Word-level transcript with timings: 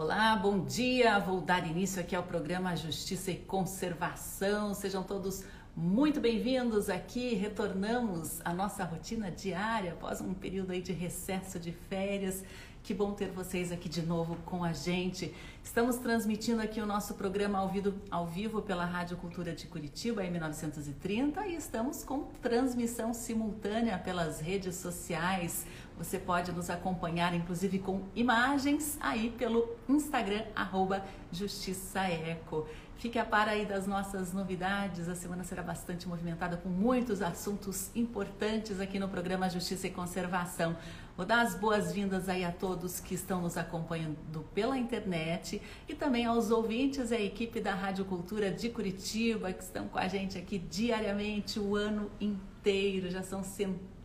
Olá, 0.00 0.36
bom 0.36 0.60
dia. 0.60 1.18
Vou 1.18 1.40
dar 1.40 1.66
início 1.66 2.00
aqui 2.00 2.14
ao 2.14 2.22
programa 2.22 2.76
Justiça 2.76 3.32
e 3.32 3.34
Conservação. 3.34 4.72
Sejam 4.72 5.02
todos 5.02 5.42
muito 5.74 6.20
bem-vindos 6.20 6.88
aqui. 6.88 7.34
Retornamos 7.34 8.40
à 8.44 8.54
nossa 8.54 8.84
rotina 8.84 9.28
diária 9.28 9.94
após 9.94 10.20
um 10.20 10.32
período 10.34 10.70
aí 10.70 10.80
de 10.80 10.92
recesso 10.92 11.58
de 11.58 11.72
férias. 11.72 12.44
Que 12.80 12.94
bom 12.94 13.12
ter 13.12 13.32
vocês 13.32 13.72
aqui 13.72 13.88
de 13.88 14.00
novo 14.00 14.36
com 14.46 14.62
a 14.62 14.72
gente. 14.72 15.34
Estamos 15.64 15.96
transmitindo 15.96 16.62
aqui 16.62 16.80
o 16.80 16.86
nosso 16.86 17.14
programa 17.14 17.58
ao 17.58 17.68
vivo, 17.68 17.92
ao 18.08 18.24
vivo 18.24 18.62
pela 18.62 18.84
Rádio 18.84 19.16
Cultura 19.16 19.52
de 19.52 19.66
Curitiba, 19.66 20.22
M930, 20.22 21.44
e 21.48 21.56
estamos 21.56 22.04
com 22.04 22.22
transmissão 22.40 23.12
simultânea 23.12 23.98
pelas 23.98 24.40
redes 24.40 24.76
sociais. 24.76 25.66
Você 25.98 26.16
pode 26.16 26.52
nos 26.52 26.70
acompanhar, 26.70 27.34
inclusive 27.34 27.80
com 27.80 28.02
imagens, 28.14 28.96
aí 29.00 29.30
pelo 29.30 29.68
Instagram, 29.88 30.44
arroba 30.54 31.04
Justiça 31.32 32.02
Eco. 32.02 32.68
Fique 32.98 33.18
a 33.18 33.24
par 33.24 33.48
aí 33.48 33.66
das 33.66 33.86
nossas 33.86 34.32
novidades. 34.32 35.08
A 35.08 35.16
semana 35.16 35.42
será 35.42 35.62
bastante 35.62 36.08
movimentada 36.08 36.56
com 36.56 36.68
muitos 36.68 37.20
assuntos 37.20 37.90
importantes 37.96 38.80
aqui 38.80 38.98
no 38.98 39.08
programa 39.08 39.48
Justiça 39.50 39.88
e 39.88 39.90
Conservação. 39.90 40.76
Vou 41.16 41.26
dar 41.26 41.40
as 41.40 41.56
boas-vindas 41.56 42.28
aí 42.28 42.44
a 42.44 42.52
todos 42.52 43.00
que 43.00 43.14
estão 43.14 43.42
nos 43.42 43.56
acompanhando 43.56 44.16
pela 44.54 44.78
internet 44.78 45.60
e 45.88 45.94
também 45.96 46.26
aos 46.26 46.52
ouvintes 46.52 47.10
e 47.10 47.14
à 47.16 47.20
equipe 47.20 47.60
da 47.60 47.74
Rádio 47.74 48.04
Cultura 48.04 48.52
de 48.52 48.68
Curitiba 48.68 49.52
que 49.52 49.64
estão 49.64 49.88
com 49.88 49.98
a 49.98 50.06
gente 50.06 50.38
aqui 50.38 50.58
diariamente 50.58 51.58
o 51.58 51.74
ano 51.74 52.08
inteiro. 52.20 53.10
Já 53.10 53.22
são 53.22 53.42
centenas 53.42 53.97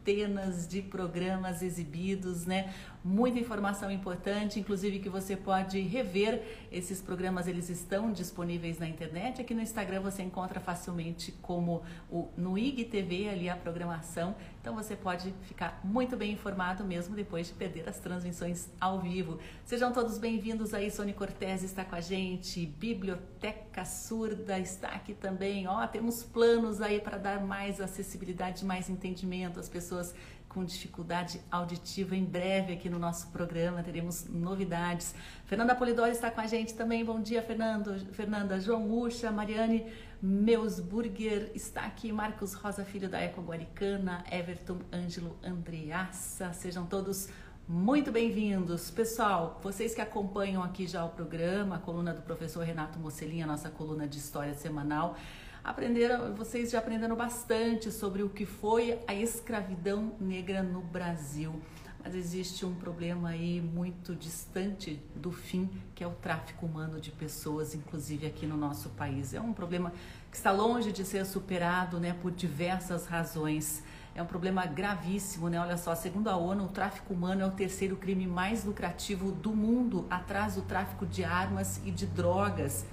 de 0.67 0.81
programas 0.81 1.61
exibidos, 1.61 2.45
né? 2.45 2.73
Muita 3.03 3.37
informação 3.37 3.91
importante, 3.91 4.59
inclusive 4.59 4.99
que 4.99 5.09
você 5.09 5.35
pode 5.35 5.79
rever 5.81 6.41
esses 6.71 7.01
programas, 7.01 7.47
eles 7.47 7.69
estão 7.69 8.11
disponíveis 8.11 8.79
na 8.79 8.87
internet. 8.87 9.41
Aqui 9.41 9.53
no 9.53 9.61
Instagram 9.61 9.99
você 9.99 10.23
encontra 10.23 10.59
facilmente 10.59 11.31
como 11.41 11.83
o 12.09 12.29
no 12.37 12.57
IGTV 12.57 13.29
ali 13.29 13.49
a 13.49 13.57
programação. 13.57 14.35
Então 14.61 14.73
você 14.73 14.95
pode 14.95 15.33
ficar 15.41 15.81
muito 15.83 16.15
bem 16.15 16.31
informado 16.31 16.85
mesmo 16.85 17.13
depois 17.15 17.47
de 17.47 17.53
perder 17.53 17.89
as 17.89 17.99
transmissões 17.99 18.69
ao 18.79 19.01
vivo. 19.01 19.37
Sejam 19.65 19.91
todos 19.91 20.17
bem-vindos 20.17 20.73
aí, 20.73 20.89
Sônia 20.89 21.13
Cortez 21.13 21.63
está 21.63 21.83
com 21.83 21.95
a 21.95 22.01
gente, 22.01 22.65
Biblioteca 22.65 23.83
Surda 23.83 24.57
está 24.57 24.87
aqui 24.87 25.13
também. 25.13 25.67
Ó, 25.67 25.85
temos 25.87 26.23
planos 26.23 26.81
aí 26.81 27.01
para 27.01 27.17
dar 27.17 27.45
mais 27.45 27.81
acessibilidade, 27.81 28.63
mais 28.63 28.89
entendimento 28.89 29.59
às 29.59 29.67
pessoas 29.67 30.15
com 30.53 30.63
dificuldade 30.63 31.41
auditiva. 31.49 32.15
Em 32.15 32.23
breve 32.23 32.73
aqui 32.73 32.89
no 32.89 32.99
nosso 32.99 33.27
programa 33.27 33.81
teremos 33.81 34.25
novidades. 34.29 35.15
Fernanda 35.45 35.73
Polidori 35.73 36.11
está 36.11 36.29
com 36.29 36.41
a 36.41 36.47
gente 36.47 36.73
também. 36.75 37.03
Bom 37.03 37.19
dia, 37.19 37.41
Fernando. 37.41 37.97
Fernanda, 38.13 38.59
João 38.59 38.91
Ucha, 38.91 39.31
Mariane 39.31 39.85
Meusburger 40.21 41.51
está 41.53 41.81
aqui, 41.81 42.11
Marcos 42.11 42.53
Rosa 42.53 42.85
Filho 42.85 43.09
da 43.09 43.19
Eco 43.19 43.41
Guaricana, 43.41 44.23
Everton 44.31 44.79
Ângelo 44.93 45.37
Andreassa. 45.43 46.53
Sejam 46.53 46.85
todos 46.85 47.27
muito 47.67 48.11
bem-vindos. 48.11 48.91
Pessoal, 48.91 49.59
vocês 49.63 49.95
que 49.95 50.01
acompanham 50.01 50.61
aqui 50.61 50.85
já 50.85 51.03
o 51.03 51.09
programa, 51.09 51.75
a 51.75 51.79
coluna 51.79 52.13
do 52.13 52.21
professor 52.21 52.63
Renato 52.63 52.99
Mocelin, 52.99 53.41
a 53.41 53.47
nossa 53.47 53.69
coluna 53.69 54.07
de 54.07 54.17
história 54.17 54.53
semanal, 54.53 55.17
aprenderam, 55.63 56.35
vocês 56.35 56.71
já 56.71 56.79
aprenderam 56.79 57.15
bastante 57.15 57.91
sobre 57.91 58.21
o 58.21 58.29
que 58.29 58.45
foi 58.45 58.99
a 59.07 59.13
escravidão 59.13 60.13
negra 60.19 60.61
no 60.61 60.81
Brasil. 60.81 61.61
Mas 62.03 62.15
existe 62.15 62.65
um 62.65 62.75
problema 62.75 63.29
aí 63.29 63.61
muito 63.61 64.13
distante 64.13 65.01
do 65.15 65.31
fim, 65.31 65.69
que 65.95 66.03
é 66.03 66.07
o 66.07 66.11
tráfico 66.11 66.65
humano 66.65 66.99
de 66.99 67.11
pessoas, 67.11 67.73
inclusive 67.73 68.27
aqui 68.27 68.45
no 68.45 68.57
nosso 68.57 68.89
país. 68.89 69.33
É 69.33 69.39
um 69.39 69.53
problema 69.53 69.93
que 70.29 70.35
está 70.35 70.51
longe 70.51 70.91
de 70.91 71.05
ser 71.05 71.25
superado, 71.25 72.01
né, 72.01 72.13
por 72.21 72.29
diversas 72.29 73.05
razões. 73.05 73.81
É 74.13 74.21
um 74.21 74.25
problema 74.25 74.65
gravíssimo, 74.65 75.47
né? 75.47 75.57
Olha 75.59 75.77
só, 75.77 75.95
segundo 75.95 76.27
a 76.27 76.35
ONU, 76.35 76.65
o 76.65 76.67
tráfico 76.67 77.13
humano 77.13 77.41
é 77.41 77.45
o 77.45 77.51
terceiro 77.51 77.95
crime 77.95 78.27
mais 78.27 78.65
lucrativo 78.65 79.31
do 79.31 79.55
mundo, 79.55 80.05
atrás 80.09 80.55
do 80.55 80.61
tráfico 80.61 81.05
de 81.05 81.23
armas 81.23 81.81
e 81.85 81.89
de 81.89 82.05
drogas 82.05 82.85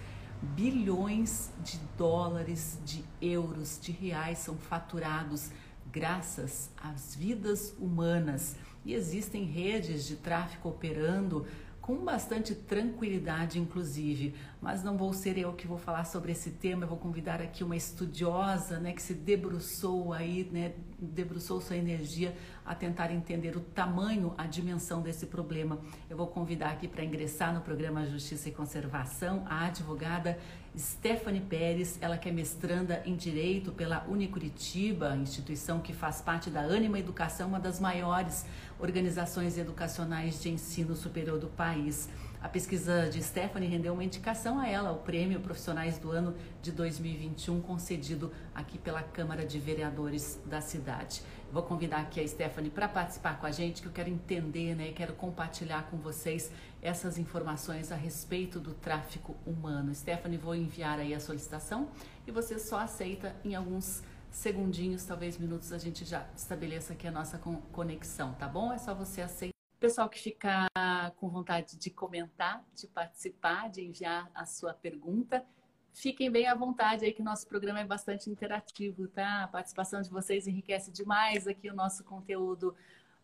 bilhões 0.42 1.50
de 1.62 1.78
dólares, 1.96 2.78
de 2.84 3.04
euros, 3.20 3.78
de 3.80 3.92
reais 3.92 4.38
são 4.38 4.56
faturados 4.56 5.50
graças 5.92 6.70
às 6.76 7.14
vidas 7.14 7.74
humanas. 7.78 8.56
E 8.84 8.94
existem 8.94 9.44
redes 9.44 10.06
de 10.06 10.16
tráfico 10.16 10.68
operando 10.68 11.46
com 11.90 12.04
bastante 12.04 12.54
tranquilidade, 12.54 13.58
inclusive. 13.58 14.32
Mas 14.62 14.84
não 14.84 14.96
vou 14.96 15.12
ser 15.12 15.36
eu 15.36 15.52
que 15.54 15.66
vou 15.66 15.76
falar 15.76 16.04
sobre 16.04 16.30
esse 16.30 16.52
tema, 16.52 16.84
eu 16.84 16.88
vou 16.88 16.96
convidar 16.96 17.42
aqui 17.42 17.64
uma 17.64 17.74
estudiosa, 17.74 18.78
né, 18.78 18.92
que 18.92 19.02
se 19.02 19.12
debruçou 19.12 20.12
aí, 20.12 20.48
né, 20.52 20.74
debruçou 21.00 21.60
sua 21.60 21.76
energia 21.76 22.36
a 22.64 22.76
tentar 22.76 23.10
entender 23.10 23.56
o 23.56 23.60
tamanho, 23.60 24.32
a 24.38 24.46
dimensão 24.46 25.02
desse 25.02 25.26
problema. 25.26 25.80
Eu 26.08 26.16
vou 26.16 26.28
convidar 26.28 26.70
aqui 26.70 26.86
para 26.86 27.02
ingressar 27.02 27.52
no 27.52 27.60
programa 27.60 28.06
Justiça 28.06 28.48
e 28.48 28.52
Conservação 28.52 29.42
a 29.46 29.66
advogada 29.66 30.38
Stephanie 30.78 31.40
Pérez, 31.40 31.98
ela 32.00 32.16
que 32.16 32.28
é 32.28 32.32
mestranda 32.32 33.02
em 33.04 33.16
Direito 33.16 33.72
pela 33.72 34.04
Unicuritiba, 34.08 35.16
instituição 35.16 35.80
que 35.80 35.92
faz 35.92 36.20
parte 36.20 36.48
da 36.48 36.60
Anima 36.60 36.98
Educação, 36.98 37.48
uma 37.48 37.58
das 37.58 37.80
maiores 37.80 38.46
organizações 38.80 39.58
educacionais 39.58 40.40
de 40.42 40.50
ensino 40.50 40.94
superior 40.94 41.38
do 41.38 41.48
país. 41.48 42.08
A 42.42 42.48
pesquisa 42.48 43.08
de 43.10 43.22
Stephanie 43.22 43.68
rendeu 43.68 43.92
uma 43.92 44.02
indicação 44.02 44.58
a 44.58 44.66
ela, 44.66 44.90
o 44.92 45.00
Prêmio 45.00 45.40
Profissionais 45.40 45.98
do 45.98 46.10
Ano 46.10 46.34
de 46.62 46.72
2021, 46.72 47.60
concedido 47.60 48.32
aqui 48.54 48.78
pela 48.78 49.02
Câmara 49.02 49.44
de 49.44 49.58
Vereadores 49.58 50.40
da 50.46 50.60
cidade. 50.62 51.22
Vou 51.52 51.62
convidar 51.62 51.98
aqui 51.98 52.18
a 52.18 52.26
Stephanie 52.26 52.70
para 52.70 52.88
participar 52.88 53.38
com 53.38 53.44
a 53.44 53.50
gente, 53.50 53.82
que 53.82 53.88
eu 53.88 53.92
quero 53.92 54.08
entender, 54.08 54.74
né, 54.74 54.92
quero 54.92 55.12
compartilhar 55.12 55.82
com 55.90 55.98
vocês 55.98 56.50
essas 56.80 57.18
informações 57.18 57.92
a 57.92 57.96
respeito 57.96 58.58
do 58.58 58.72
tráfico 58.72 59.36
humano. 59.44 59.94
Stephanie, 59.94 60.38
vou 60.38 60.54
enviar 60.54 60.98
aí 60.98 61.12
a 61.12 61.20
solicitação 61.20 61.88
e 62.26 62.30
você 62.30 62.58
só 62.58 62.78
aceita 62.78 63.36
em 63.44 63.54
alguns 63.54 64.02
segundinhos, 64.30 65.04
talvez 65.04 65.36
minutos, 65.36 65.72
a 65.72 65.78
gente 65.78 66.04
já 66.04 66.28
estabeleça 66.36 66.92
aqui 66.92 67.06
a 67.06 67.10
nossa 67.10 67.38
conexão, 67.72 68.34
tá 68.34 68.48
bom? 68.48 68.72
É 68.72 68.78
só 68.78 68.94
você 68.94 69.20
aceitar. 69.20 69.54
Pessoal 69.78 70.08
que 70.08 70.18
ficar 70.18 70.68
com 71.16 71.28
vontade 71.28 71.76
de 71.76 71.90
comentar, 71.90 72.64
de 72.74 72.86
participar, 72.86 73.70
de 73.70 73.82
enviar 73.82 74.30
a 74.34 74.44
sua 74.44 74.74
pergunta, 74.74 75.44
fiquem 75.92 76.30
bem 76.30 76.46
à 76.46 76.54
vontade 76.54 77.04
aí 77.04 77.12
que 77.12 77.22
nosso 77.22 77.46
programa 77.46 77.80
é 77.80 77.84
bastante 77.84 78.28
interativo, 78.28 79.08
tá? 79.08 79.44
A 79.44 79.48
participação 79.48 80.02
de 80.02 80.10
vocês 80.10 80.46
enriquece 80.46 80.90
demais 80.90 81.46
aqui 81.46 81.70
o 81.70 81.74
nosso 81.74 82.04
conteúdo. 82.04 82.74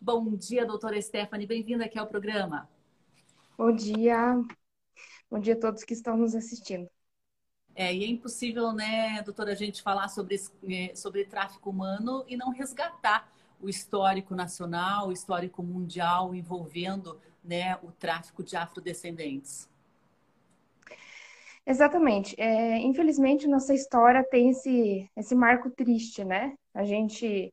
Bom 0.00 0.34
dia, 0.34 0.64
doutora 0.64 1.00
Stephanie, 1.00 1.46
bem-vinda 1.46 1.84
aqui 1.84 1.98
ao 1.98 2.06
programa. 2.06 2.68
Bom 3.56 3.74
dia. 3.74 4.42
Bom 5.30 5.38
dia 5.38 5.54
a 5.54 5.60
todos 5.60 5.84
que 5.84 5.92
estão 5.92 6.16
nos 6.16 6.34
assistindo. 6.34 6.88
É, 7.78 7.94
e 7.94 8.04
é 8.04 8.06
impossível, 8.06 8.72
né, 8.72 9.20
doutora, 9.22 9.52
a 9.52 9.54
gente 9.54 9.82
falar 9.82 10.08
sobre, 10.08 10.40
é, 10.66 10.94
sobre 10.94 11.26
tráfico 11.26 11.68
humano 11.68 12.24
e 12.26 12.34
não 12.34 12.48
resgatar 12.48 13.30
o 13.60 13.68
histórico 13.68 14.34
nacional, 14.34 15.08
o 15.08 15.12
histórico 15.12 15.62
mundial 15.62 16.34
envolvendo 16.34 17.20
né, 17.44 17.76
o 17.82 17.92
tráfico 17.92 18.42
de 18.42 18.56
afrodescendentes. 18.56 19.68
Exatamente. 21.66 22.34
É, 22.40 22.78
infelizmente, 22.78 23.46
nossa 23.46 23.74
história 23.74 24.24
tem 24.24 24.50
esse, 24.50 25.10
esse 25.14 25.34
marco 25.34 25.70
triste, 25.70 26.24
né? 26.24 26.54
A 26.72 26.84
gente, 26.84 27.52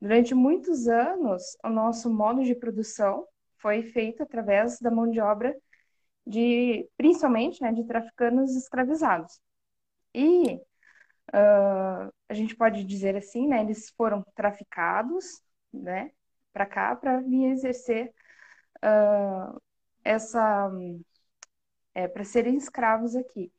durante 0.00 0.32
muitos 0.32 0.86
anos, 0.86 1.42
o 1.64 1.70
nosso 1.70 2.08
modo 2.08 2.44
de 2.44 2.54
produção 2.54 3.26
foi 3.56 3.82
feito 3.82 4.22
através 4.22 4.78
da 4.78 4.92
mão 4.92 5.10
de 5.10 5.20
obra 5.20 5.56
de, 6.24 6.88
principalmente, 6.96 7.60
né, 7.62 7.72
de 7.72 7.84
traficantes 7.84 8.54
escravizados. 8.54 9.40
E 10.16 10.54
uh, 11.34 12.12
a 12.26 12.34
gente 12.34 12.56
pode 12.56 12.84
dizer 12.84 13.14
assim, 13.16 13.46
né, 13.46 13.60
eles 13.60 13.90
foram 13.90 14.24
traficados, 14.34 15.42
né, 15.70 16.10
para 16.54 16.64
cá 16.64 16.96
para 16.96 17.20
vir 17.20 17.50
exercer 17.50 18.14
uh, 18.78 19.60
essa, 20.02 20.70
é, 21.94 22.08
para 22.08 22.24
serem 22.24 22.56
escravos 22.56 23.14
aqui. 23.14 23.52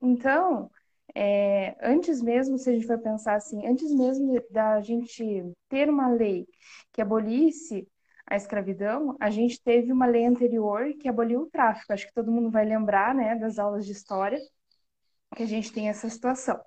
Então, 0.00 0.70
é, 1.14 1.76
antes 1.82 2.22
mesmo, 2.22 2.56
se 2.56 2.70
a 2.70 2.72
gente 2.72 2.86
for 2.86 2.98
pensar 2.98 3.34
assim, 3.34 3.66
antes 3.66 3.92
mesmo 3.92 4.40
da 4.50 4.80
gente 4.80 5.44
ter 5.68 5.90
uma 5.90 6.08
lei 6.08 6.46
que 6.92 7.02
abolisse 7.02 7.86
a 8.26 8.36
escravidão, 8.36 9.14
a 9.20 9.28
gente 9.28 9.62
teve 9.62 9.92
uma 9.92 10.06
lei 10.06 10.24
anterior 10.24 10.90
que 11.00 11.08
aboliu 11.08 11.42
o 11.42 11.50
tráfico. 11.50 11.92
Acho 11.92 12.06
que 12.06 12.14
todo 12.14 12.32
mundo 12.32 12.50
vai 12.50 12.64
lembrar, 12.64 13.14
né, 13.14 13.34
das 13.36 13.58
aulas 13.58 13.84
de 13.84 13.92
história, 13.92 14.38
que 15.36 15.42
a 15.42 15.46
gente 15.46 15.72
tem 15.72 15.88
essa 15.88 16.08
situação. 16.08 16.60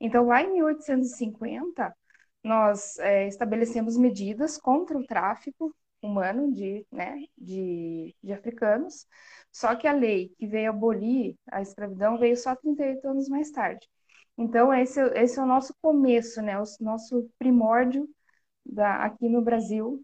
Então, 0.00 0.26
lá 0.26 0.42
em 0.42 0.52
1850, 0.52 1.94
nós 2.42 2.98
é, 2.98 3.28
estabelecemos 3.28 3.96
medidas 3.96 4.58
contra 4.58 4.98
o 4.98 5.06
tráfico 5.06 5.74
humano 6.02 6.52
de, 6.52 6.84
né, 6.90 7.16
de, 7.38 8.14
de 8.22 8.32
africanos, 8.32 9.06
só 9.52 9.76
que 9.76 9.86
a 9.86 9.92
lei 9.92 10.30
que 10.38 10.46
veio 10.46 10.70
abolir 10.70 11.36
a 11.50 11.62
escravidão 11.62 12.18
veio 12.18 12.36
só 12.36 12.56
38 12.56 13.08
anos 13.08 13.28
mais 13.28 13.50
tarde. 13.50 13.88
Então, 14.36 14.74
esse, 14.74 15.00
esse 15.14 15.38
é 15.38 15.42
o 15.42 15.46
nosso 15.46 15.74
começo, 15.80 16.42
né, 16.42 16.58
o 16.58 16.64
nosso 16.80 17.30
primórdio 17.38 18.08
da, 18.64 19.04
aqui 19.04 19.28
no 19.28 19.42
Brasil 19.42 20.02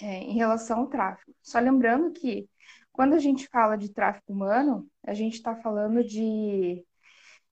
é, 0.00 0.18
em 0.20 0.34
relação 0.34 0.80
ao 0.80 0.86
tráfico. 0.88 1.32
Só 1.42 1.58
lembrando 1.58 2.12
que 2.12 2.48
quando 2.92 3.14
a 3.14 3.18
gente 3.18 3.48
fala 3.48 3.76
de 3.76 3.92
tráfico 3.92 4.32
humano, 4.32 4.88
a 5.02 5.14
gente 5.14 5.34
está 5.34 5.54
falando 5.56 6.02
de, 6.04 6.84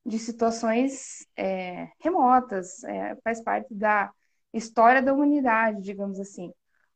de 0.04 0.18
situações 0.18 1.26
é, 1.36 1.88
remotas, 2.00 2.82
é, 2.84 3.16
faz 3.22 3.42
parte 3.42 3.74
da 3.74 4.10
história 4.52 5.02
da 5.02 5.12
humanidade, 5.14 5.82
digamos 5.82 6.18
assim. 6.20 6.52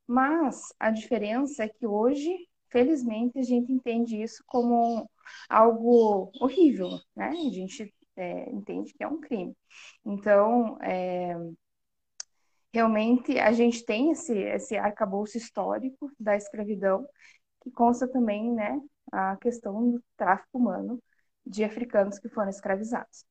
Mas 0.07 0.73
a 0.79 0.91
diferença 0.91 1.65
é 1.65 1.69
que 1.69 1.87
hoje, 1.87 2.31
felizmente, 2.69 3.39
a 3.39 3.43
gente 3.43 3.73
entende 3.73 4.21
isso 4.23 4.43
como 4.47 5.09
algo 5.49 6.31
horrível, 6.41 6.89
né? 7.15 7.29
A 7.29 7.51
gente 7.51 7.93
é, 8.17 8.51
entende 8.51 8.93
que 8.95 9.03
é 9.03 9.09
um 9.09 9.21
crime. 9.21 9.57
Então, 10.05 10.79
é, 10.83 11.37
realmente, 12.73 13.39
a 13.39 13.53
gente 13.53 13.85
tem 13.85 14.11
esse, 14.11 14.37
esse 14.37 14.77
arcabouço 14.77 15.37
histórico 15.39 16.11
da 16.19 16.37
escravidão, 16.37 17.07
que 17.63 17.71
consta 17.71 18.07
também, 18.09 18.53
né, 18.53 18.81
a 19.13 19.37
questão 19.37 19.93
do 19.93 20.05
tráfico 20.17 20.59
humano 20.59 21.01
de 21.47 21.65
africanos 21.65 22.19
que 22.19 22.29
foram 22.29 22.51
escravizados. 22.51 23.25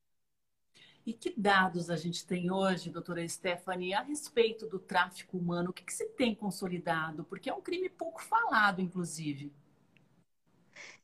E 1.06 1.14
que 1.14 1.34
dados 1.40 1.90
a 1.92 1.96
gente 1.96 2.26
tem 2.26 2.50
hoje, 2.50 2.90
doutora 2.90 3.28
Stephanie, 3.28 3.94
a 3.94 4.02
respeito 4.02 4.66
do 4.68 4.80
tráfico 4.80 5.38
humano? 5.38 5.70
O 5.70 5.74
que, 5.74 5.84
que 5.84 5.94
se 5.94 6.06
tem 6.10 6.34
consolidado? 6.34 7.24
Porque 7.26 7.50
é 7.50 7.54
um 7.54 7.62
crime 7.62 7.90
pouco 7.90 8.24
falado, 8.24 8.82
inclusive. 8.82 9.54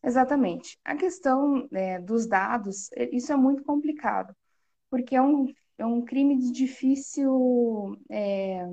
Exatamente. 0.04 0.80
A 0.84 0.96
questão 0.96 1.68
é, 1.72 2.00
dos 2.00 2.25
dados, 2.25 2.92
é, 2.94 3.16
isso 3.16 3.31
é 3.31 3.36
muito 3.36 3.64
complicado, 3.64 4.36
porque 4.90 5.16
é 5.16 5.22
um, 5.22 5.54
é 5.78 5.86
um 5.86 6.04
crime 6.04 6.38
de 6.38 6.52
difícil 6.52 7.96
é, 8.10 8.68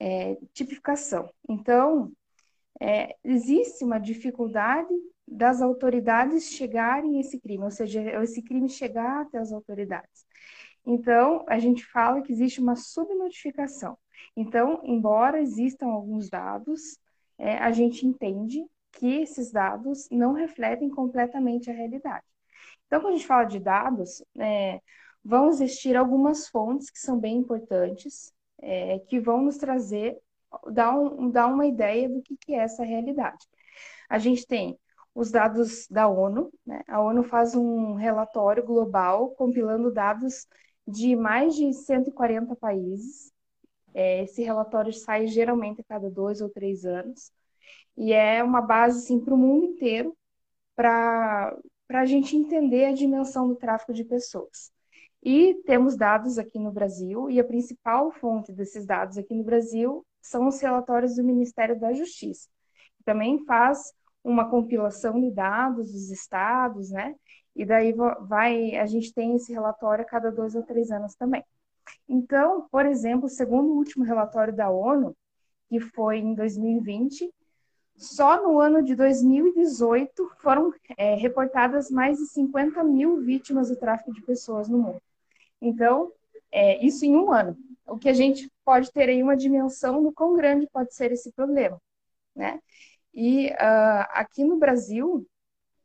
é, 0.00 0.36
tipificação. 0.52 1.32
Então, 1.48 2.12
é, 2.80 3.16
existe 3.24 3.84
uma 3.84 3.98
dificuldade 3.98 4.92
das 5.30 5.60
autoridades 5.62 6.50
chegarem 6.50 7.16
a 7.16 7.20
esse 7.20 7.38
crime, 7.38 7.64
ou 7.64 7.70
seja, 7.70 8.00
esse 8.22 8.42
crime 8.42 8.68
chegar 8.68 9.22
até 9.22 9.38
as 9.38 9.52
autoridades. 9.52 10.26
Então, 10.86 11.44
a 11.48 11.58
gente 11.58 11.84
fala 11.84 12.22
que 12.22 12.32
existe 12.32 12.60
uma 12.60 12.74
subnotificação. 12.76 13.98
Então, 14.36 14.80
embora 14.84 15.40
existam 15.40 15.86
alguns 15.86 16.28
dados, 16.30 16.98
é, 17.36 17.58
a 17.58 17.70
gente 17.70 18.06
entende 18.06 18.64
que 18.92 19.20
esses 19.20 19.52
dados 19.52 20.08
não 20.10 20.32
refletem 20.32 20.88
completamente 20.88 21.70
a 21.70 21.74
realidade. 21.74 22.24
Então, 22.86 23.00
quando 23.00 23.14
a 23.14 23.16
gente 23.16 23.26
fala 23.26 23.44
de 23.44 23.60
dados, 23.60 24.22
é, 24.38 24.80
vão 25.22 25.48
existir 25.48 25.96
algumas 25.96 26.48
fontes 26.48 26.90
que 26.90 26.98
são 26.98 27.18
bem 27.18 27.36
importantes, 27.36 28.32
é, 28.60 28.98
que 29.00 29.20
vão 29.20 29.42
nos 29.42 29.58
trazer, 29.58 30.16
dar, 30.72 30.98
um, 30.98 31.30
dar 31.30 31.48
uma 31.48 31.66
ideia 31.66 32.08
do 32.08 32.22
que, 32.22 32.36
que 32.36 32.54
é 32.54 32.58
essa 32.58 32.82
realidade. 32.82 33.46
A 34.08 34.18
gente 34.18 34.46
tem 34.46 34.78
os 35.18 35.32
dados 35.32 35.88
da 35.88 36.06
ONU. 36.06 36.52
Né? 36.64 36.80
A 36.86 37.00
ONU 37.00 37.24
faz 37.24 37.56
um 37.56 37.94
relatório 37.94 38.64
global 38.64 39.30
compilando 39.30 39.92
dados 39.92 40.46
de 40.86 41.16
mais 41.16 41.56
de 41.56 41.72
140 41.72 42.54
países. 42.54 43.32
É, 43.92 44.22
esse 44.22 44.42
relatório 44.42 44.92
sai 44.92 45.26
geralmente 45.26 45.80
a 45.80 45.84
cada 45.84 46.08
dois 46.08 46.40
ou 46.40 46.48
três 46.48 46.84
anos 46.84 47.32
e 47.96 48.12
é 48.12 48.44
uma 48.44 48.60
base 48.60 48.98
assim, 48.98 49.18
para 49.18 49.34
o 49.34 49.36
mundo 49.36 49.64
inteiro 49.64 50.16
para 50.76 51.58
a 51.88 52.04
gente 52.04 52.36
entender 52.36 52.84
a 52.84 52.92
dimensão 52.92 53.48
do 53.48 53.56
tráfico 53.56 53.92
de 53.92 54.04
pessoas. 54.04 54.70
E 55.20 55.54
temos 55.66 55.96
dados 55.96 56.38
aqui 56.38 56.60
no 56.60 56.70
Brasil, 56.70 57.28
e 57.28 57.40
a 57.40 57.44
principal 57.44 58.12
fonte 58.12 58.52
desses 58.52 58.86
dados 58.86 59.18
aqui 59.18 59.34
no 59.34 59.42
Brasil 59.42 60.06
são 60.22 60.46
os 60.46 60.60
relatórios 60.60 61.16
do 61.16 61.24
Ministério 61.24 61.76
da 61.76 61.92
Justiça. 61.92 62.48
Também 63.04 63.44
faz 63.44 63.92
uma 64.22 64.48
compilação 64.48 65.20
de 65.20 65.30
dados 65.30 65.92
dos 65.92 66.10
estados, 66.10 66.90
né? 66.90 67.14
E 67.54 67.64
daí 67.64 67.92
vai, 68.20 68.76
a 68.76 68.86
gente 68.86 69.12
tem 69.12 69.34
esse 69.34 69.52
relatório 69.52 70.04
a 70.04 70.08
cada 70.08 70.30
dois 70.30 70.54
ou 70.54 70.62
três 70.62 70.90
anos 70.90 71.14
também. 71.14 71.44
Então, 72.08 72.68
por 72.70 72.86
exemplo, 72.86 73.28
segundo 73.28 73.72
o 73.72 73.76
último 73.76 74.04
relatório 74.04 74.54
da 74.54 74.70
ONU, 74.70 75.16
que 75.68 75.80
foi 75.80 76.18
em 76.18 76.34
2020, 76.34 77.32
só 77.96 78.40
no 78.42 78.60
ano 78.60 78.82
de 78.82 78.94
2018 78.94 80.30
foram 80.38 80.72
é, 80.96 81.14
reportadas 81.16 81.90
mais 81.90 82.16
de 82.18 82.26
50 82.26 82.82
mil 82.84 83.20
vítimas 83.20 83.68
do 83.68 83.76
tráfico 83.76 84.12
de 84.12 84.22
pessoas 84.22 84.68
no 84.68 84.78
mundo. 84.78 85.02
Então, 85.60 86.12
é, 86.52 86.84
isso 86.84 87.04
em 87.04 87.16
um 87.16 87.32
ano. 87.32 87.56
O 87.86 87.98
que 87.98 88.08
a 88.08 88.12
gente 88.12 88.50
pode 88.64 88.92
ter 88.92 89.08
aí 89.08 89.22
uma 89.22 89.36
dimensão 89.36 90.02
do 90.02 90.12
quão 90.12 90.36
grande 90.36 90.68
pode 90.72 90.94
ser 90.94 91.10
esse 91.10 91.32
problema, 91.32 91.80
né? 92.36 92.60
E 93.14 93.48
uh, 93.48 94.06
aqui 94.10 94.44
no 94.44 94.58
Brasil, 94.58 95.26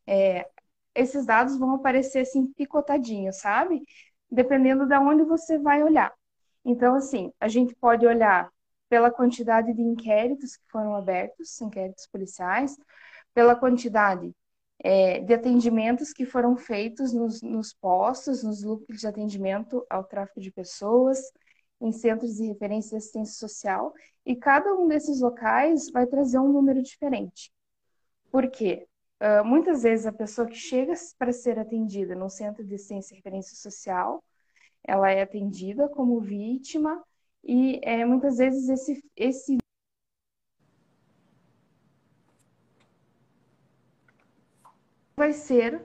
é, 0.07 0.47
esses 0.95 1.25
dados 1.25 1.57
vão 1.57 1.75
aparecer 1.75 2.19
assim 2.19 2.47
picotadinhos, 2.53 3.37
sabe? 3.37 3.81
Dependendo 4.29 4.85
de 4.85 4.97
onde 4.97 5.23
você 5.23 5.57
vai 5.57 5.83
olhar. 5.83 6.13
Então, 6.65 6.95
assim, 6.95 7.31
a 7.39 7.47
gente 7.47 7.75
pode 7.75 8.05
olhar 8.05 8.49
pela 8.89 9.11
quantidade 9.11 9.73
de 9.73 9.81
inquéritos 9.81 10.55
que 10.55 10.69
foram 10.69 10.95
abertos, 10.95 11.59
inquéritos 11.61 12.07
policiais, 12.07 12.77
pela 13.33 13.55
quantidade 13.55 14.31
é, 14.83 15.19
de 15.19 15.33
atendimentos 15.33 16.13
que 16.13 16.25
foram 16.25 16.55
feitos 16.55 17.13
nos, 17.13 17.41
nos 17.41 17.73
postos, 17.73 18.43
nos 18.43 18.63
núcleos 18.63 19.01
de 19.01 19.07
atendimento 19.07 19.85
ao 19.89 20.03
tráfico 20.03 20.39
de 20.39 20.51
pessoas, 20.51 21.19
em 21.83 21.91
centros 21.91 22.35
de 22.35 22.47
referência 22.47 22.91
de 22.91 22.95
assistência 22.97 23.35
social, 23.35 23.93
e 24.25 24.35
cada 24.35 24.73
um 24.73 24.87
desses 24.87 25.19
locais 25.19 25.91
vai 25.91 26.07
trazer 26.07 26.39
um 26.39 26.51
número 26.51 26.81
diferente. 26.81 27.51
Por 28.31 28.49
quê? 28.49 28.87
Uh, 29.21 29.45
muitas 29.45 29.83
vezes 29.83 30.05
a 30.05 30.11
pessoa 30.11 30.47
que 30.47 30.55
chega 30.55 30.93
para 31.17 31.31
ser 31.31 31.59
atendida 31.59 32.15
no 32.15 32.29
centro 32.29 32.63
de 32.63 32.75
assistência 32.75 33.13
e 33.13 33.17
referência 33.17 33.55
social, 33.55 34.23
ela 34.83 35.11
é 35.11 35.21
atendida 35.21 35.87
como 35.89 36.19
vítima 36.19 37.03
e 37.43 37.79
é, 37.83 38.05
muitas 38.05 38.37
vezes 38.37 38.69
esse, 38.69 39.03
esse 39.15 39.57
vai 45.15 45.33
ser 45.33 45.81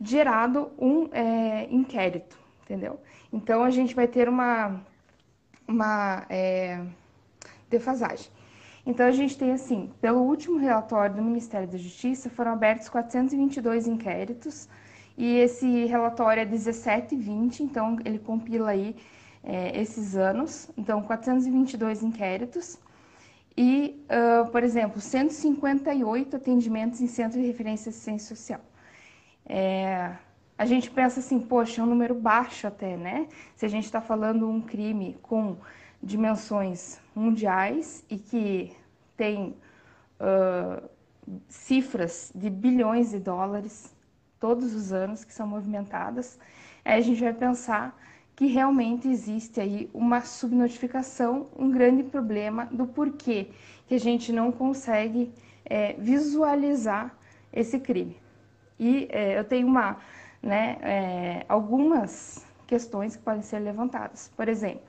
gerado 0.00 0.72
um 0.78 1.12
é, 1.12 1.64
inquérito, 1.72 2.38
entendeu? 2.72 2.98
Então 3.30 3.62
a 3.62 3.70
gente 3.70 3.94
vai 3.94 4.08
ter 4.08 4.28
uma, 4.28 4.80
uma 5.68 6.24
é, 6.30 6.82
defasagem. 7.68 8.30
Então 8.86 9.06
a 9.06 9.12
gente 9.12 9.36
tem 9.36 9.52
assim, 9.52 9.92
pelo 10.00 10.22
último 10.22 10.56
relatório 10.58 11.14
do 11.14 11.22
Ministério 11.22 11.68
da 11.68 11.76
Justiça, 11.76 12.30
foram 12.30 12.52
abertos 12.52 12.88
422 12.88 13.86
inquéritos 13.86 14.68
e 15.16 15.36
esse 15.36 15.84
relatório 15.84 16.40
é 16.40 16.46
17 16.46 17.14
e 17.14 17.18
20, 17.18 17.62
então 17.62 17.96
ele 18.04 18.18
compila 18.18 18.70
aí 18.70 18.96
é, 19.44 19.78
esses 19.78 20.16
anos, 20.16 20.70
então 20.76 21.02
422 21.02 22.02
inquéritos 22.02 22.78
e, 23.54 24.02
uh, 24.08 24.50
por 24.50 24.62
exemplo, 24.64 24.98
158 24.98 26.36
atendimentos 26.36 27.02
em 27.02 27.06
centro 27.06 27.38
de 27.38 27.46
referência 27.46 27.90
de 27.90 27.96
assistência 27.96 28.34
social. 28.34 28.60
É, 29.44 30.16
a 30.62 30.64
gente 30.64 30.88
pensa 30.92 31.18
assim, 31.18 31.40
poxa, 31.40 31.80
é 31.80 31.84
um 31.84 31.88
número 31.88 32.14
baixo 32.14 32.68
até, 32.68 32.96
né? 32.96 33.26
Se 33.56 33.66
a 33.66 33.68
gente 33.68 33.84
está 33.84 34.00
falando 34.00 34.48
um 34.48 34.60
crime 34.60 35.18
com 35.20 35.56
dimensões 36.00 37.00
mundiais 37.16 38.04
e 38.08 38.16
que 38.16 38.72
tem 39.16 39.56
uh, 40.20 40.88
cifras 41.48 42.30
de 42.32 42.48
bilhões 42.48 43.10
de 43.10 43.18
dólares 43.18 43.92
todos 44.38 44.72
os 44.72 44.92
anos 44.92 45.24
que 45.24 45.34
são 45.34 45.48
movimentadas, 45.48 46.38
aí 46.84 46.96
a 46.96 47.00
gente 47.00 47.20
vai 47.20 47.34
pensar 47.34 48.00
que 48.36 48.46
realmente 48.46 49.08
existe 49.08 49.60
aí 49.60 49.90
uma 49.92 50.20
subnotificação, 50.20 51.48
um 51.58 51.72
grande 51.72 52.04
problema 52.04 52.66
do 52.66 52.86
porquê 52.86 53.48
que 53.88 53.96
a 53.96 54.00
gente 54.00 54.32
não 54.32 54.52
consegue 54.52 55.32
é, 55.64 55.94
visualizar 55.94 57.12
esse 57.52 57.80
crime. 57.80 58.16
E 58.78 59.08
é, 59.10 59.40
eu 59.40 59.44
tenho 59.44 59.66
uma 59.66 59.98
né, 60.42 60.76
é, 60.82 61.46
algumas 61.48 62.44
questões 62.66 63.16
que 63.16 63.22
podem 63.22 63.42
ser 63.42 63.60
levantadas. 63.60 64.30
Por 64.36 64.48
exemplo, 64.48 64.82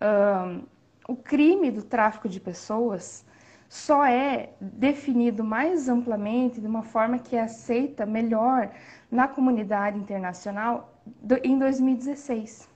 um, 0.00 0.64
o 1.08 1.16
crime 1.16 1.70
do 1.70 1.82
tráfico 1.82 2.28
de 2.28 2.40
pessoas 2.40 3.24
só 3.68 4.04
é 4.04 4.50
definido 4.60 5.44
mais 5.44 5.88
amplamente, 5.88 6.60
de 6.60 6.66
uma 6.66 6.82
forma 6.82 7.18
que 7.18 7.36
é 7.36 7.42
aceita 7.42 8.06
melhor 8.06 8.70
na 9.10 9.28
comunidade 9.28 9.98
internacional 9.98 10.92
do, 11.20 11.36
em 11.44 11.58
2016. 11.58 12.68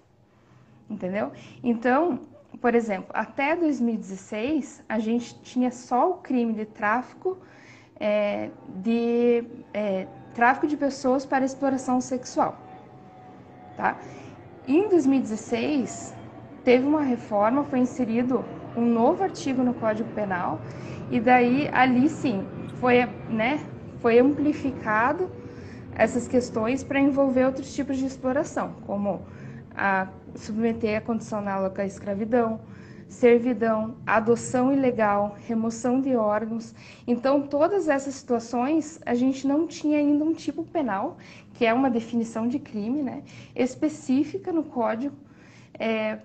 Entendeu? 0.88 1.32
Então, 1.62 2.20
por 2.60 2.74
exemplo, 2.74 3.10
até 3.14 3.54
2016 3.54 4.84
a 4.88 4.98
gente 4.98 5.40
tinha 5.42 5.70
só 5.70 6.10
o 6.10 6.14
crime 6.14 6.52
de 6.52 6.66
tráfico 6.66 7.38
é, 7.98 8.50
de 8.82 9.44
é, 9.72 10.06
tráfico 10.34 10.66
de 10.66 10.76
pessoas 10.76 11.24
para 11.26 11.44
exploração 11.44 12.00
sexual, 12.00 12.56
tá? 13.76 13.96
Em 14.66 14.88
2016 14.88 16.14
teve 16.64 16.86
uma 16.86 17.02
reforma, 17.02 17.64
foi 17.64 17.80
inserido 17.80 18.44
um 18.76 18.84
novo 18.84 19.22
artigo 19.22 19.62
no 19.62 19.74
Código 19.74 20.08
Penal 20.10 20.60
e 21.10 21.18
daí 21.18 21.68
ali 21.72 22.08
sim 22.08 22.46
foi, 22.80 23.04
né, 23.28 23.60
foi 24.00 24.18
amplificado 24.18 25.30
essas 25.94 26.28
questões 26.28 26.84
para 26.84 27.00
envolver 27.00 27.44
outros 27.44 27.74
tipos 27.74 27.98
de 27.98 28.06
exploração, 28.06 28.74
como 28.86 29.22
a 29.76 30.08
submeter 30.34 30.98
a 30.98 31.00
condição 31.00 31.40
análoga 31.40 31.82
à 31.82 31.86
escravidão, 31.86 32.60
servidão, 33.10 33.96
adoção 34.06 34.72
ilegal, 34.72 35.36
remoção 35.46 36.00
de 36.00 36.14
órgãos. 36.14 36.72
Então, 37.06 37.42
todas 37.42 37.88
essas 37.88 38.14
situações, 38.14 39.00
a 39.04 39.14
gente 39.14 39.46
não 39.46 39.66
tinha 39.66 39.98
ainda 39.98 40.24
um 40.24 40.32
tipo 40.32 40.62
penal, 40.62 41.18
que 41.54 41.66
é 41.66 41.74
uma 41.74 41.90
definição 41.90 42.46
de 42.46 42.60
crime, 42.60 43.02
né, 43.02 43.24
específica 43.54 44.52
no 44.52 44.62
código, 44.62 45.16
é, 45.76 46.20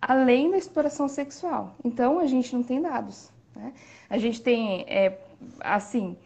além 0.00 0.50
da 0.50 0.58
exploração 0.58 1.08
sexual. 1.08 1.74
Então, 1.82 2.18
a 2.20 2.26
gente 2.26 2.54
não 2.54 2.62
tem 2.62 2.82
dados. 2.82 3.32
Né? 3.56 3.72
A 4.08 4.18
gente 4.18 4.42
tem, 4.42 4.82
é, 4.82 5.18
assim, 5.60 6.18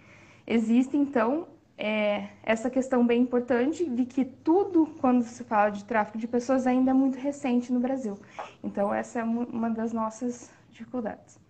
existe 0.44 0.96
então 0.96 1.46
é, 1.76 2.28
essa 2.42 2.70
questão 2.70 3.06
bem 3.06 3.22
importante 3.22 3.88
de 3.88 4.04
que 4.04 4.24
tudo, 4.24 4.86
quando 5.00 5.22
se 5.24 5.42
fala 5.44 5.70
de 5.70 5.84
tráfico 5.84 6.18
de 6.18 6.28
pessoas, 6.28 6.66
ainda 6.66 6.92
é 6.92 6.94
muito 6.94 7.18
recente 7.18 7.72
no 7.72 7.80
Brasil. 7.80 8.18
Então, 8.62 8.94
essa 8.94 9.20
é 9.20 9.24
uma 9.24 9.70
das 9.70 9.92
nossas 9.92 10.52
dificuldades. 10.70 11.42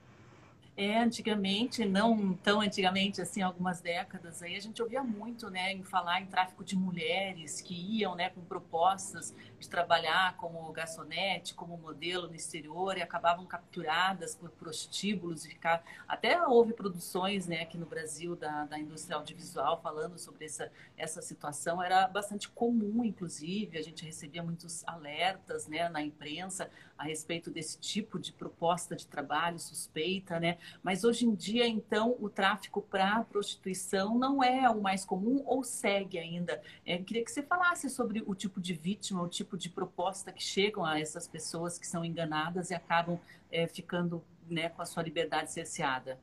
É, 0.77 0.99
antigamente, 0.99 1.85
não 1.85 2.35
tão 2.35 2.61
antigamente, 2.61 3.23
assim, 3.23 3.43
algumas 3.43 3.81
décadas 3.81 4.43
aí, 4.43 4.57
a 4.57 4.61
gente 4.61 4.83
ouvia 4.83 5.05
muito, 5.05 5.49
né, 5.49 5.73
em 5.73 5.85
falar 5.85 6.21
em 6.21 6.27
tráfico 6.27 6.65
de 6.65 6.77
mulheres 6.77 7.61
que 7.61 7.75
iam, 7.75 8.17
né, 8.17 8.31
com 8.31 8.41
propostas 8.41 9.33
de 9.65 9.71
trabalhar 9.71 10.37
como 10.37 10.71
garçonete, 10.73 11.55
como 11.55 11.77
modelo 11.77 12.29
no 12.29 12.35
exterior 12.35 12.97
e 12.97 13.03
acabavam 13.03 13.47
capturadas 13.47 14.35
por 14.35 14.51
prostíbulos 14.51 15.45
e 15.45 15.49
ficar... 15.49 15.83
Até 16.07 16.41
houve 16.47 16.73
produções, 16.73 17.47
né, 17.47 17.63
aqui 17.63 17.79
no 17.79 17.87
Brasil 17.87 18.37
da, 18.37 18.67
da 18.67 18.79
indústria 18.79 19.17
audiovisual 19.17 19.81
falando 19.81 20.19
sobre 20.19 20.45
essa, 20.45 20.71
essa 20.97 21.23
situação. 21.23 21.83
Era 21.83 22.07
bastante 22.07 22.49
comum, 22.49 23.05
inclusive, 23.05 23.79
a 23.79 23.83
gente 23.83 24.05
recebia 24.05 24.43
muitos 24.43 24.87
alertas, 24.87 25.67
né, 25.67 25.89
na 25.89 26.03
imprensa 26.03 26.71
a 26.97 27.05
respeito 27.05 27.51
desse 27.51 27.79
tipo 27.79 28.19
de 28.19 28.33
proposta 28.33 28.95
de 28.95 29.07
trabalho 29.07 29.59
suspeita, 29.59 30.39
né? 30.39 30.59
Mas 30.83 31.03
hoje 31.03 31.27
em 31.27 31.35
dia, 31.35 31.67
então, 31.67 32.17
o 32.21 32.29
tráfico 32.29 32.81
para 32.81 33.25
prostituição 33.25 34.17
não 34.17 34.43
é 34.43 34.71
o 34.71 34.81
mais 34.81 35.05
comum 35.05 35.43
ou 35.45 35.65
segue 35.65 36.19
ainda? 36.19 36.63
É, 36.87 36.97
queria 36.99 37.25
que 37.25 37.33
você 37.33 37.43
falasse 37.43 37.91
sobre 37.91 38.23
o 38.27 38.35
tipo 38.35 38.61
de 38.61 38.75
vítima, 38.75 39.23
o 39.23 39.29
tipo 39.29 39.54
de 39.57 39.69
proposta 39.71 40.33
que 40.33 40.43
chegam 40.43 40.85
a 40.85 40.99
essas 40.99 41.27
pessoas 41.27 41.79
que 41.79 41.87
são 41.87 42.05
enganadas 42.05 42.71
e 42.71 42.75
acabam 42.75 43.19
é, 43.51 43.67
ficando 43.67 44.23
né, 44.49 44.69
com 44.69 44.83
a 44.83 44.87
sua 44.87 45.03
liberdade 45.03 45.53
cerceada. 45.53 46.19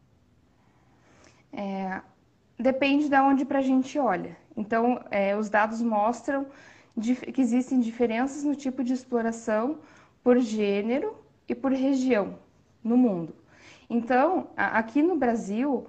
É, 1.51 2.01
depende 2.57 3.09
de 3.09 3.19
onde 3.19 3.45
para 3.45 3.59
a 3.59 3.63
gente 3.63 3.97
olha. 3.97 4.38
Então, 4.55 5.03
é, 5.09 5.35
os 5.35 5.50
dados 5.50 5.81
mostram 5.81 6.45
que 7.33 7.41
existem 7.41 7.79
diferenças 7.79 8.43
no 8.43 8.55
tipo 8.55 8.83
de 8.83 8.93
exploração 8.93 9.79
por 10.23 10.39
gênero 10.39 11.17
e 11.47 11.55
por 11.55 11.71
região 11.71 12.38
no 12.83 12.97
mundo. 12.97 13.35
Então, 13.89 14.50
aqui 14.55 15.01
no 15.01 15.15
Brasil, 15.15 15.88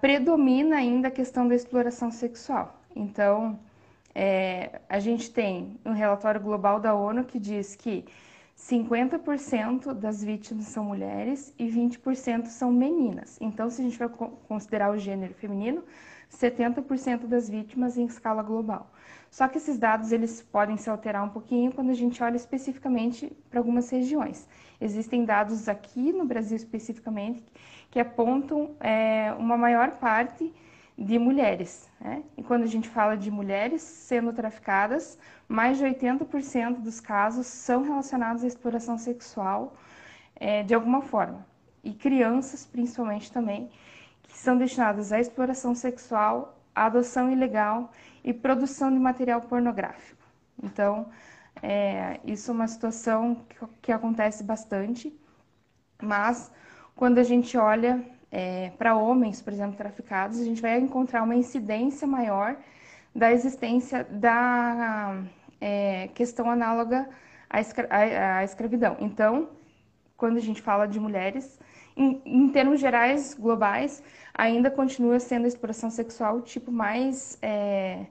predomina 0.00 0.76
ainda 0.76 1.08
a 1.08 1.10
questão 1.10 1.48
da 1.48 1.54
exploração 1.54 2.10
sexual. 2.10 2.80
Então, 2.94 3.58
é, 4.14 4.80
a 4.88 4.98
gente 4.98 5.30
tem 5.30 5.78
um 5.84 5.92
relatório 5.92 6.40
global 6.40 6.80
da 6.80 6.94
ONU 6.94 7.24
que 7.24 7.38
diz 7.38 7.76
que 7.76 8.04
50% 8.58 9.94
das 9.94 10.22
vítimas 10.22 10.66
são 10.66 10.84
mulheres 10.84 11.54
e 11.58 11.66
20% 11.68 12.46
são 12.46 12.72
meninas. 12.72 13.38
Então, 13.40 13.70
se 13.70 13.80
a 13.80 13.84
gente 13.84 13.98
vai 13.98 14.08
considerar 14.48 14.90
o 14.90 14.98
gênero 14.98 15.32
feminino, 15.34 15.84
70% 16.30 17.26
das 17.26 17.48
vítimas 17.48 17.96
em 17.96 18.04
escala 18.04 18.42
global. 18.42 18.90
Só 19.30 19.46
que 19.46 19.58
esses 19.58 19.78
dados 19.78 20.10
eles 20.10 20.42
podem 20.42 20.76
se 20.76 20.88
alterar 20.88 21.24
um 21.24 21.28
pouquinho 21.28 21.72
quando 21.72 21.90
a 21.90 21.94
gente 21.94 22.22
olha 22.22 22.36
especificamente 22.36 23.30
para 23.50 23.60
algumas 23.60 23.88
regiões. 23.90 24.48
Existem 24.80 25.24
dados 25.24 25.68
aqui 25.68 26.12
no 26.12 26.24
Brasil 26.24 26.56
especificamente 26.56 27.44
que 27.90 28.00
apontam 28.00 28.76
é, 28.80 29.32
uma 29.38 29.56
maior 29.56 29.92
parte 29.92 30.52
de 30.98 31.16
mulheres. 31.18 31.88
Né? 32.00 32.24
E 32.36 32.42
quando 32.42 32.64
a 32.64 32.66
gente 32.66 32.88
fala 32.88 33.16
de 33.16 33.30
mulheres 33.30 33.82
sendo 33.82 34.32
traficadas, 34.32 35.16
mais 35.46 35.78
de 35.78 35.84
80% 35.84 36.80
dos 36.80 36.98
casos 36.98 37.46
são 37.46 37.82
relacionados 37.82 38.42
à 38.42 38.46
exploração 38.48 38.98
sexual 38.98 39.76
é, 40.34 40.64
de 40.64 40.74
alguma 40.74 41.00
forma. 41.00 41.46
E 41.84 41.92
crianças, 41.92 42.66
principalmente 42.66 43.30
também, 43.30 43.70
que 44.24 44.36
são 44.36 44.58
destinadas 44.58 45.12
à 45.12 45.20
exploração 45.20 45.74
sexual, 45.74 46.58
à 46.74 46.86
adoção 46.86 47.30
ilegal 47.30 47.92
e 48.24 48.34
produção 48.34 48.90
de 48.90 48.98
material 48.98 49.40
pornográfico. 49.42 50.20
Então, 50.60 51.08
é, 51.62 52.18
isso 52.24 52.50
é 52.50 52.54
uma 52.54 52.66
situação 52.66 53.36
que, 53.48 53.56
que, 53.82 53.92
acontece 53.92 54.42
bastante, 54.42 55.16
mas 56.02 56.52
quando 56.96 57.18
a 57.18 57.22
gente 57.22 57.56
olha 57.56 58.04
é, 58.30 58.70
para 58.78 58.94
homens, 58.94 59.40
por 59.40 59.52
exemplo, 59.52 59.76
traficados, 59.76 60.38
a 60.38 60.44
gente 60.44 60.60
vai 60.60 60.78
encontrar 60.78 61.22
uma 61.22 61.34
incidência 61.34 62.06
maior 62.06 62.56
da 63.14 63.32
existência 63.32 64.04
da 64.04 65.22
é, 65.60 66.08
questão 66.14 66.50
análoga 66.50 67.08
à, 67.48 67.60
escra 67.60 67.88
à, 67.90 68.44
escravidão. 68.44 68.96
Então, 69.00 69.48
quando 70.16 70.36
a 70.36 70.40
gente 70.40 70.60
fala 70.60 70.86
de 70.86 71.00
mulheres, 71.00 71.58
em, 71.96 72.20
em, 72.24 72.48
termos 72.50 72.80
gerais, 72.80 73.34
globais, 73.34 74.02
ainda 74.34 74.70
continua 74.70 75.18
sendo 75.18 75.46
a 75.46 75.48
exploração 75.48 75.90
sexual 75.90 76.36
o 76.36 76.42
tipo 76.42 76.70
mais 76.70 77.38
é, 77.42 78.06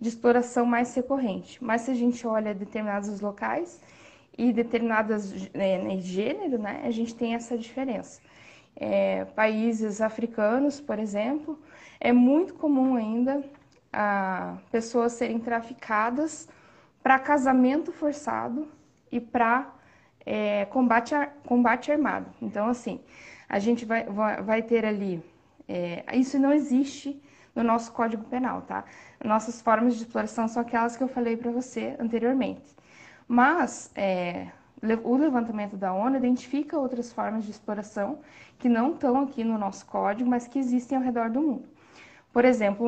de 0.00 0.08
exploração 0.08 0.66
mais 0.66 0.94
recorrente. 0.94 1.62
Mas 1.62 1.82
se 1.82 1.90
a 1.90 1.94
gente 1.94 2.26
olha 2.26 2.52
determinados 2.54 3.20
locais 3.20 3.80
e 4.36 4.52
determinadas 4.52 5.32
é, 5.54 5.96
gênero, 5.98 6.58
né, 6.58 6.82
a 6.84 6.90
gente 6.90 7.14
tem 7.14 7.34
essa 7.34 7.56
diferença. 7.56 8.20
É, 8.76 9.24
países 9.24 10.00
africanos, 10.00 10.80
por 10.80 10.98
exemplo, 10.98 11.58
é 11.98 12.12
muito 12.12 12.54
comum 12.54 12.96
ainda 12.96 13.44
a 13.92 14.56
pessoas 14.70 15.12
serem 15.12 15.38
traficadas 15.38 16.48
para 17.02 17.18
casamento 17.18 17.92
forçado 17.92 18.68
e 19.10 19.20
para 19.20 19.72
é, 20.24 20.64
combate, 20.66 21.14
combate 21.44 21.90
armado. 21.90 22.26
Então, 22.40 22.68
assim, 22.68 23.00
a 23.48 23.58
gente 23.58 23.84
vai, 23.84 24.04
vai 24.42 24.62
ter 24.62 24.84
ali. 24.84 25.22
É, 25.68 26.04
isso 26.16 26.38
não 26.38 26.52
existe 26.52 27.20
no 27.54 27.62
nosso 27.62 27.92
Código 27.92 28.24
Penal, 28.24 28.62
tá? 28.62 28.84
Nossas 29.24 29.60
formas 29.60 29.96
de 29.96 30.04
exploração 30.04 30.48
são 30.48 30.62
aquelas 30.62 30.96
que 30.96 31.02
eu 31.02 31.08
falei 31.08 31.36
para 31.36 31.50
você 31.50 31.96
anteriormente. 31.98 32.74
Mas 33.26 33.90
é, 33.94 34.48
o 35.04 35.16
levantamento 35.16 35.76
da 35.76 35.92
ONU 35.92 36.16
identifica 36.16 36.78
outras 36.78 37.12
formas 37.12 37.44
de 37.44 37.50
exploração 37.50 38.20
que 38.58 38.68
não 38.68 38.92
estão 38.92 39.20
aqui 39.20 39.44
no 39.44 39.58
nosso 39.58 39.84
código, 39.86 40.28
mas 40.28 40.46
que 40.46 40.58
existem 40.58 40.96
ao 40.96 41.04
redor 41.04 41.30
do 41.30 41.40
mundo. 41.40 41.68
Por 42.32 42.44
exemplo, 42.44 42.86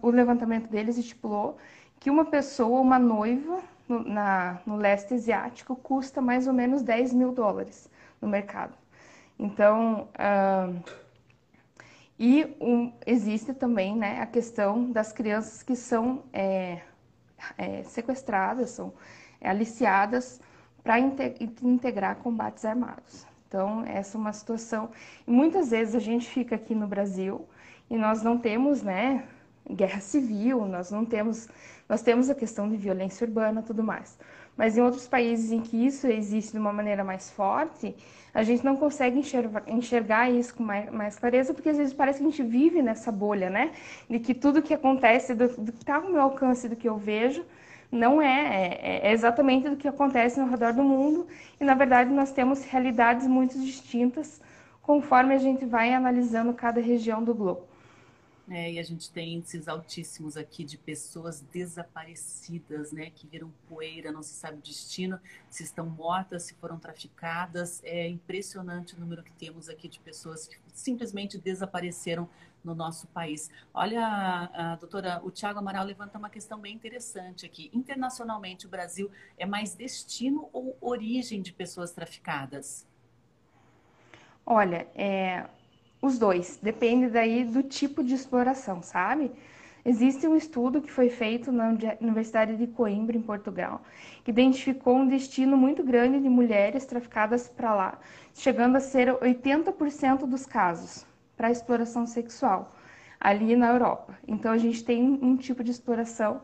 o 0.00 0.10
levantamento 0.10 0.68
deles 0.68 0.96
estipulou 0.96 1.58
que 1.98 2.10
uma 2.10 2.24
pessoa, 2.24 2.80
uma 2.80 2.98
noiva 2.98 3.60
no, 3.88 4.02
na, 4.04 4.60
no 4.64 4.76
leste 4.76 5.14
asiático, 5.14 5.76
custa 5.76 6.20
mais 6.20 6.46
ou 6.46 6.52
menos 6.52 6.82
10 6.82 7.12
mil 7.12 7.32
dólares 7.32 7.90
no 8.20 8.28
mercado. 8.28 8.74
Então, 9.38 10.08
uh, 10.14 10.82
e 12.18 12.56
um, 12.60 12.92
existe 13.04 13.52
também 13.52 13.96
né, 13.96 14.20
a 14.20 14.26
questão 14.26 14.90
das 14.90 15.12
crianças 15.12 15.62
que 15.62 15.74
são 15.74 16.22
é, 16.32 16.80
é, 17.58 17.82
sequestradas, 17.82 18.70
são 18.70 18.92
é, 19.40 19.50
aliciadas 19.50 20.40
para 20.84 21.00
integrar 21.00 22.16
combates 22.16 22.64
armados. 22.64 23.26
Então, 23.48 23.82
essa 23.86 24.18
é 24.18 24.20
uma 24.20 24.32
situação. 24.32 24.90
E 25.26 25.30
muitas 25.30 25.70
vezes 25.70 25.94
a 25.94 25.98
gente 25.98 26.28
fica 26.28 26.54
aqui 26.54 26.74
no 26.74 26.86
Brasil 26.86 27.46
e 27.88 27.96
nós 27.96 28.22
não 28.22 28.36
temos 28.36 28.82
né, 28.82 29.24
guerra 29.70 30.00
civil, 30.00 30.66
nós 30.66 30.90
não 30.90 31.04
temos. 31.04 31.48
Nós 31.88 32.02
temos 32.02 32.28
a 32.28 32.34
questão 32.34 32.68
de 32.68 32.76
violência 32.76 33.26
urbana 33.26 33.62
tudo 33.62 33.82
mais. 33.82 34.18
Mas 34.56 34.76
em 34.76 34.82
outros 34.82 35.06
países 35.06 35.52
em 35.52 35.60
que 35.60 35.86
isso 35.86 36.06
existe 36.06 36.52
de 36.52 36.58
uma 36.58 36.72
maneira 36.72 37.02
mais 37.02 37.30
forte, 37.30 37.94
a 38.32 38.42
gente 38.42 38.64
não 38.64 38.76
consegue 38.76 39.18
enxergar, 39.18 39.62
enxergar 39.66 40.30
isso 40.30 40.54
com 40.54 40.62
mais, 40.62 40.90
mais, 40.90 41.18
clareza, 41.18 41.52
porque 41.52 41.68
às 41.68 41.76
vezes 41.76 41.92
parece 41.92 42.18
que 42.20 42.26
a 42.26 42.30
gente 42.30 42.42
vive 42.42 42.82
nessa 42.82 43.10
bolha, 43.10 43.50
né? 43.50 43.72
De 44.08 44.18
que 44.18 44.34
tudo 44.34 44.62
que 44.62 44.74
acontece, 44.74 45.34
do, 45.34 45.48
do 45.48 45.72
que 45.72 45.78
está 45.78 45.96
ao 45.96 46.10
meu 46.10 46.22
alcance, 46.22 46.68
do 46.68 46.76
que 46.76 46.88
eu 46.88 46.96
vejo, 46.96 47.44
não 47.94 48.20
é, 48.20 48.74
é, 48.82 49.08
é 49.08 49.12
exatamente 49.12 49.68
do 49.68 49.76
que 49.76 49.86
acontece 49.86 50.40
ao 50.40 50.48
redor 50.48 50.72
do 50.72 50.82
mundo 50.82 51.26
e 51.60 51.64
na 51.64 51.74
verdade 51.74 52.10
nós 52.10 52.32
temos 52.32 52.64
realidades 52.64 53.26
muito 53.26 53.58
distintas 53.58 54.40
conforme 54.82 55.34
a 55.34 55.38
gente 55.38 55.64
vai 55.64 55.94
analisando 55.94 56.52
cada 56.52 56.80
região 56.80 57.22
do 57.22 57.34
globo. 57.34 57.62
É, 58.48 58.72
e 58.72 58.78
a 58.78 58.82
gente 58.82 59.10
tem 59.10 59.34
índices 59.34 59.68
altíssimos 59.68 60.36
aqui 60.36 60.64
de 60.64 60.76
pessoas 60.76 61.40
desaparecidas, 61.40 62.92
né, 62.92 63.10
que 63.10 63.26
viram 63.26 63.50
poeira, 63.66 64.12
não 64.12 64.22
se 64.22 64.34
sabe 64.34 64.58
o 64.58 64.60
destino, 64.60 65.18
se 65.48 65.62
estão 65.62 65.86
mortas, 65.86 66.42
se 66.42 66.54
foram 66.54 66.78
traficadas. 66.78 67.82
É 67.84 68.06
impressionante 68.06 68.94
o 68.94 69.00
número 69.00 69.22
que 69.22 69.32
temos 69.32 69.68
aqui 69.70 69.88
de 69.88 69.98
pessoas 69.98 70.46
que 70.46 70.58
simplesmente 70.74 71.38
desapareceram 71.38 72.28
no 72.62 72.74
nosso 72.74 73.06
país. 73.08 73.50
Olha, 73.72 74.00
a, 74.06 74.72
a 74.72 74.76
doutora, 74.76 75.20
o 75.22 75.30
Tiago 75.30 75.58
Amaral 75.58 75.84
levanta 75.84 76.18
uma 76.18 76.30
questão 76.30 76.58
bem 76.58 76.74
interessante 76.74 77.46
aqui. 77.46 77.70
Internacionalmente, 77.72 78.66
o 78.66 78.68
Brasil 78.68 79.10
é 79.38 79.46
mais 79.46 79.74
destino 79.74 80.48
ou 80.52 80.76
origem 80.80 81.40
de 81.40 81.52
pessoas 81.52 81.92
traficadas? 81.92 82.86
Olha, 84.46 84.86
é, 84.94 85.48
os 86.04 86.18
dois, 86.18 86.58
depende 86.62 87.08
daí 87.08 87.44
do 87.44 87.62
tipo 87.62 88.04
de 88.04 88.14
exploração, 88.14 88.82
sabe? 88.82 89.30
Existe 89.82 90.26
um 90.26 90.36
estudo 90.36 90.82
que 90.82 90.90
foi 90.90 91.08
feito 91.08 91.50
na 91.50 91.74
Universidade 92.00 92.56
de 92.56 92.66
Coimbra, 92.66 93.16
em 93.16 93.22
Portugal, 93.22 93.82
que 94.22 94.30
identificou 94.30 94.96
um 94.96 95.08
destino 95.08 95.56
muito 95.56 95.82
grande 95.82 96.20
de 96.20 96.28
mulheres 96.28 96.84
traficadas 96.84 97.48
para 97.48 97.74
lá, 97.74 97.98
chegando 98.34 98.76
a 98.76 98.80
ser 98.80 99.14
80% 99.14 100.26
dos 100.26 100.44
casos 100.46 101.06
para 101.36 101.50
exploração 101.50 102.06
sexual 102.06 102.74
ali 103.20 103.56
na 103.56 103.68
Europa. 103.68 104.18
Então 104.28 104.52
a 104.52 104.58
gente 104.58 104.84
tem 104.84 105.02
um 105.22 105.36
tipo 105.36 105.64
de 105.64 105.70
exploração 105.70 106.42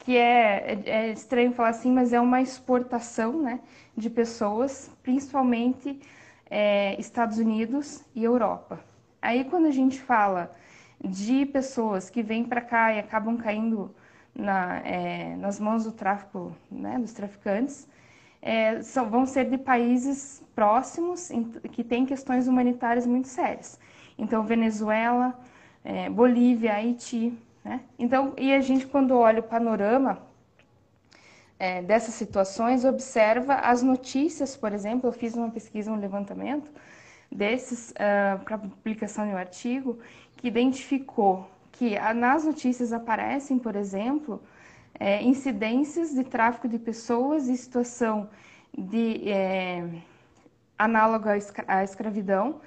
que 0.00 0.16
é, 0.16 0.72
é, 0.72 0.90
é 0.90 1.12
estranho 1.12 1.52
falar 1.52 1.70
assim, 1.70 1.92
mas 1.92 2.12
é 2.14 2.20
uma 2.20 2.40
exportação 2.40 3.42
né, 3.42 3.60
de 3.94 4.08
pessoas, 4.08 4.90
principalmente 5.02 6.00
é, 6.50 6.98
Estados 7.00 7.38
Unidos 7.38 8.04
e 8.14 8.24
Europa. 8.24 8.91
Aí 9.22 9.44
quando 9.44 9.66
a 9.66 9.70
gente 9.70 10.00
fala 10.00 10.52
de 11.02 11.46
pessoas 11.46 12.10
que 12.10 12.22
vêm 12.22 12.44
para 12.44 12.60
cá 12.60 12.92
e 12.92 12.98
acabam 12.98 13.36
caindo 13.36 13.94
na, 14.34 14.78
é, 14.78 15.36
nas 15.36 15.60
mãos 15.60 15.84
do 15.84 15.92
tráfico, 15.92 16.54
né, 16.70 16.98
dos 16.98 17.12
traficantes, 17.12 17.88
é, 18.40 18.82
são, 18.82 19.08
vão 19.08 19.24
ser 19.24 19.48
de 19.48 19.56
países 19.56 20.44
próximos 20.54 21.30
em, 21.30 21.44
que 21.44 21.84
têm 21.84 22.04
questões 22.04 22.48
humanitárias 22.48 23.06
muito 23.06 23.28
sérias. 23.28 23.78
Então, 24.18 24.42
Venezuela, 24.44 25.38
é, 25.84 26.10
Bolívia, 26.10 26.74
Haiti. 26.74 27.32
Né? 27.64 27.80
Então, 27.98 28.34
e 28.36 28.52
a 28.52 28.60
gente, 28.60 28.86
quando 28.86 29.16
olha 29.16 29.40
o 29.40 29.44
panorama 29.44 30.20
é, 31.58 31.80
dessas 31.80 32.14
situações, 32.14 32.84
observa 32.84 33.54
as 33.54 33.82
notícias, 33.82 34.56
por 34.56 34.72
exemplo, 34.72 35.08
eu 35.08 35.12
fiz 35.12 35.36
uma 35.36 35.50
pesquisa, 35.50 35.92
um 35.92 35.96
levantamento, 35.96 36.70
desses 37.34 37.90
uh, 37.90 37.94
ah, 37.98 38.40
para 38.44 38.58
publicação 38.58 39.26
de 39.26 39.32
um 39.32 39.36
artigo 39.36 39.98
que 40.36 40.48
identificou 40.48 41.48
que 41.72 41.98
nas 42.14 42.44
notícias 42.44 42.92
aparecem, 42.92 43.58
por 43.58 43.74
exemplo, 43.74 44.40
é, 45.00 45.22
incidências 45.22 46.14
de 46.14 46.22
tráfico 46.22 46.68
de 46.68 46.78
pessoas 46.78 47.48
e 47.48 47.56
situação 47.56 48.28
de 48.76 49.28
é, 49.28 49.84
análoga 50.78 51.36
à 51.66 51.82
escravidão, 51.82 52.60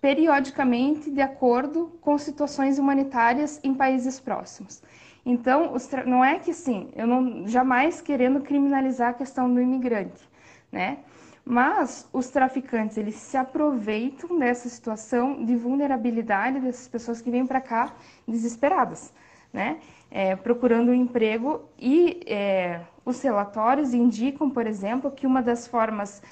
periodicamente 0.00 1.10
de 1.10 1.20
acordo 1.20 1.92
com 2.00 2.16
situações 2.16 2.78
humanitárias 2.78 3.60
em 3.62 3.74
países 3.74 4.18
próximos. 4.18 4.82
Então, 5.24 5.74
não 6.06 6.24
é 6.24 6.38
que 6.38 6.52
sim, 6.52 6.90
eu 6.96 7.06
não 7.06 7.46
jamais 7.46 8.00
querendo 8.00 8.40
criminalizar 8.40 9.10
a 9.10 9.14
questão 9.14 9.52
do 9.52 9.60
imigrante, 9.60 10.28
né? 10.70 10.98
Mas 11.44 12.08
os 12.12 12.28
traficantes, 12.28 12.96
eles 12.96 13.16
se 13.16 13.36
aproveitam 13.36 14.38
dessa 14.38 14.68
situação 14.68 15.44
de 15.44 15.56
vulnerabilidade 15.56 16.60
dessas 16.60 16.86
pessoas 16.86 17.20
que 17.20 17.30
vêm 17.30 17.44
para 17.44 17.60
cá 17.60 17.94
desesperadas, 18.26 19.12
né? 19.52 19.80
É, 20.10 20.36
procurando 20.36 20.90
um 20.90 20.94
emprego 20.94 21.68
e 21.78 22.20
é, 22.26 22.82
os 23.04 23.20
relatórios 23.22 23.92
indicam, 23.92 24.48
por 24.50 24.66
exemplo, 24.66 25.10
que 25.10 25.26
uma 25.26 25.42
das 25.42 25.66
formas 25.66 26.22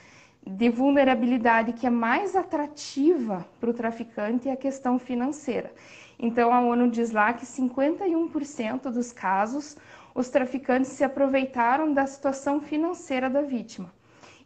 de 0.46 0.68
vulnerabilidade 0.68 1.72
que 1.72 1.87
é 1.87 1.90
mais 1.90 2.37
atrativa 2.37 3.46
para 3.58 3.70
o 3.70 3.74
traficante 3.74 4.48
é 4.48 4.52
a 4.52 4.56
questão 4.56 4.98
financeira. 4.98 5.72
Então, 6.18 6.52
a 6.52 6.61
ONU 6.61 6.90
diz 6.90 7.11
lá 7.11 7.32
que 7.32 7.46
51% 7.46 8.90
dos 8.90 9.12
casos 9.12 9.76
os 10.14 10.28
traficantes 10.28 10.90
se 10.90 11.02
aproveitaram 11.02 11.92
da 11.92 12.06
situação 12.06 12.61
financeira 12.61 13.28
da 13.28 13.42
vítima. 13.42 13.90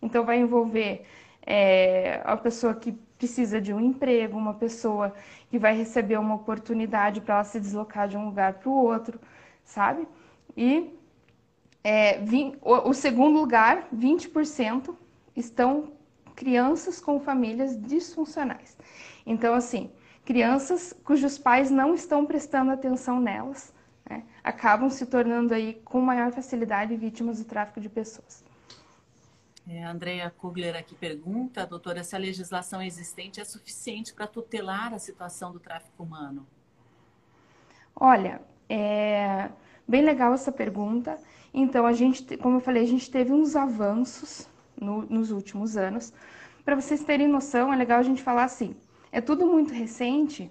Então, 0.04 0.24
vai 0.24 0.38
envolver 0.38 1.04
é, 1.46 2.20
a 2.24 2.36
pessoa 2.36 2.74
que 2.74 2.92
precisa 3.18 3.60
de 3.60 3.72
um 3.72 3.80
emprego, 3.80 4.36
uma 4.36 4.54
pessoa 4.54 5.14
que 5.50 5.58
vai 5.58 5.76
receber 5.76 6.18
uma 6.18 6.34
oportunidade 6.34 7.20
para 7.20 7.36
ela 7.36 7.44
se 7.44 7.58
deslocar 7.58 8.06
de 8.06 8.16
um 8.16 8.26
lugar 8.26 8.54
para 8.54 8.68
o 8.68 8.74
outro, 8.74 9.18
sabe? 9.64 10.06
E 10.56 10.94
é, 11.82 12.20
o, 12.60 12.90
o 12.90 12.94
segundo 12.94 13.38
lugar, 13.38 13.88
20%, 13.94 14.94
estão 15.34 15.92
crianças 16.34 17.00
com 17.00 17.18
famílias 17.20 17.80
disfuncionais. 17.80 18.76
Então, 19.24 19.54
assim, 19.54 19.90
crianças 20.24 20.92
cujos 21.04 21.38
pais 21.38 21.70
não 21.70 21.94
estão 21.94 22.26
prestando 22.26 22.72
atenção 22.72 23.20
nelas, 23.20 23.72
né, 24.08 24.24
acabam 24.42 24.90
se 24.90 25.06
tornando 25.06 25.54
aí 25.54 25.80
com 25.84 26.00
maior 26.00 26.30
facilidade 26.32 26.94
vítimas 26.96 27.38
do 27.38 27.44
tráfico 27.44 27.80
de 27.80 27.88
pessoas. 27.88 28.43
É, 29.66 29.82
a 29.82 29.90
Andrea 29.90 30.30
Kugler 30.30 30.76
aqui 30.76 30.94
pergunta, 30.94 31.66
doutora, 31.66 32.04
se 32.04 32.14
a 32.14 32.18
legislação 32.18 32.82
existente 32.82 33.40
é 33.40 33.44
suficiente 33.44 34.12
para 34.12 34.26
tutelar 34.26 34.92
a 34.92 34.98
situação 34.98 35.52
do 35.52 35.58
tráfico 35.58 36.02
humano? 36.02 36.46
Olha, 37.96 38.42
é 38.68 39.50
bem 39.88 40.02
legal 40.02 40.34
essa 40.34 40.52
pergunta. 40.52 41.18
Então, 41.52 41.86
a 41.86 41.92
gente, 41.92 42.36
como 42.36 42.56
eu 42.56 42.60
falei, 42.60 42.82
a 42.82 42.86
gente 42.86 43.10
teve 43.10 43.32
uns 43.32 43.56
avanços 43.56 44.48
no, 44.78 45.02
nos 45.02 45.30
últimos 45.30 45.76
anos. 45.76 46.12
Para 46.64 46.74
vocês 46.74 47.02
terem 47.02 47.28
noção, 47.28 47.72
é 47.72 47.76
legal 47.76 48.00
a 48.00 48.02
gente 48.02 48.22
falar 48.22 48.44
assim: 48.44 48.76
é 49.12 49.20
tudo 49.20 49.46
muito 49.46 49.72
recente, 49.72 50.50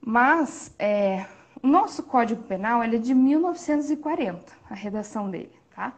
mas 0.00 0.74
é, 0.78 1.26
o 1.62 1.66
nosso 1.66 2.02
Código 2.02 2.42
Penal 2.44 2.82
ele 2.82 2.96
é 2.96 2.98
de 2.98 3.14
1940, 3.14 4.52
a 4.70 4.74
redação 4.74 5.30
dele, 5.30 5.52
tá? 5.74 5.94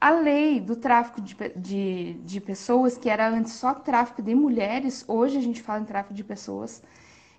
A 0.00 0.10
lei 0.10 0.60
do 0.60 0.76
tráfico 0.76 1.20
de, 1.20 1.36
de, 1.56 2.14
de 2.14 2.40
pessoas, 2.40 2.98
que 2.98 3.08
era 3.08 3.28
antes 3.28 3.52
só 3.52 3.72
tráfico 3.72 4.22
de 4.22 4.34
mulheres, 4.34 5.04
hoje 5.08 5.38
a 5.38 5.40
gente 5.40 5.62
fala 5.62 5.80
em 5.80 5.84
tráfico 5.84 6.14
de 6.14 6.24
pessoas, 6.24 6.82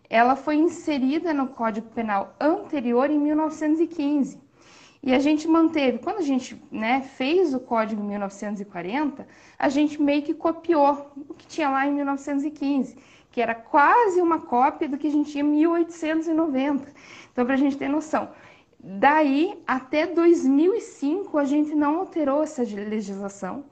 ela 0.10 0.36
foi 0.36 0.56
inserida 0.56 1.34
no 1.34 1.48
Código 1.48 1.88
Penal 1.89 2.36
anterior 2.39 3.10
em 3.10 3.20
1915. 3.20 4.39
E 5.04 5.13
a 5.13 5.20
gente 5.20 5.48
manteve, 5.48 6.00
quando 6.00 6.18
a 6.18 6.24
gente 6.24 6.60
né, 6.72 7.02
fez 7.02 7.54
o 7.54 7.60
Código 7.60 8.04
1940, 8.04 9.28
a 9.60 9.70
gente 9.70 10.02
meio 10.02 10.24
que 10.24 10.34
copiou 10.34 11.12
o 11.30 11.34
que 11.36 11.46
tinha 11.46 11.70
lá 11.70 11.86
em 11.86 11.94
1915, 11.94 12.98
que 13.30 13.39
era 13.39 13.54
quase 13.54 14.20
uma 14.20 14.39
cópia 14.39 14.89
do 14.89 14.98
que 14.98 15.06
a 15.06 15.12
gente 15.12 15.32
tinha 15.32 15.44
em 15.44 15.48
1890. 15.48 16.91
Então, 17.32 17.46
para 17.46 17.54
a 17.54 17.58
gente 17.58 17.78
ter 17.78 17.88
noção, 17.88 18.30
Daí 18.88 19.60
até 19.65 20.06
2005 20.06 21.39
a 21.39 21.43
gente 21.43 21.74
não 21.74 22.02
alterou 22.02 22.43
essa 22.43 22.62
legislação, 22.62 23.65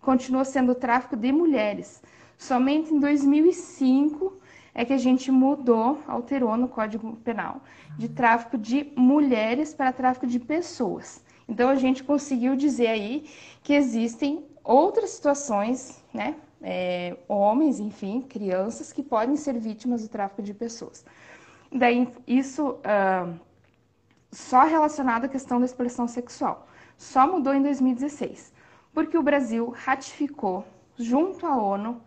continuou 0.00 0.44
sendo 0.44 0.74
tráfico 0.74 1.16
de 1.16 1.30
mulheres. 1.30 2.02
Somente 2.36 2.92
em 2.92 2.98
2005 2.98 4.40
é 4.74 4.84
que 4.84 4.92
a 4.92 4.98
gente 4.98 5.30
mudou, 5.30 6.00
alterou 6.04 6.56
no 6.56 6.66
Código 6.66 7.14
Penal, 7.18 7.60
de 7.96 8.08
tráfico 8.08 8.58
de 8.58 8.92
mulheres 8.96 9.72
para 9.72 9.92
tráfico 9.92 10.26
de 10.26 10.40
pessoas. 10.40 11.24
Então 11.48 11.70
a 11.70 11.76
gente 11.76 12.02
conseguiu 12.02 12.56
dizer 12.56 12.88
aí 12.88 13.30
que 13.62 13.72
existem 13.72 14.44
outras 14.64 15.10
situações, 15.10 16.02
né? 16.12 16.34
É, 16.60 17.16
homens, 17.28 17.78
enfim, 17.78 18.20
crianças 18.20 18.92
que 18.92 19.02
podem 19.02 19.36
ser 19.36 19.56
vítimas 19.60 20.02
do 20.02 20.08
tráfico 20.08 20.42
de 20.42 20.52
pessoas. 20.52 21.04
Daí 21.70 22.08
isso. 22.26 22.70
Uh, 22.80 23.49
só 24.30 24.64
relacionado 24.64 25.24
à 25.24 25.28
questão 25.28 25.58
da 25.58 25.66
expressão 25.66 26.06
sexual. 26.06 26.68
Só 26.96 27.26
mudou 27.26 27.54
em 27.54 27.62
2016, 27.62 28.52
porque 28.92 29.16
o 29.16 29.22
Brasil 29.22 29.70
ratificou, 29.70 30.64
junto 30.98 31.46
à 31.46 31.56
ONU, 31.56 32.00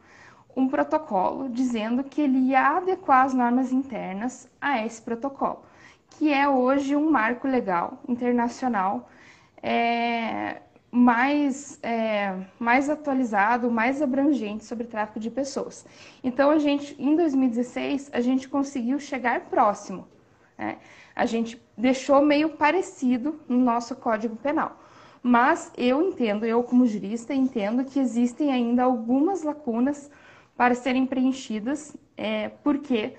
um 0.55 0.67
protocolo 0.67 1.49
dizendo 1.49 2.03
que 2.03 2.21
ele 2.21 2.37
ia 2.37 2.77
adequar 2.77 3.25
as 3.25 3.33
normas 3.33 3.71
internas 3.71 4.47
a 4.61 4.85
esse 4.85 5.01
protocolo, 5.01 5.63
que 6.11 6.31
é 6.31 6.47
hoje 6.47 6.95
um 6.95 7.09
marco 7.09 7.47
legal 7.47 7.97
internacional 8.07 9.09
é, 9.61 10.61
mais, 10.91 11.79
é, 11.81 12.37
mais 12.59 12.87
atualizado, 12.87 13.71
mais 13.71 13.99
abrangente 13.99 14.63
sobre 14.63 14.85
tráfico 14.85 15.19
de 15.19 15.31
pessoas. 15.31 15.85
Então, 16.23 16.51
a 16.51 16.59
gente, 16.59 16.95
em 17.01 17.15
2016, 17.15 18.11
a 18.13 18.21
gente 18.21 18.47
conseguiu 18.47 18.99
chegar 18.99 19.41
próximo 19.41 20.07
Né? 20.55 20.77
A 21.15 21.25
gente 21.25 21.57
deixou 21.77 22.21
meio 22.21 22.49
parecido 22.49 23.39
no 23.47 23.57
nosso 23.57 23.95
Código 23.95 24.35
Penal. 24.35 24.79
Mas 25.21 25.71
eu 25.77 26.01
entendo, 26.01 26.45
eu 26.45 26.63
como 26.63 26.85
jurista 26.85 27.33
entendo 27.33 27.85
que 27.85 27.99
existem 27.99 28.51
ainda 28.51 28.83
algumas 28.83 29.41
lacunas 29.41 30.11
para 30.55 30.75
serem 30.75 31.05
preenchidas, 31.05 31.95
é, 32.17 32.49
porque, 32.63 33.13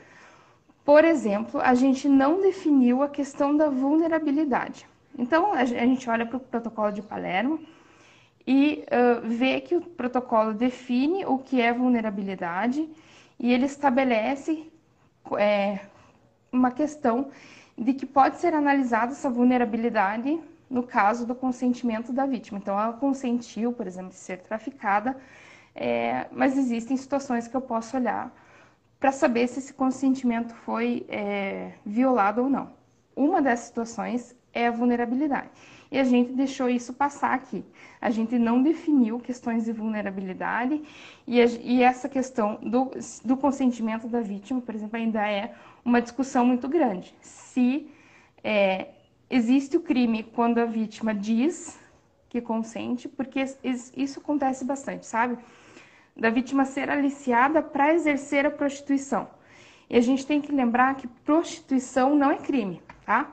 por 0.84 1.04
exemplo, 1.04 1.60
a 1.60 1.74
gente 1.74 2.08
não 2.08 2.40
definiu 2.40 3.02
a 3.02 3.08
questão 3.08 3.56
da 3.56 3.68
vulnerabilidade. 3.68 4.86
Então, 5.18 5.52
a 5.52 5.64
gente 5.64 6.08
olha 6.10 6.26
para 6.26 6.36
o 6.36 6.40
protocolo 6.40 6.92
de 6.92 7.00
Palermo 7.00 7.60
e 8.46 8.84
uh, 8.88 9.26
vê 9.26 9.60
que 9.60 9.76
o 9.76 9.80
protocolo 9.80 10.52
define 10.52 11.24
o 11.24 11.38
que 11.38 11.60
é 11.60 11.72
vulnerabilidade 11.72 12.88
e 13.38 13.52
ele 13.52 13.64
estabelece 13.64 14.70
é, 15.38 15.80
uma 16.52 16.70
questão 16.70 17.30
de 17.76 17.92
que 17.92 18.06
pode 18.06 18.38
ser 18.38 18.54
analisada 18.54 19.12
essa 19.12 19.28
vulnerabilidade 19.28 20.40
no 20.70 20.82
caso 20.82 21.26
do 21.26 21.34
consentimento 21.34 22.12
da 22.12 22.26
vítima. 22.26 22.58
Então, 22.58 22.78
ela 22.78 22.92
consentiu, 22.92 23.72
por 23.72 23.86
exemplo, 23.86 24.10
de 24.10 24.16
ser 24.16 24.38
traficada, 24.38 25.16
é, 25.74 26.26
mas 26.32 26.56
existem 26.56 26.96
situações 26.96 27.46
que 27.48 27.56
eu 27.56 27.60
posso 27.60 27.96
olhar 27.96 28.32
para 28.98 29.12
saber 29.12 29.46
se 29.48 29.58
esse 29.58 29.72
consentimento 29.72 30.54
foi 30.54 31.04
é, 31.08 31.72
violado 31.84 32.42
ou 32.42 32.48
não. 32.48 32.72
Uma 33.14 33.42
dessas 33.42 33.66
situações 33.66 34.34
é 34.52 34.68
a 34.68 34.70
vulnerabilidade. 34.70 35.50
E 35.90 35.98
a 35.98 36.04
gente 36.04 36.32
deixou 36.32 36.68
isso 36.68 36.92
passar 36.92 37.34
aqui. 37.34 37.64
A 38.00 38.10
gente 38.10 38.38
não 38.38 38.62
definiu 38.62 39.18
questões 39.18 39.64
de 39.64 39.72
vulnerabilidade 39.72 40.82
e, 41.26 41.40
a, 41.40 41.44
e 41.44 41.82
essa 41.82 42.08
questão 42.08 42.58
do, 42.62 42.90
do 43.24 43.36
consentimento 43.36 44.08
da 44.08 44.20
vítima, 44.20 44.60
por 44.60 44.74
exemplo, 44.74 44.96
ainda 44.96 45.28
é 45.28 45.54
uma 45.84 46.00
discussão 46.00 46.46
muito 46.46 46.68
grande. 46.68 47.14
Se 47.20 47.90
é, 48.42 48.88
existe 49.28 49.76
o 49.76 49.80
crime 49.80 50.22
quando 50.22 50.58
a 50.58 50.64
vítima 50.64 51.14
diz 51.14 51.78
que 52.28 52.40
consente, 52.40 53.08
porque 53.08 53.44
isso 53.96 54.18
acontece 54.18 54.64
bastante, 54.64 55.06
sabe? 55.06 55.38
Da 56.16 56.30
vítima 56.30 56.64
ser 56.64 56.90
aliciada 56.90 57.62
para 57.62 57.92
exercer 57.94 58.46
a 58.46 58.50
prostituição. 58.50 59.28
E 59.88 59.96
a 59.96 60.00
gente 60.00 60.26
tem 60.26 60.40
que 60.40 60.50
lembrar 60.50 60.96
que 60.96 61.06
prostituição 61.06 62.16
não 62.16 62.30
é 62.30 62.36
crime, 62.36 62.82
tá? 63.04 63.30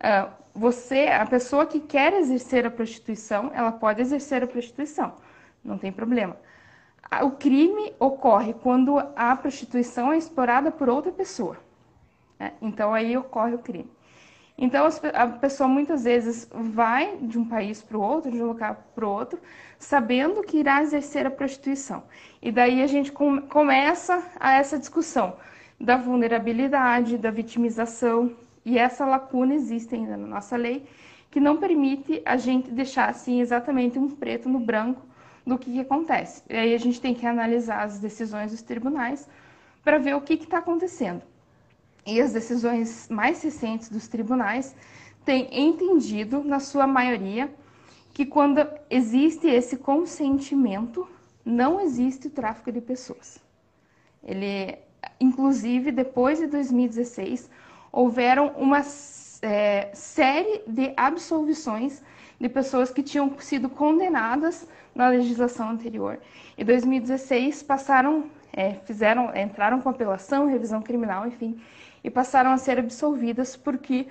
Uh, 0.00 0.40
você, 0.52 1.06
a 1.06 1.24
pessoa 1.26 1.66
que 1.66 1.78
quer 1.78 2.12
exercer 2.14 2.66
a 2.66 2.70
prostituição, 2.70 3.52
ela 3.54 3.70
pode 3.70 4.00
exercer 4.00 4.42
a 4.42 4.46
prostituição, 4.46 5.14
não 5.62 5.78
tem 5.78 5.92
problema. 5.92 6.36
O 7.22 7.32
crime 7.32 7.92
ocorre 7.98 8.54
quando 8.54 8.98
a 9.14 9.36
prostituição 9.36 10.12
é 10.12 10.18
explorada 10.18 10.70
por 10.70 10.88
outra 10.88 11.12
pessoa. 11.12 11.56
Né? 12.40 12.52
Então 12.62 12.94
aí 12.94 13.14
ocorre 13.16 13.54
o 13.54 13.58
crime. 13.58 13.90
Então 14.56 14.86
a 15.14 15.26
pessoa 15.26 15.68
muitas 15.68 16.04
vezes 16.04 16.48
vai 16.52 17.16
de 17.18 17.38
um 17.38 17.44
país 17.44 17.82
para 17.82 17.96
o 17.96 18.02
outro, 18.02 18.30
de 18.30 18.42
um 18.42 18.46
lugar 18.46 18.74
para 18.94 19.06
o 19.06 19.10
outro, 19.10 19.38
sabendo 19.78 20.42
que 20.42 20.58
irá 20.58 20.82
exercer 20.82 21.26
a 21.26 21.30
prostituição. 21.30 22.02
E 22.42 22.50
daí 22.50 22.82
a 22.82 22.86
gente 22.86 23.10
começa 23.12 24.22
a 24.38 24.52
essa 24.54 24.78
discussão 24.78 25.36
da 25.78 25.96
vulnerabilidade, 25.96 27.16
da 27.16 27.30
vitimização, 27.30 28.36
e 28.62 28.76
essa 28.78 29.06
lacuna 29.06 29.54
existe 29.54 29.94
ainda 29.94 30.14
na 30.14 30.26
nossa 30.26 30.56
lei, 30.58 30.86
que 31.30 31.40
não 31.40 31.56
permite 31.56 32.20
a 32.26 32.36
gente 32.36 32.70
deixar 32.70 33.08
assim 33.08 33.40
exatamente 33.40 33.98
um 33.98 34.10
preto 34.10 34.46
no 34.46 34.60
branco 34.60 35.00
do 35.46 35.56
que, 35.56 35.72
que 35.72 35.80
acontece. 35.80 36.42
E 36.50 36.54
aí 36.54 36.74
a 36.74 36.78
gente 36.78 37.00
tem 37.00 37.14
que 37.14 37.26
analisar 37.26 37.82
as 37.82 37.98
decisões 37.98 38.50
dos 38.50 38.60
tribunais 38.60 39.26
para 39.82 39.96
ver 39.96 40.14
o 40.14 40.20
que 40.20 40.34
está 40.34 40.58
acontecendo. 40.58 41.22
E 42.10 42.20
as 42.20 42.32
decisões 42.32 43.08
mais 43.08 43.40
recentes 43.40 43.88
dos 43.88 44.08
tribunais 44.08 44.74
têm 45.24 45.48
entendido, 45.52 46.42
na 46.42 46.58
sua 46.58 46.84
maioria, 46.84 47.48
que 48.12 48.26
quando 48.26 48.66
existe 48.90 49.46
esse 49.46 49.76
consentimento, 49.76 51.06
não 51.44 51.80
existe 51.80 52.26
o 52.26 52.30
tráfico 52.30 52.72
de 52.72 52.80
pessoas. 52.80 53.38
Ele, 54.24 54.76
inclusive, 55.20 55.92
depois 55.92 56.40
de 56.40 56.48
2016, 56.48 57.48
houveram 57.92 58.48
uma 58.56 58.82
é, 59.40 59.90
série 59.94 60.64
de 60.66 60.92
absolvições 60.96 62.02
de 62.40 62.48
pessoas 62.48 62.90
que 62.90 63.04
tinham 63.04 63.38
sido 63.38 63.68
condenadas 63.68 64.66
na 64.92 65.08
legislação 65.10 65.70
anterior. 65.70 66.18
Em 66.58 66.64
2016 66.64 67.62
passaram, 67.62 68.24
é, 68.52 68.74
fizeram, 68.84 69.32
entraram 69.36 69.80
com 69.80 69.88
apelação, 69.88 70.48
revisão 70.48 70.82
criminal, 70.82 71.24
enfim, 71.24 71.60
e 72.02 72.10
passaram 72.10 72.50
a 72.50 72.56
ser 72.56 72.78
absolvidas 72.78 73.56
porque 73.56 74.06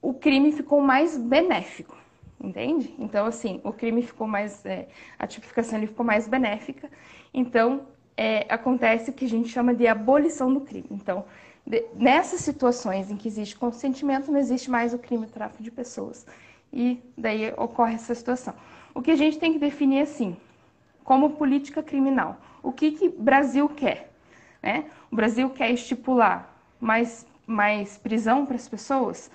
o 0.00 0.14
crime 0.14 0.52
ficou 0.52 0.80
mais 0.80 1.16
benéfico, 1.16 1.96
entende? 2.40 2.94
Então, 2.98 3.26
assim, 3.26 3.60
o 3.64 3.72
crime 3.72 4.02
ficou 4.02 4.26
mais, 4.26 4.64
é, 4.64 4.88
a 5.18 5.26
tipificação 5.26 5.78
ele 5.78 5.86
ficou 5.86 6.04
mais 6.04 6.28
benéfica. 6.28 6.90
Então, 7.32 7.86
é, 8.16 8.46
acontece 8.48 9.10
o 9.10 9.12
que 9.12 9.24
a 9.24 9.28
gente 9.28 9.48
chama 9.48 9.74
de 9.74 9.86
abolição 9.86 10.52
do 10.52 10.60
crime. 10.60 10.88
Então, 10.90 11.24
de, 11.66 11.84
nessas 11.94 12.40
situações 12.40 13.10
em 13.10 13.16
que 13.16 13.26
existe 13.26 13.56
consentimento, 13.56 14.30
não 14.30 14.38
existe 14.38 14.70
mais 14.70 14.94
o 14.94 14.98
crime 14.98 15.26
de 15.26 15.32
tráfico 15.32 15.62
de 15.62 15.70
pessoas. 15.70 16.26
E 16.72 17.02
daí 17.16 17.52
ocorre 17.56 17.94
essa 17.94 18.14
situação. 18.14 18.54
O 18.94 19.02
que 19.02 19.10
a 19.10 19.16
gente 19.16 19.38
tem 19.38 19.52
que 19.52 19.58
definir 19.58 20.02
assim, 20.02 20.36
como 21.04 21.30
política 21.30 21.82
criminal, 21.82 22.38
o 22.62 22.72
que 22.72 22.92
que 22.92 23.08
Brasil 23.08 23.68
quer? 23.68 24.10
Né? 24.62 24.86
O 25.10 25.16
Brasil 25.16 25.50
quer 25.50 25.70
estipular 25.70 26.55
mais, 26.80 27.26
mais 27.46 27.98
prisão 27.98 28.46
para 28.46 28.56
as 28.56 28.68
pessoas? 28.68 29.30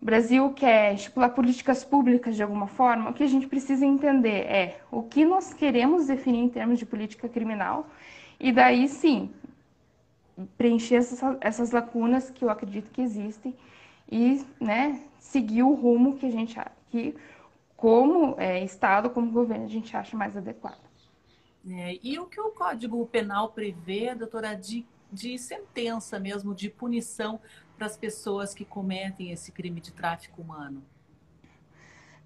O 0.00 0.04
Brasil 0.04 0.52
quer 0.52 0.94
estipular 0.94 1.30
políticas 1.30 1.84
públicas 1.84 2.36
de 2.36 2.42
alguma 2.42 2.66
forma? 2.66 3.10
O 3.10 3.14
que 3.14 3.22
a 3.22 3.26
gente 3.26 3.46
precisa 3.46 3.84
entender 3.84 4.46
é 4.46 4.80
o 4.90 5.02
que 5.02 5.24
nós 5.24 5.54
queremos 5.54 6.06
definir 6.06 6.40
em 6.40 6.48
termos 6.48 6.78
de 6.78 6.86
política 6.86 7.28
criminal 7.28 7.86
e 8.38 8.52
daí 8.52 8.88
sim 8.88 9.30
preencher 10.58 10.96
essas, 10.96 11.36
essas 11.40 11.70
lacunas 11.70 12.30
que 12.30 12.44
eu 12.44 12.50
acredito 12.50 12.90
que 12.90 13.00
existem 13.00 13.54
e 14.10 14.44
né, 14.60 15.00
seguir 15.18 15.62
o 15.62 15.74
rumo 15.74 16.16
que 16.16 16.26
a 16.26 16.30
gente 16.30 16.60
que 16.90 17.16
como 17.76 18.34
é, 18.38 18.64
Estado, 18.64 19.10
como 19.10 19.30
governo, 19.30 19.64
a 19.64 19.68
gente 19.68 19.94
acha 19.96 20.16
mais 20.16 20.36
adequado. 20.36 20.80
É, 21.68 21.98
e 22.02 22.18
o 22.18 22.26
que 22.26 22.40
o 22.40 22.50
Código 22.50 23.04
Penal 23.06 23.50
prevê, 23.50 24.14
doutora, 24.14 24.54
de, 24.54 24.86
de 25.16 25.38
sentença 25.38 26.20
mesmo, 26.20 26.54
de 26.54 26.68
punição 26.68 27.40
para 27.76 27.86
as 27.86 27.96
pessoas 27.96 28.54
que 28.54 28.64
cometem 28.64 29.32
esse 29.32 29.50
crime 29.50 29.80
de 29.80 29.92
tráfico 29.92 30.42
humano? 30.42 30.82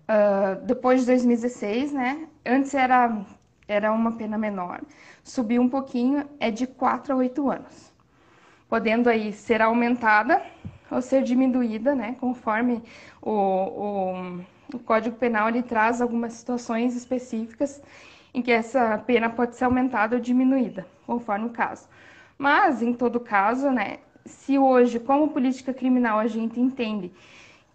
Uh, 0.09 0.65
depois 0.67 1.01
de 1.01 1.07
2016, 1.07 1.93
né? 1.93 2.29
Antes 2.45 2.75
era, 2.75 3.25
era 3.69 3.93
uma 3.93 4.17
pena 4.17 4.37
menor, 4.37 4.83
subiu 5.23 5.63
um 5.63 5.69
pouquinho, 5.69 6.29
é 6.41 6.51
de 6.51 6.67
4 6.67 7.13
a 7.13 7.17
8 7.17 7.49
anos 7.49 7.91
podendo 8.71 9.11
aí 9.11 9.33
ser 9.33 9.61
aumentada 9.61 10.41
ou 10.89 11.03
ser 11.03 11.25
diminuída, 11.25 11.95
né, 11.95 12.17
conforme 12.21 12.81
o, 13.21 13.33
o, 13.33 14.77
o 14.77 14.79
Código 14.79 15.17
Penal 15.17 15.49
ele 15.49 15.63
traz 15.63 16.01
algumas 16.01 16.35
situações 16.35 16.97
específicas 16.97 17.83
em 18.33 18.41
que 18.41 18.53
essa 18.53 18.97
pena 18.99 19.29
pode 19.29 19.57
ser 19.57 19.65
aumentada 19.65 20.15
ou 20.17 20.23
diminuída, 20.23 20.87
conforme 21.05 21.47
o 21.47 21.51
caso. 21.51 21.89
Mas, 22.41 22.81
em 22.81 22.95
todo 22.95 23.21
caso, 23.21 23.71
né, 23.71 23.99
se 24.25 24.59
hoje, 24.59 24.99
como 24.99 25.29
política 25.29 25.75
criminal, 25.75 26.19
a 26.19 26.27
gente 26.27 26.59
entende 26.59 27.13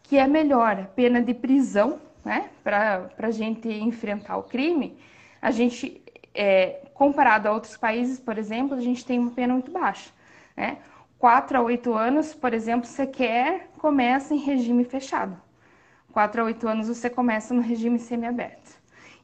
que 0.01 0.17
é 0.17 0.27
melhor 0.27 0.79
a 0.79 0.85
pena 0.85 1.21
de 1.21 1.35
prisão, 1.35 1.99
né, 2.25 2.49
para 2.63 3.11
a 3.19 3.29
gente 3.29 3.69
enfrentar 3.69 4.37
o 4.37 4.41
crime, 4.41 4.97
a 5.39 5.51
gente, 5.51 6.01
é, 6.33 6.81
comparado 6.95 7.47
a 7.47 7.51
outros 7.51 7.77
países, 7.77 8.19
por 8.19 8.39
exemplo, 8.39 8.75
a 8.75 8.81
gente 8.81 9.05
tem 9.05 9.19
uma 9.19 9.29
pena 9.29 9.53
muito 9.53 9.69
baixa. 9.69 10.09
Né? 10.57 10.79
4 11.19 11.59
a 11.59 11.61
8 11.61 11.93
anos, 11.93 12.33
por 12.33 12.51
exemplo, 12.51 12.87
você 12.87 13.05
quer, 13.05 13.69
começa 13.77 14.33
em 14.33 14.39
regime 14.39 14.83
fechado. 14.83 15.39
4 16.11 16.41
a 16.41 16.45
8 16.45 16.67
anos 16.67 16.87
você 16.87 17.07
começa 17.07 17.53
no 17.53 17.61
regime 17.61 17.99
semiaberto. 17.99 18.71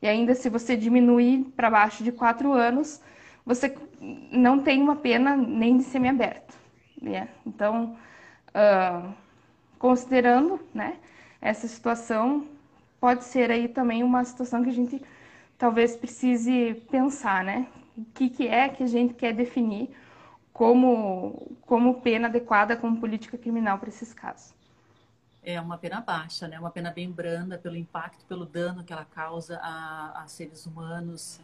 E 0.04 0.08
ainda 0.08 0.36
se 0.36 0.50
você 0.50 0.78
diminuir 0.78 1.52
para 1.56 1.68
baixo 1.72 2.04
de 2.04 2.12
4 2.12 2.54
anos, 2.54 3.02
você 3.46 3.76
não 4.32 4.62
tem 4.62 4.82
uma 4.82 4.96
pena 4.96 5.36
nem 5.36 5.78
de 5.78 5.84
semiaberto. 5.84 6.56
Né? 7.02 7.30
Então, 7.46 7.98
uh, 8.50 9.14
considerando 9.80 10.60
né, 10.74 10.98
essa 11.42 11.68
situação, 11.68 12.48
pode 13.00 13.24
ser 13.24 13.50
aí 13.50 13.68
também 13.68 14.04
uma 14.04 14.24
situação 14.24 14.64
que 14.64 14.70
a 14.70 14.74
gente 14.74 15.02
talvez 15.58 15.96
precise 15.96 16.76
pensar, 16.90 17.44
né? 17.44 17.68
O 17.98 18.06
que, 18.14 18.30
que 18.30 18.48
é 18.48 18.70
que 18.70 18.84
a 18.84 18.88
gente 18.88 19.14
quer 19.14 19.34
definir 19.34 19.90
como, 20.54 21.58
como 21.66 22.02
pena 22.02 22.28
adequada 22.28 22.76
como 22.76 23.00
política 23.00 23.38
criminal 23.38 23.80
para 23.80 23.90
esses 23.90 24.14
casos. 24.14 24.54
É 25.44 25.60
uma 25.60 25.78
pena 25.78 26.02
baixa, 26.02 26.48
né? 26.48 26.60
Uma 26.60 26.70
pena 26.70 26.92
bem 26.92 27.12
branda 27.12 27.58
pelo 27.58 27.76
impacto, 27.76 28.24
pelo 28.26 28.46
dano 28.46 28.84
que 28.84 28.94
ela 28.94 29.06
causa 29.06 29.60
a, 29.62 30.22
a 30.24 30.28
seres 30.28 30.66
humanos, 30.68 31.40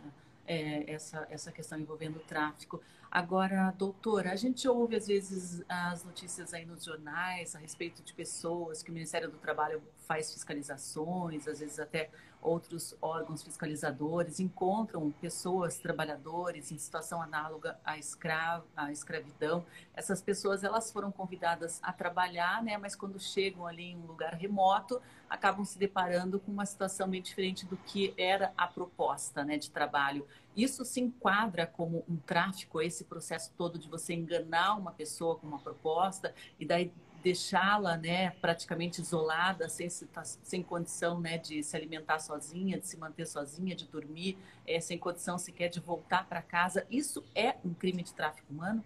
é, 0.48 0.92
essa, 0.92 1.28
essa 1.30 1.52
questão 1.52 1.78
envolvendo 1.80 2.18
o 2.18 2.22
tráfico. 2.22 2.82
Agora, 3.12 3.74
doutora, 3.78 4.32
a 4.32 4.36
gente 4.36 4.68
ouve 4.68 4.96
às 4.96 5.08
vezes 5.08 5.64
as 5.68 6.04
notícias 6.04 6.54
aí 6.54 6.66
nos 6.66 6.84
jornais 6.84 7.56
a 7.56 7.60
respeito 7.60 8.02
de 8.04 8.14
pessoas 8.14 8.84
que 8.84 8.90
o 8.90 8.94
Ministério 8.94 9.30
do 9.30 9.38
Trabalho 9.38 9.82
faz 10.08 10.34
fiscalizações, 10.34 11.48
às 11.48 11.60
vezes 11.60 11.80
até 11.80 12.10
outros 12.42 12.96
órgãos 13.02 13.44
fiscalizadores 13.44 14.40
encontram 14.40 15.12
pessoas, 15.12 15.78
trabalhadores 15.78 16.72
em 16.72 16.78
situação 16.78 17.22
análoga 17.22 17.80
à, 17.84 17.98
escravo, 17.98 18.66
à 18.76 18.92
escravidão. 18.92 19.66
Essas 19.94 20.22
pessoas 20.22 20.64
elas 20.64 20.92
foram 20.92 21.12
convidadas 21.12 21.80
a 21.84 21.92
trabalhar, 21.92 22.64
né? 22.64 22.78
Mas 22.78 22.96
quando 22.96 23.20
chegam 23.20 23.66
ali 23.66 23.92
em 23.92 23.98
um 23.98 24.06
lugar 24.06 24.34
remoto, 24.34 25.02
acabam 25.30 25.66
se 25.66 25.78
deparando 25.78 26.40
com 26.40 26.52
uma 26.52 26.66
situação 26.66 27.10
bem 27.10 27.22
diferente 27.22 27.66
do 27.66 27.78
que 27.78 28.14
era 28.18 28.54
a 28.58 28.68
proposta, 28.68 29.44
né, 29.44 29.58
de 29.58 29.70
trabalho. 29.70 30.26
Isso 30.56 30.84
se 30.86 31.00
enquadra 31.00 31.68
como 31.68 32.04
um 32.10 32.16
tráfico, 32.18 32.82
esse 32.82 33.04
processo 33.04 33.52
todo 33.58 33.78
de 33.78 33.88
você 33.90 34.14
enganar 34.14 34.76
uma 34.76 34.92
pessoa 34.92 35.36
com 35.36 35.46
uma 35.46 35.60
proposta 35.60 36.34
e 36.60 36.66
daí 36.66 36.92
deixá-la 37.24 37.98
né, 37.98 38.32
praticamente 38.42 39.02
isolada, 39.02 39.68
sem, 39.70 39.90
sem 39.90 40.64
condição 40.64 41.20
né, 41.20 41.38
de 41.38 41.64
se 41.64 41.76
alimentar 41.76 42.20
sozinha, 42.20 42.80
de 42.80 42.88
se 42.88 42.98
manter 42.98 43.26
sozinha, 43.26 43.76
de 43.76 43.86
dormir, 43.86 44.38
é, 44.66 44.80
sem 44.80 44.98
condição 44.98 45.38
sequer 45.38 45.70
de 45.70 45.80
voltar 45.80 46.28
para 46.28 46.42
casa. 46.42 46.86
Isso 46.90 47.24
é 47.36 47.56
um 47.66 47.74
crime 47.74 48.04
de 48.04 48.14
tráfico 48.14 48.52
humano? 48.52 48.84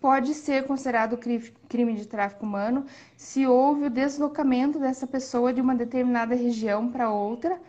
Pode 0.00 0.32
ser 0.34 0.64
considerado 0.64 1.18
crime 1.18 1.94
de 1.96 2.06
tráfico 2.06 2.46
humano 2.46 2.86
se 3.16 3.48
houve 3.48 3.86
o 3.86 3.90
deslocamento 3.90 4.78
dessa 4.78 5.08
pessoa 5.08 5.52
de 5.52 5.60
uma 5.60 5.74
determinada 5.74 6.36
região 6.36 6.88
para 6.88 7.10
outra, 7.10 7.60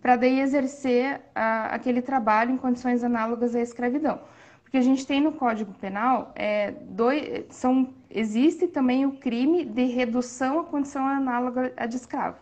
para 0.00 0.16
daí 0.16 0.40
exercer 0.40 1.20
a, 1.34 1.74
aquele 1.74 2.00
trabalho 2.00 2.52
em 2.52 2.56
condições 2.56 3.04
análogas 3.04 3.54
à 3.54 3.60
escravidão. 3.60 4.20
Porque 4.66 4.78
a 4.78 4.82
gente 4.82 5.06
tem 5.06 5.20
no 5.20 5.30
Código 5.30 5.72
Penal, 5.74 6.32
é, 6.34 6.72
dois, 6.72 7.44
são, 7.50 7.94
existe 8.10 8.66
também 8.66 9.06
o 9.06 9.12
crime 9.12 9.64
de 9.64 9.84
redução 9.84 10.58
à 10.58 10.64
condição 10.64 11.06
análoga 11.06 11.72
à 11.76 11.86
de 11.86 11.94
escravo. 11.94 12.36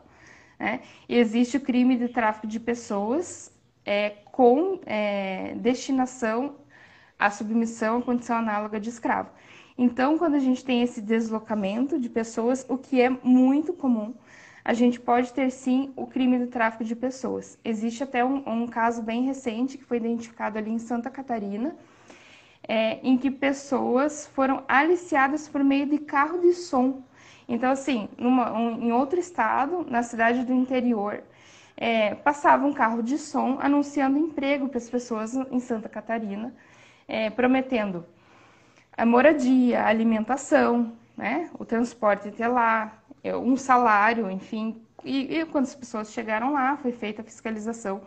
Né? 0.58 0.80
E 1.06 1.18
existe 1.18 1.58
o 1.58 1.60
crime 1.60 1.98
de 1.98 2.08
tráfico 2.08 2.46
de 2.46 2.58
pessoas 2.58 3.52
é, 3.84 4.08
com 4.32 4.80
é, 4.86 5.54
destinação 5.56 6.56
à 7.18 7.30
submissão 7.30 7.98
à 7.98 8.02
condição 8.02 8.38
análoga 8.38 8.80
de 8.80 8.88
escravo. 8.88 9.28
Então, 9.76 10.16
quando 10.16 10.36
a 10.36 10.40
gente 10.40 10.64
tem 10.64 10.80
esse 10.80 11.02
deslocamento 11.02 12.00
de 12.00 12.08
pessoas, 12.08 12.64
o 12.70 12.78
que 12.78 13.02
é 13.02 13.10
muito 13.10 13.74
comum, 13.74 14.14
a 14.64 14.72
gente 14.72 14.98
pode 14.98 15.30
ter 15.34 15.50
sim 15.50 15.92
o 15.94 16.06
crime 16.06 16.38
do 16.38 16.46
tráfico 16.46 16.84
de 16.84 16.96
pessoas. 16.96 17.58
Existe 17.62 18.02
até 18.02 18.24
um, 18.24 18.42
um 18.48 18.66
caso 18.66 19.02
bem 19.02 19.24
recente 19.24 19.76
que 19.76 19.84
foi 19.84 19.98
identificado 19.98 20.56
ali 20.56 20.70
em 20.70 20.78
Santa 20.78 21.10
Catarina, 21.10 21.76
é, 22.68 22.98
em 23.02 23.16
que 23.16 23.30
pessoas 23.30 24.26
foram 24.34 24.64
aliciadas 24.66 25.48
por 25.48 25.62
meio 25.62 25.86
de 25.86 25.98
carro 25.98 26.40
de 26.40 26.52
som. 26.54 27.02
Então, 27.48 27.70
assim, 27.70 28.08
numa, 28.16 28.52
um, 28.52 28.82
em 28.82 28.92
outro 28.92 29.18
estado, 29.18 29.86
na 29.88 30.02
cidade 30.02 30.44
do 30.44 30.52
interior, 30.52 31.22
é, 31.76 32.14
passava 32.14 32.66
um 32.66 32.72
carro 32.72 33.02
de 33.02 33.18
som 33.18 33.58
anunciando 33.60 34.18
emprego 34.18 34.68
para 34.68 34.78
as 34.78 34.88
pessoas 34.88 35.34
em 35.34 35.60
Santa 35.60 35.88
Catarina, 35.88 36.54
é, 37.06 37.28
prometendo 37.30 38.06
a 38.96 39.04
moradia, 39.04 39.82
a 39.82 39.88
alimentação, 39.88 40.92
né, 41.16 41.50
o 41.58 41.64
transporte 41.64 42.28
até 42.28 42.46
lá, 42.48 42.96
é, 43.22 43.36
um 43.36 43.56
salário, 43.56 44.30
enfim. 44.30 44.80
E, 45.04 45.40
e 45.40 45.44
quando 45.46 45.64
as 45.64 45.74
pessoas 45.74 46.12
chegaram 46.12 46.52
lá, 46.52 46.76
foi 46.76 46.92
feita 46.92 47.20
a 47.20 47.24
fiscalização 47.24 48.02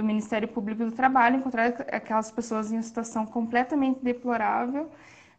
do 0.00 0.06
Ministério 0.06 0.48
Público 0.48 0.84
do 0.84 0.92
Trabalho, 0.92 1.36
encontrar 1.36 1.66
aquelas 1.92 2.30
pessoas 2.30 2.72
em 2.72 2.80
situação 2.82 3.26
completamente 3.26 4.00
deplorável, 4.02 4.90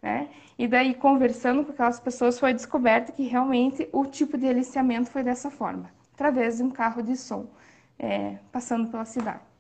né? 0.02 0.30
E 0.58 0.68
daí, 0.68 0.94
conversando 0.94 1.66
com 1.66 1.72
aquelas 1.72 2.00
pessoas, 2.00 2.40
foi 2.40 2.54
descoberto 2.54 3.14
que 3.14 3.24
realmente 3.24 3.88
o 3.92 4.06
tipo 4.06 4.38
de 4.38 4.48
aliciamento 4.48 5.10
foi 5.10 5.24
dessa 5.24 5.50
forma, 5.50 5.92
através 6.14 6.58
de 6.58 6.64
um 6.64 6.70
carro 6.70 7.02
de 7.02 7.16
som, 7.18 7.48
é, 8.00 8.38
passando 8.52 8.90
pela 8.90 9.06
cidade 9.06 9.51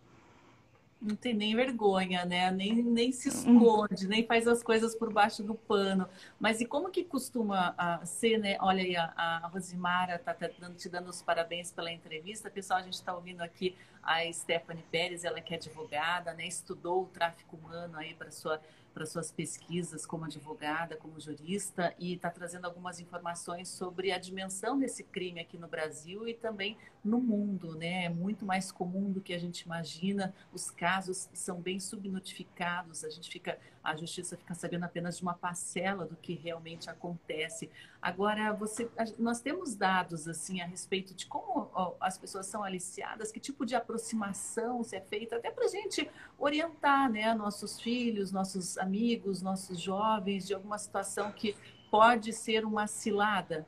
não 1.01 1.15
tem 1.15 1.33
nem 1.33 1.55
vergonha, 1.55 2.23
né? 2.25 2.51
Nem, 2.51 2.75
nem 2.75 3.11
se 3.11 3.29
esconde, 3.29 4.07
nem 4.07 4.25
faz 4.25 4.47
as 4.47 4.61
coisas 4.61 4.95
por 4.95 5.11
baixo 5.11 5.41
do 5.41 5.55
pano. 5.55 6.07
Mas 6.39 6.61
e 6.61 6.65
como 6.65 6.89
que 6.89 7.03
costuma 7.03 7.71
uh, 7.71 8.05
ser, 8.05 8.37
né? 8.37 8.55
Olha 8.59 8.83
aí, 8.83 8.95
a, 8.95 9.11
a 9.15 9.47
Rosimara 9.47 10.15
está 10.15 10.33
tá 10.33 10.47
te 10.47 10.89
dando 10.89 11.09
os 11.09 11.21
parabéns 11.21 11.71
pela 11.71 11.91
entrevista. 11.91 12.51
Pessoal, 12.51 12.79
a 12.79 12.83
gente 12.83 12.93
está 12.93 13.15
ouvindo 13.15 13.41
aqui 13.41 13.75
a 14.03 14.31
Stephanie 14.31 14.83
Pérez, 14.91 15.23
ela 15.23 15.41
que 15.41 15.53
é 15.53 15.57
advogada, 15.57 16.33
né? 16.33 16.45
Estudou 16.45 17.03
o 17.03 17.07
tráfico 17.07 17.57
humano 17.57 17.97
aí 17.97 18.13
para 18.13 18.29
sua 18.29 18.61
para 18.93 19.05
suas 19.05 19.31
pesquisas 19.31 20.05
como 20.05 20.25
advogada, 20.25 20.97
como 20.97 21.19
jurista, 21.19 21.93
e 21.97 22.13
está 22.13 22.29
trazendo 22.29 22.65
algumas 22.65 22.99
informações 22.99 23.69
sobre 23.69 24.11
a 24.11 24.17
dimensão 24.17 24.77
desse 24.77 25.03
crime 25.03 25.39
aqui 25.39 25.57
no 25.57 25.67
Brasil 25.67 26.27
e 26.27 26.33
também 26.33 26.77
no 27.03 27.19
mundo, 27.19 27.75
né? 27.75 28.05
É 28.05 28.09
muito 28.09 28.45
mais 28.45 28.71
comum 28.71 29.11
do 29.11 29.21
que 29.21 29.33
a 29.33 29.39
gente 29.39 29.61
imagina. 29.61 30.33
Os 30.51 30.69
casos 30.69 31.29
são 31.33 31.59
bem 31.59 31.79
subnotificados. 31.79 33.03
A 33.03 33.09
gente 33.09 33.29
fica, 33.29 33.57
a 33.83 33.95
justiça 33.95 34.37
fica 34.37 34.53
sabendo 34.53 34.83
apenas 34.83 35.17
de 35.17 35.23
uma 35.23 35.33
parcela 35.33 36.05
do 36.05 36.15
que 36.15 36.33
realmente 36.33 36.89
acontece. 36.89 37.69
Agora, 38.01 38.53
você, 38.53 38.89
nós 39.17 39.41
temos 39.41 39.75
dados 39.75 40.27
assim 40.27 40.61
a 40.61 40.65
respeito 40.65 41.13
de 41.13 41.25
como 41.25 41.69
as 41.99 42.17
pessoas 42.17 42.45
são 42.45 42.63
aliciadas, 42.63 43.31
que 43.31 43.39
tipo 43.39 43.65
de 43.65 43.75
aproximação 43.75 44.83
se 44.83 44.95
é 44.95 45.01
feita, 45.01 45.37
até 45.37 45.49
para 45.49 45.65
a 45.65 45.69
gente 45.69 46.09
orientar, 46.37 47.11
né, 47.11 47.33
nossos 47.33 47.79
filhos, 47.79 48.31
nossos 48.31 48.77
amigos, 48.77 49.41
nossos 49.41 49.79
jovens 49.79 50.47
de 50.47 50.53
alguma 50.53 50.77
situação 50.77 51.31
que 51.31 51.55
pode 51.89 52.31
ser 52.33 52.65
uma 52.65 52.87
cilada. 52.87 53.65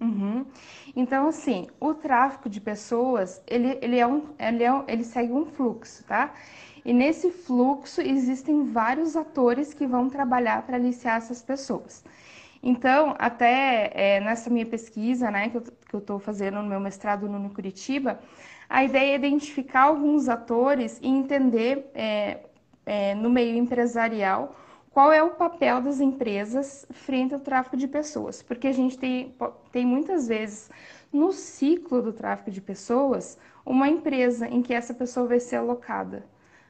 Uhum. 0.00 0.46
Então, 0.94 1.28
assim, 1.28 1.66
o 1.80 1.92
tráfico 1.92 2.48
de 2.48 2.60
pessoas, 2.60 3.42
ele, 3.46 3.78
ele, 3.82 3.98
é 3.98 4.06
um, 4.06 4.28
ele, 4.38 4.62
é, 4.62 4.84
ele 4.86 5.04
segue 5.04 5.32
um 5.32 5.44
fluxo, 5.44 6.04
tá? 6.04 6.32
E 6.84 6.92
nesse 6.92 7.30
fluxo 7.30 8.00
existem 8.00 8.70
vários 8.70 9.16
atores 9.16 9.74
que 9.74 9.86
vão 9.86 10.08
trabalhar 10.08 10.62
para 10.62 10.76
aliciar 10.76 11.16
essas 11.16 11.42
pessoas. 11.42 12.04
Então, 12.62 13.14
até 13.18 13.90
é, 13.94 14.20
nessa 14.20 14.50
minha 14.50 14.66
pesquisa, 14.66 15.30
né, 15.30 15.48
que 15.48 15.56
eu 15.94 15.98
estou 15.98 16.18
fazendo 16.18 16.62
no 16.62 16.68
meu 16.68 16.80
mestrado 16.80 17.28
no 17.28 17.50
Curitiba, 17.50 18.20
a 18.68 18.84
ideia 18.84 19.12
é 19.12 19.14
identificar 19.14 19.82
alguns 19.82 20.28
atores 20.28 20.98
e 21.02 21.08
entender 21.08 21.90
é, 21.94 22.40
é, 22.84 23.14
no 23.14 23.30
meio 23.30 23.56
empresarial 23.56 24.54
qual 24.90 25.12
é 25.12 25.22
o 25.22 25.30
papel 25.30 25.80
das 25.80 26.00
empresas 26.00 26.86
frente 26.90 27.34
ao 27.34 27.40
tráfico 27.40 27.76
de 27.76 27.86
pessoas. 27.86 28.42
Porque 28.42 28.66
a 28.66 28.72
gente 28.72 28.98
tem, 28.98 29.34
tem 29.70 29.86
muitas 29.86 30.28
vezes 30.28 30.70
no 31.12 31.32
ciclo 31.32 32.02
do 32.02 32.12
tráfico 32.12 32.50
de 32.50 32.60
pessoas 32.60 33.38
uma 33.64 33.88
empresa 33.88 34.46
em 34.48 34.62
que 34.62 34.72
essa 34.72 34.94
pessoa 34.94 35.26
vai 35.26 35.40
ser 35.40 35.56
alocada. 35.56 36.24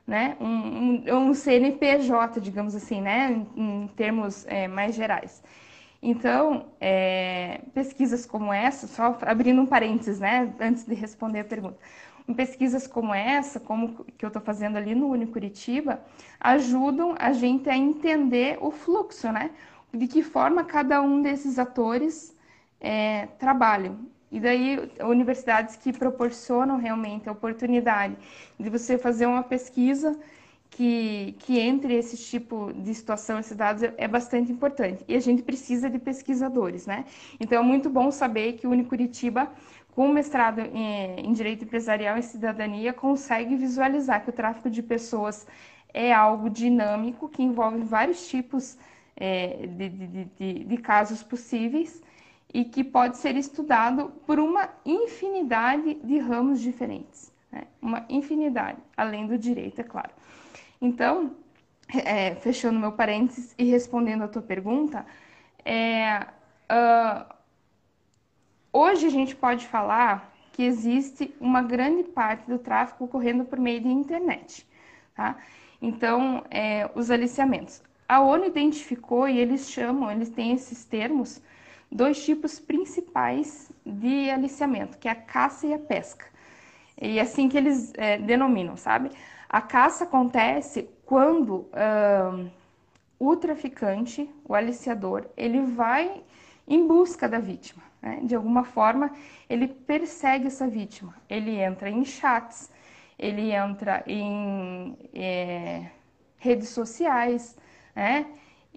Né? 0.06 0.36
Um, 0.40 0.46
um, 0.46 1.28
um 1.28 1.34
CNPJ, 1.34 2.40
digamos 2.40 2.74
assim, 2.74 3.00
né? 3.00 3.44
em, 3.54 3.84
em 3.84 3.88
termos 3.88 4.46
é, 4.46 4.66
mais 4.66 4.94
gerais. 4.94 5.42
Então, 6.00 6.66
é, 6.80 7.60
pesquisas 7.74 8.24
como 8.24 8.52
essa, 8.52 8.86
só 8.86 9.18
abrindo 9.22 9.60
um 9.60 9.66
parênteses, 9.66 10.20
né, 10.20 10.54
antes 10.60 10.84
de 10.84 10.94
responder 10.94 11.40
a 11.40 11.44
pergunta, 11.44 11.76
pesquisas 12.34 12.86
como 12.86 13.14
essa, 13.14 13.58
como 13.58 14.04
que 14.16 14.24
eu 14.24 14.28
estou 14.28 14.42
fazendo 14.42 14.76
ali 14.76 14.94
no 14.94 15.08
Unicuritiba, 15.08 16.00
ajudam 16.40 17.14
a 17.18 17.32
gente 17.32 17.68
a 17.68 17.76
entender 17.76 18.58
o 18.60 18.70
fluxo, 18.70 19.30
né? 19.32 19.50
De 19.92 20.06
que 20.06 20.22
forma 20.22 20.64
cada 20.64 21.00
um 21.00 21.22
desses 21.22 21.58
atores 21.58 22.36
é, 22.80 23.26
trabalham. 23.38 23.98
E 24.30 24.38
daí, 24.38 24.90
universidades 25.00 25.76
que 25.76 25.92
proporcionam 25.92 26.76
realmente 26.76 27.28
a 27.28 27.32
oportunidade 27.32 28.14
de 28.60 28.68
você 28.68 28.98
fazer 28.98 29.26
uma 29.26 29.42
pesquisa 29.42 30.18
que, 30.70 31.34
que 31.40 31.58
entre 31.58 31.94
esse 31.94 32.16
tipo 32.16 32.72
de 32.72 32.94
situação, 32.94 33.38
esses 33.38 33.56
dados, 33.56 33.82
é, 33.82 33.94
é 33.96 34.06
bastante 34.06 34.52
importante. 34.52 35.04
E 35.08 35.16
a 35.16 35.20
gente 35.20 35.42
precisa 35.42 35.88
de 35.88 35.98
pesquisadores, 35.98 36.86
né? 36.86 37.04
Então, 37.40 37.62
é 37.62 37.64
muito 37.64 37.88
bom 37.88 38.10
saber 38.10 38.54
que 38.54 38.66
o 38.66 38.70
Unicuritiba, 38.70 39.50
com 39.98 40.06
mestrado 40.06 40.60
em, 40.60 41.32
Direito 41.32 41.64
Empresarial 41.64 42.16
e 42.16 42.22
Cidadania, 42.22 42.92
consegue 42.92 43.56
visualizar 43.56 44.22
que 44.22 44.30
o 44.30 44.32
tráfico 44.32 44.70
de 44.70 44.80
pessoas 44.80 45.44
é 45.92 46.12
algo 46.12 46.48
dinâmico, 46.48 47.28
que 47.28 47.42
envolve 47.42 47.82
vários 47.82 48.28
tipos 48.28 48.78
é, 49.16 49.66
de, 49.66 49.88
de, 49.88 50.24
de, 50.24 50.64
de 50.66 50.76
casos 50.76 51.24
possíveis 51.24 52.00
e 52.54 52.64
que 52.64 52.84
pode 52.84 53.16
ser 53.16 53.34
estudado 53.34 54.12
por 54.24 54.38
uma 54.38 54.68
infinidade 54.86 55.94
de 55.94 56.18
ramos 56.20 56.60
diferentes. 56.60 57.32
Né? 57.50 57.64
Uma 57.82 58.06
infinidade, 58.08 58.78
além 58.96 59.26
do 59.26 59.36
direito, 59.36 59.80
é 59.80 59.84
claro. 59.84 60.12
Então, 60.80 61.34
é, 62.04 62.36
fechando 62.36 62.78
meu 62.78 62.92
parênteses 62.92 63.52
e 63.58 63.64
respondendo 63.64 64.22
a 64.22 64.28
tua 64.28 64.42
pergunta, 64.42 65.04
é, 65.64 66.24
uh, 66.70 67.37
hoje 68.78 69.06
a 69.06 69.10
gente 69.10 69.34
pode 69.34 69.66
falar 69.66 70.32
que 70.52 70.62
existe 70.62 71.34
uma 71.40 71.62
grande 71.62 72.04
parte 72.04 72.48
do 72.48 72.58
tráfico 72.58 73.04
ocorrendo 73.04 73.44
por 73.44 73.58
meio 73.58 73.80
de 73.80 73.88
internet. 73.88 74.66
Tá? 75.14 75.36
Então, 75.80 76.44
é, 76.50 76.88
os 76.94 77.10
aliciamentos. 77.10 77.82
A 78.08 78.20
ONU 78.20 78.46
identificou 78.46 79.28
e 79.28 79.38
eles 79.38 79.68
chamam, 79.70 80.10
eles 80.10 80.30
têm 80.30 80.52
esses 80.52 80.84
termos, 80.84 81.42
dois 81.90 82.24
tipos 82.24 82.58
principais 82.58 83.70
de 83.84 84.30
aliciamento, 84.30 84.96
que 84.98 85.08
é 85.08 85.10
a 85.10 85.14
caça 85.14 85.66
e 85.66 85.74
a 85.74 85.78
pesca. 85.78 86.26
E 87.00 87.18
é 87.18 87.22
assim 87.22 87.48
que 87.48 87.56
eles 87.56 87.92
é, 87.96 88.18
denominam, 88.18 88.76
sabe? 88.76 89.10
A 89.48 89.60
caça 89.60 90.04
acontece 90.04 90.88
quando 91.04 91.66
uh, 91.72 92.50
o 93.18 93.36
traficante, 93.36 94.28
o 94.44 94.54
aliciador, 94.54 95.26
ele 95.36 95.62
vai 95.62 96.22
em 96.66 96.86
busca 96.86 97.28
da 97.28 97.38
vítima. 97.38 97.87
Né? 98.00 98.20
De 98.22 98.34
alguma 98.34 98.64
forma, 98.64 99.12
ele 99.48 99.68
persegue 99.68 100.46
essa 100.46 100.66
vítima. 100.66 101.14
Ele 101.28 101.56
entra 101.56 101.90
em 101.90 102.04
chats, 102.04 102.70
ele 103.18 103.50
entra 103.50 104.02
em 104.06 104.96
é, 105.14 105.90
redes 106.36 106.68
sociais, 106.68 107.56
né? 107.94 108.26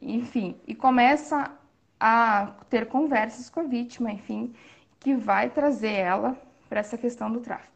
enfim, 0.02 0.60
e 0.68 0.74
começa 0.74 1.52
a 2.00 2.54
ter 2.70 2.88
conversas 2.88 3.50
com 3.50 3.60
a 3.60 3.64
vítima, 3.64 4.12
enfim, 4.12 4.54
que 5.00 5.14
vai 5.16 5.50
trazer 5.50 5.94
ela 5.94 6.36
para 6.68 6.80
essa 6.80 6.98
questão 6.98 7.32
do 7.32 7.40
tráfico. 7.40 7.72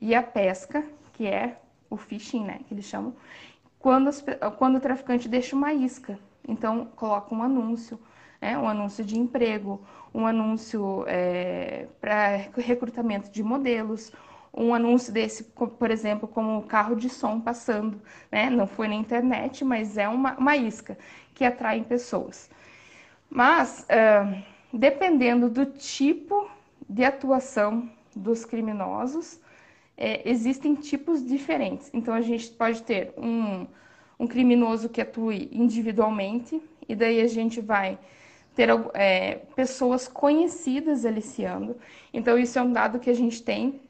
E 0.00 0.14
a 0.14 0.22
pesca, 0.22 0.84
que 1.12 1.26
é 1.26 1.60
o 1.88 1.96
phishing, 1.96 2.44
né, 2.44 2.60
que 2.66 2.74
eles 2.74 2.84
chamam, 2.84 3.14
quando, 3.78 4.08
as, 4.08 4.24
quando 4.58 4.76
o 4.76 4.80
traficante 4.80 5.28
deixa 5.28 5.54
uma 5.54 5.72
isca, 5.72 6.18
então 6.46 6.86
coloca 6.96 7.32
um 7.34 7.42
anúncio, 7.42 7.98
né, 8.40 8.56
um 8.58 8.68
anúncio 8.68 9.04
de 9.04 9.18
emprego, 9.18 9.80
um 10.14 10.26
anúncio 10.26 11.04
é, 11.06 11.86
para 12.00 12.36
recrutamento 12.56 13.30
de 13.30 13.42
modelos, 13.42 14.12
um 14.52 14.74
anúncio 14.74 15.12
desse, 15.12 15.44
por 15.44 15.90
exemplo, 15.90 16.26
como 16.26 16.58
o 16.58 16.62
carro 16.62 16.96
de 16.96 17.08
som 17.08 17.40
passando, 17.40 18.00
né? 18.30 18.50
Não 18.50 18.66
foi 18.66 18.88
na 18.88 18.94
internet, 18.94 19.64
mas 19.64 19.96
é 19.96 20.08
uma, 20.08 20.34
uma 20.36 20.56
isca 20.56 20.98
que 21.34 21.44
atrai 21.44 21.82
pessoas. 21.82 22.50
Mas, 23.30 23.86
uh, 23.90 24.42
dependendo 24.72 25.48
do 25.48 25.66
tipo 25.66 26.50
de 26.88 27.04
atuação 27.04 27.88
dos 28.16 28.44
criminosos, 28.44 29.38
é, 29.96 30.28
existem 30.28 30.74
tipos 30.74 31.24
diferentes. 31.24 31.90
Então, 31.92 32.14
a 32.14 32.20
gente 32.20 32.50
pode 32.50 32.82
ter 32.82 33.12
um, 33.16 33.66
um 34.18 34.26
criminoso 34.26 34.88
que 34.88 35.00
atue 35.00 35.48
individualmente, 35.52 36.60
e 36.88 36.94
daí 36.94 37.20
a 37.20 37.28
gente 37.28 37.60
vai 37.60 37.98
ter 38.58 38.68
é, 38.94 39.36
pessoas 39.54 40.08
conhecidas 40.08 41.06
aliciando. 41.06 41.76
Então, 42.12 42.36
isso 42.36 42.58
é 42.58 42.62
um 42.62 42.72
dado 42.72 42.98
que 42.98 43.10
a 43.10 43.14
gente 43.14 43.42
tem 43.42 43.80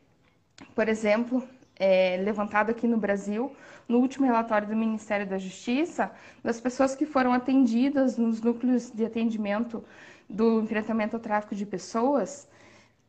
por 0.74 0.88
exemplo, 0.88 1.46
é, 1.76 2.16
levantado 2.22 2.70
aqui 2.70 2.86
no 2.86 2.96
Brasil, 2.96 3.54
no 3.88 3.98
último 3.98 4.26
relatório 4.26 4.68
do 4.68 4.76
Ministério 4.76 5.26
da 5.26 5.38
Justiça, 5.38 6.10
das 6.42 6.60
pessoas 6.60 6.94
que 6.94 7.06
foram 7.06 7.32
atendidas 7.32 8.16
nos 8.16 8.40
núcleos 8.40 8.90
de 8.90 9.04
atendimento 9.04 9.84
do 10.28 10.60
enfrentamento 10.60 11.16
ao 11.16 11.22
tráfico 11.22 11.54
de 11.54 11.64
pessoas, 11.64 12.48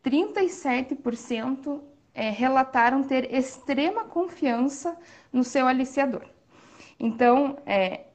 37% 0.04 1.82
é, 2.14 2.30
relataram 2.30 3.04
ter 3.04 3.34
extrema 3.34 4.06
confiança 4.06 4.98
no 5.34 5.44
seu 5.44 5.68
aliciador. 5.68 6.26
Então, 7.00 7.58
é, 7.66 8.06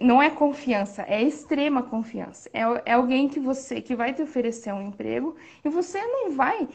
não 0.00 0.22
é 0.22 0.30
confiança, 0.30 1.02
é 1.02 1.22
extrema 1.22 1.82
confiança. 1.82 2.50
É, 2.52 2.62
é 2.84 2.92
alguém 2.92 3.28
que 3.28 3.38
você 3.38 3.80
que 3.80 3.94
vai 3.94 4.12
te 4.12 4.22
oferecer 4.22 4.72
um 4.72 4.82
emprego 4.82 5.36
e 5.64 5.68
você 5.68 6.00
não 6.04 6.32
vai 6.32 6.68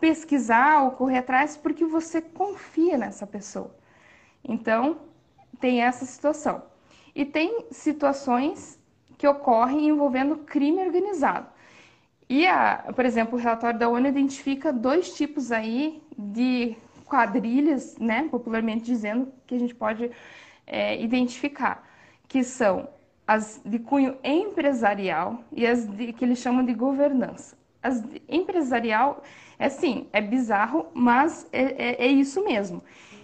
pesquisar 0.00 0.82
ou 0.84 0.92
correr 0.92 1.18
atrás 1.18 1.56
porque 1.56 1.84
você 1.84 2.20
confia 2.20 2.96
nessa 2.96 3.26
pessoa. 3.26 3.74
Então, 4.42 4.98
tem 5.60 5.82
essa 5.82 6.04
situação. 6.04 6.62
E 7.14 7.24
tem 7.24 7.66
situações 7.70 8.78
que 9.18 9.26
ocorrem 9.26 9.88
envolvendo 9.88 10.36
crime 10.38 10.84
organizado. 10.84 11.48
E, 12.28 12.46
a, 12.46 12.92
por 12.94 13.04
exemplo, 13.04 13.38
o 13.38 13.40
relatório 13.40 13.78
da 13.78 13.88
ONU 13.88 14.06
identifica 14.06 14.72
dois 14.72 15.14
tipos 15.14 15.52
aí 15.52 16.02
de 16.18 16.76
quadrilhas, 17.06 17.96
né, 17.98 18.28
popularmente 18.30 18.84
dizendo, 18.84 19.32
que 19.46 19.54
a 19.54 19.58
gente 19.58 19.74
pode 19.74 20.10
é, 20.66 21.00
identificar, 21.00 21.86
que 22.28 22.42
são 22.42 22.88
as 23.26 23.60
de 23.64 23.78
cunho 23.78 24.16
empresarial 24.22 25.42
e 25.52 25.66
as 25.66 25.86
de, 25.86 26.12
que 26.12 26.24
eles 26.24 26.38
chamam 26.38 26.64
de 26.64 26.72
governança. 26.72 27.56
As 27.82 28.02
de 28.02 28.22
empresarial 28.28 29.22
é 29.58 29.68
sim, 29.68 30.06
é 30.12 30.20
bizarro, 30.20 30.86
mas 30.94 31.46
é, 31.52 31.62
é, 31.62 32.04
é 32.04 32.06
isso 32.06 32.44
mesmo. 32.44 32.82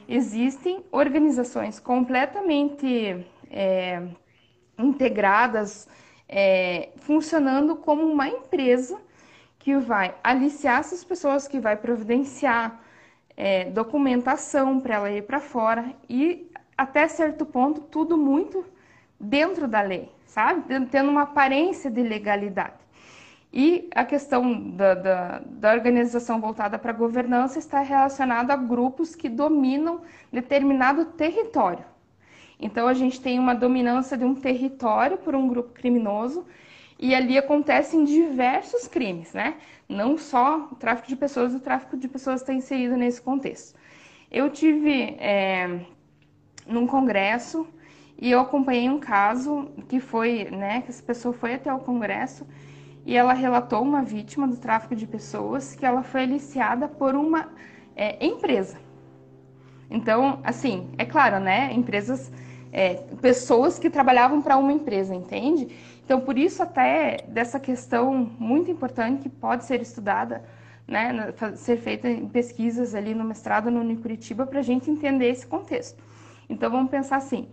Existem 0.08 0.84
organizações 0.90 1.78
completamente 1.78 3.24
é, 3.50 4.02
integradas, 4.78 5.88
é, 6.28 6.90
funcionando 6.96 7.76
como 7.76 8.02
uma 8.02 8.28
empresa 8.28 9.00
que 9.58 9.76
vai 9.76 10.14
aliciar 10.24 10.80
essas 10.80 11.04
pessoas, 11.04 11.46
que 11.46 11.60
vai 11.60 11.76
providenciar 11.76 12.82
é, 13.36 13.66
documentação 13.66 14.80
para 14.80 14.94
ela 14.96 15.10
ir 15.10 15.22
para 15.22 15.38
fora 15.38 15.94
e 16.08 16.50
até 16.76 17.06
certo 17.06 17.46
ponto 17.46 17.80
tudo 17.82 18.16
muito 18.16 18.64
dentro 19.22 19.68
da 19.68 19.80
lei, 19.80 20.10
sabe? 20.26 20.86
Tendo 20.86 21.10
uma 21.10 21.22
aparência 21.22 21.88
de 21.88 22.02
legalidade. 22.02 22.82
E 23.52 23.88
a 23.94 24.04
questão 24.04 24.70
da, 24.70 24.94
da, 24.94 25.42
da 25.44 25.72
organização 25.72 26.40
voltada 26.40 26.78
para 26.78 26.90
a 26.90 26.94
governança 26.94 27.58
está 27.58 27.80
relacionada 27.80 28.52
a 28.52 28.56
grupos 28.56 29.14
que 29.14 29.28
dominam 29.28 30.00
determinado 30.32 31.04
território. 31.04 31.84
Então, 32.58 32.88
a 32.88 32.94
gente 32.94 33.20
tem 33.20 33.38
uma 33.38 33.54
dominância 33.54 34.16
de 34.16 34.24
um 34.24 34.34
território 34.34 35.18
por 35.18 35.34
um 35.34 35.48
grupo 35.48 35.72
criminoso 35.72 36.46
e 36.98 37.14
ali 37.14 37.36
acontecem 37.36 38.04
diversos 38.04 38.88
crimes, 38.88 39.34
né? 39.34 39.56
Não 39.88 40.16
só 40.16 40.68
o 40.70 40.76
tráfico 40.76 41.08
de 41.08 41.16
pessoas, 41.16 41.54
o 41.54 41.60
tráfico 41.60 41.96
de 41.96 42.08
pessoas 42.08 42.40
está 42.40 42.54
inserido 42.54 42.96
nesse 42.96 43.20
contexto. 43.20 43.78
Eu 44.30 44.48
tive 44.48 45.16
é, 45.18 45.80
num 46.66 46.86
congresso 46.86 47.66
e 48.18 48.30
eu 48.30 48.40
acompanhei 48.40 48.88
um 48.88 49.00
caso 49.00 49.68
que 49.88 49.98
foi, 49.98 50.44
né, 50.50 50.82
que 50.82 50.90
essa 50.90 51.02
pessoa 51.02 51.34
foi 51.34 51.54
até 51.54 51.72
o 51.72 51.78
congresso 51.78 52.46
e 53.04 53.16
ela 53.16 53.32
relatou 53.32 53.82
uma 53.82 54.02
vítima 54.02 54.46
do 54.46 54.56
tráfico 54.56 54.94
de 54.94 55.06
pessoas 55.06 55.74
que 55.74 55.84
ela 55.84 56.02
foi 56.02 56.22
aliciada 56.22 56.86
por 56.86 57.14
uma 57.14 57.48
é, 57.96 58.24
empresa. 58.24 58.78
Então, 59.90 60.40
assim, 60.42 60.88
é 60.96 61.04
claro, 61.04 61.38
né? 61.38 61.72
Empresas, 61.72 62.32
é, 62.72 62.94
pessoas 63.20 63.78
que 63.78 63.90
trabalhavam 63.90 64.40
para 64.40 64.56
uma 64.56 64.72
empresa, 64.72 65.14
entende? 65.14 65.68
Então, 66.04 66.20
por 66.20 66.38
isso 66.38 66.62
até 66.62 67.18
dessa 67.28 67.60
questão 67.60 68.30
muito 68.38 68.70
importante 68.70 69.22
que 69.22 69.28
pode 69.28 69.64
ser 69.64 69.82
estudada, 69.82 70.42
né, 70.86 71.32
ser 71.54 71.76
feita 71.76 72.08
em 72.08 72.28
pesquisas 72.28 72.94
ali 72.94 73.14
no 73.14 73.24
mestrado 73.24 73.70
no 73.70 73.80
Unicuritiba 73.80 74.46
para 74.46 74.60
a 74.60 74.62
gente 74.62 74.90
entender 74.90 75.28
esse 75.28 75.46
contexto. 75.46 76.02
Então, 76.48 76.70
vamos 76.70 76.90
pensar 76.90 77.16
assim, 77.16 77.48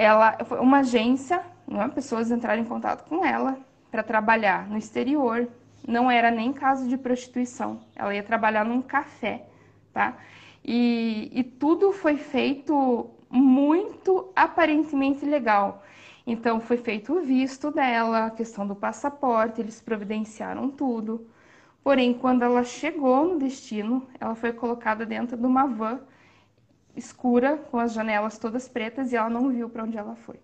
ela 0.00 0.38
foi 0.46 0.58
uma 0.60 0.78
agência, 0.78 1.42
não 1.68 1.82
é? 1.82 1.88
pessoas 1.88 2.30
entraram 2.30 2.62
em 2.62 2.64
contato 2.64 3.06
com 3.06 3.22
ela, 3.22 3.58
para 3.90 4.02
trabalhar 4.02 4.66
no 4.66 4.78
exterior, 4.78 5.46
não 5.86 6.10
era 6.10 6.30
nem 6.30 6.54
caso 6.54 6.88
de 6.88 6.96
prostituição, 6.96 7.80
ela 7.94 8.14
ia 8.14 8.22
trabalhar 8.22 8.64
num 8.64 8.80
café, 8.80 9.44
tá? 9.92 10.16
E, 10.64 11.30
e 11.34 11.44
tudo 11.44 11.92
foi 11.92 12.16
feito 12.16 13.10
muito 13.28 14.30
aparentemente 14.34 15.26
legal. 15.26 15.82
Então 16.26 16.60
foi 16.60 16.78
feito 16.78 17.12
o 17.12 17.20
visto 17.20 17.70
dela, 17.70 18.26
a 18.26 18.30
questão 18.30 18.66
do 18.66 18.74
passaporte, 18.74 19.60
eles 19.60 19.82
providenciaram 19.82 20.70
tudo. 20.70 21.26
Porém, 21.84 22.14
quando 22.14 22.42
ela 22.42 22.64
chegou 22.64 23.26
no 23.26 23.38
destino, 23.38 24.06
ela 24.18 24.34
foi 24.34 24.52
colocada 24.54 25.04
dentro 25.04 25.36
de 25.36 25.44
uma 25.44 25.66
van 25.66 26.00
escura, 26.96 27.56
com 27.56 27.78
as 27.78 27.92
janelas 27.92 28.38
todas 28.38 28.68
pretas, 28.68 29.12
e 29.12 29.16
ela 29.16 29.30
não 29.30 29.48
viu 29.50 29.68
para 29.68 29.84
onde 29.84 29.96
ela 29.98 30.14
foi. 30.16 30.36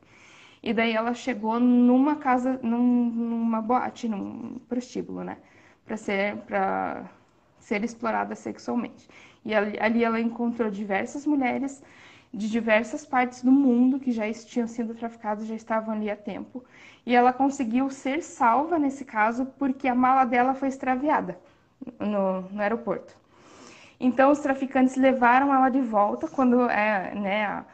E 0.63 0.73
daí 0.73 0.93
ela 0.93 1.15
chegou 1.15 1.61
numa 1.61 2.17
casa, 2.17 2.59
num, 2.63 3.11
numa 3.11 3.61
boate, 3.61 4.09
num 4.09 4.59
prostíbulo, 4.69 5.23
né? 5.23 5.39
Para 5.85 5.97
ser, 5.97 6.37
pra 6.39 7.05
ser 7.59 7.85
explorada 7.85 8.35
sexualmente. 8.35 9.09
E 9.45 9.55
ali, 9.55 9.79
ali 9.79 10.05
ela 10.05 10.21
encontrou 10.21 10.71
diversas 10.71 11.27
mulheres 11.27 11.83
de 12.33 12.51
diversas 12.51 13.07
partes 13.07 13.43
do 13.43 13.53
mundo 13.53 14.01
que 14.01 14.13
já 14.13 14.31
tinham 14.33 14.67
sido 14.67 14.95
traficadas, 14.95 15.47
já 15.47 15.55
estavam 15.55 15.95
ali 15.95 16.11
há 16.11 16.17
tempo. 16.17 16.65
E 17.05 17.15
ela 17.15 17.33
conseguiu 17.33 17.89
ser 17.89 18.23
salva 18.23 18.79
nesse 18.79 19.05
caso 19.05 19.47
porque 19.59 19.87
a 19.87 19.95
mala 19.95 20.25
dela 20.25 20.53
foi 20.55 20.69
extraviada 20.69 21.39
no, 22.01 22.43
no 22.43 22.61
aeroporto. 22.61 23.17
Então 23.99 24.31
os 24.31 24.41
traficantes 24.41 24.97
levaram 24.97 25.55
ela 25.55 25.69
de 25.69 25.81
volta 25.81 26.29
quando 26.29 26.69
é, 26.69 27.15
né, 27.15 27.65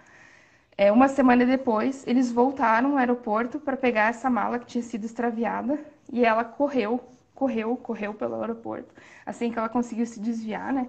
é, 0.77 0.91
uma 0.91 1.09
semana 1.09 1.45
depois, 1.45 2.07
eles 2.07 2.33
voltaram 2.33 2.93
ao 2.93 2.99
aeroporto 2.99 3.61
para 3.61 3.77
pegar 3.77 4.09
essa 4.11 4.31
mala 4.31 4.59
que 4.59 4.67
tinha 4.67 4.83
sido 4.83 5.05
extraviada 5.05 5.79
e 6.13 6.25
ela 6.25 6.45
correu, 6.45 7.01
correu, 7.35 7.77
correu 7.77 8.15
pelo 8.15 8.41
aeroporto, 8.41 8.95
assim 9.27 9.51
que 9.51 9.59
ela 9.59 9.69
conseguiu 9.69 10.07
se 10.07 10.21
desviar, 10.21 10.73
né? 10.73 10.89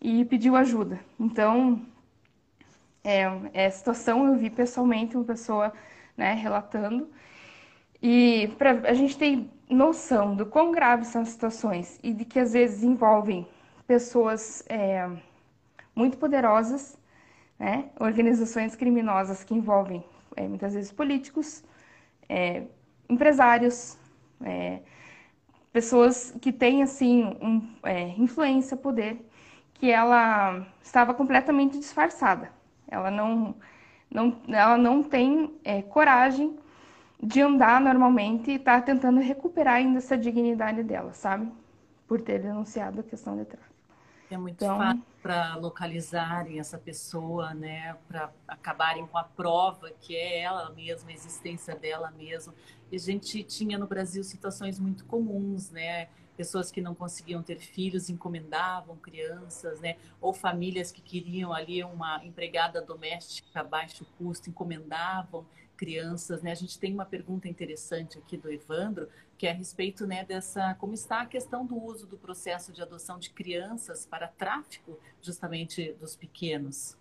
E 0.00 0.24
pediu 0.24 0.54
ajuda. 0.54 1.00
Então, 1.18 1.82
é, 3.02 3.24
é, 3.52 3.70
situação 3.70 4.26
eu 4.26 4.36
vi 4.36 4.50
pessoalmente 4.50 5.16
uma 5.16 5.24
pessoa 5.24 5.72
né, 6.16 6.34
relatando. 6.34 7.08
E 8.00 8.54
para 8.58 8.70
a 8.88 8.94
gente 8.94 9.18
ter 9.18 9.48
noção 9.68 10.36
do 10.36 10.46
quão 10.46 10.70
graves 10.72 11.08
são 11.08 11.22
as 11.22 11.30
situações 11.30 11.98
e 12.02 12.12
de 12.12 12.24
que 12.24 12.38
às 12.38 12.52
vezes 12.52 12.82
envolvem 12.82 13.46
pessoas 13.88 14.62
é, 14.68 15.10
muito 15.96 16.18
poderosas, 16.18 16.98
né, 17.58 17.90
organizações 17.98 18.76
criminosas 18.76 19.42
que 19.42 19.54
envolvem 19.54 20.04
é, 20.36 20.46
muitas 20.46 20.74
vezes 20.74 20.92
políticos, 20.92 21.64
é, 22.28 22.64
empresários, 23.08 23.98
é, 24.42 24.80
pessoas 25.72 26.32
que 26.40 26.52
têm 26.52 26.82
assim 26.82 27.24
um, 27.40 27.74
é, 27.82 28.08
influência, 28.10 28.76
poder, 28.76 29.26
que 29.74 29.90
ela 29.90 30.66
estava 30.82 31.14
completamente 31.14 31.78
disfarçada. 31.78 32.52
Ela 32.86 33.10
não, 33.10 33.54
não, 34.10 34.36
ela 34.48 34.76
não 34.76 35.02
tem 35.02 35.58
é, 35.64 35.80
coragem 35.80 36.58
de 37.22 37.40
andar 37.40 37.80
normalmente 37.80 38.50
e 38.50 38.56
está 38.56 38.80
tentando 38.82 39.18
recuperar 39.20 39.76
ainda 39.76 39.98
essa 39.98 40.16
dignidade 40.16 40.82
dela, 40.82 41.12
sabe? 41.14 41.50
Por 42.06 42.20
ter 42.20 42.40
denunciado 42.40 43.00
a 43.00 43.02
questão 43.02 43.36
de 43.36 43.44
tráfico. 43.46 43.77
É 44.30 44.36
muito 44.36 44.62
então, 44.62 44.76
fácil 44.76 45.02
para 45.22 45.56
localizarem 45.56 46.58
essa 46.58 46.78
pessoa, 46.78 47.52
né? 47.54 47.96
Para 48.06 48.32
acabarem 48.46 49.06
com 49.06 49.18
a 49.18 49.24
prova 49.24 49.90
que 50.00 50.16
é 50.16 50.40
ela 50.40 50.70
mesma, 50.70 51.10
a 51.10 51.12
existência 51.12 51.74
dela 51.74 52.10
mesma. 52.10 52.54
E 52.90 52.96
a 52.96 52.98
gente 52.98 53.42
tinha 53.42 53.78
no 53.78 53.86
Brasil 53.86 54.22
situações 54.22 54.78
muito 54.78 55.04
comuns, 55.04 55.70
né? 55.70 56.08
Pessoas 56.36 56.70
que 56.70 56.80
não 56.80 56.94
conseguiam 56.94 57.42
ter 57.42 57.58
filhos 57.58 58.08
encomendavam 58.08 58.96
crianças, 58.96 59.80
né? 59.80 59.96
Ou 60.20 60.32
famílias 60.32 60.92
que 60.92 61.02
queriam 61.02 61.52
ali 61.52 61.82
uma 61.82 62.24
empregada 62.24 62.80
doméstica 62.80 63.60
a 63.60 63.64
baixo 63.64 64.06
custo 64.16 64.48
encomendavam 64.48 65.44
crianças, 65.78 66.42
né? 66.42 66.50
A 66.50 66.56
gente 66.56 66.78
tem 66.78 66.92
uma 66.92 67.06
pergunta 67.06 67.48
interessante 67.48 68.18
aqui 68.18 68.36
do 68.36 68.50
Evandro, 68.50 69.08
que 69.38 69.46
é 69.46 69.52
a 69.52 69.54
respeito, 69.54 70.04
né, 70.06 70.24
dessa 70.24 70.74
como 70.74 70.92
está 70.92 71.22
a 71.22 71.26
questão 71.26 71.64
do 71.64 71.80
uso 71.80 72.06
do 72.06 72.18
processo 72.18 72.72
de 72.72 72.82
adoção 72.82 73.18
de 73.18 73.30
crianças 73.30 74.04
para 74.04 74.26
tráfico, 74.26 74.98
justamente 75.22 75.92
dos 76.00 76.16
pequenos. 76.16 76.96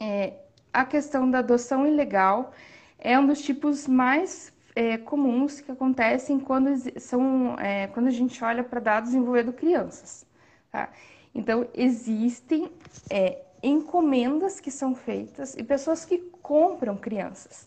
É, 0.00 0.38
a 0.72 0.84
questão 0.84 1.30
da 1.30 1.40
adoção 1.40 1.86
ilegal 1.86 2.52
é 2.98 3.18
um 3.18 3.26
dos 3.26 3.42
tipos 3.42 3.86
mais 3.86 4.52
é, 4.74 4.96
comuns 4.96 5.60
que 5.60 5.70
acontecem 5.70 6.40
quando 6.40 6.70
são 6.98 7.56
é, 7.60 7.86
quando 7.88 8.08
a 8.08 8.10
gente 8.10 8.42
olha 8.42 8.64
para 8.64 8.80
dados 8.80 9.12
envolvendo 9.12 9.52
crianças. 9.52 10.26
Tá? 10.72 10.90
Então 11.34 11.68
existem 11.74 12.72
é, 13.10 13.42
encomendas 13.62 14.58
que 14.58 14.70
são 14.70 14.94
feitas 14.94 15.54
e 15.54 15.62
pessoas 15.62 16.04
que 16.04 16.18
compram 16.44 16.94
crianças. 16.94 17.66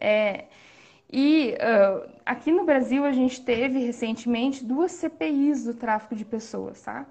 É, 0.00 0.46
e 1.12 1.54
uh, 1.60 2.10
aqui 2.24 2.50
no 2.50 2.64
Brasil 2.64 3.04
a 3.04 3.12
gente 3.12 3.40
teve 3.44 3.78
recentemente 3.78 4.64
duas 4.64 4.92
CPIs 4.92 5.64
do 5.64 5.74
tráfico 5.74 6.16
de 6.16 6.24
pessoas, 6.24 6.80
tá? 6.80 7.06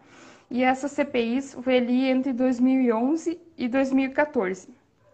E 0.49 0.63
essas 0.63 0.91
CPIs 0.91 1.53
foi 1.61 1.77
ali 1.77 2.09
entre 2.09 2.33
2011 2.33 3.39
e 3.57 3.67
2014. 3.67 4.67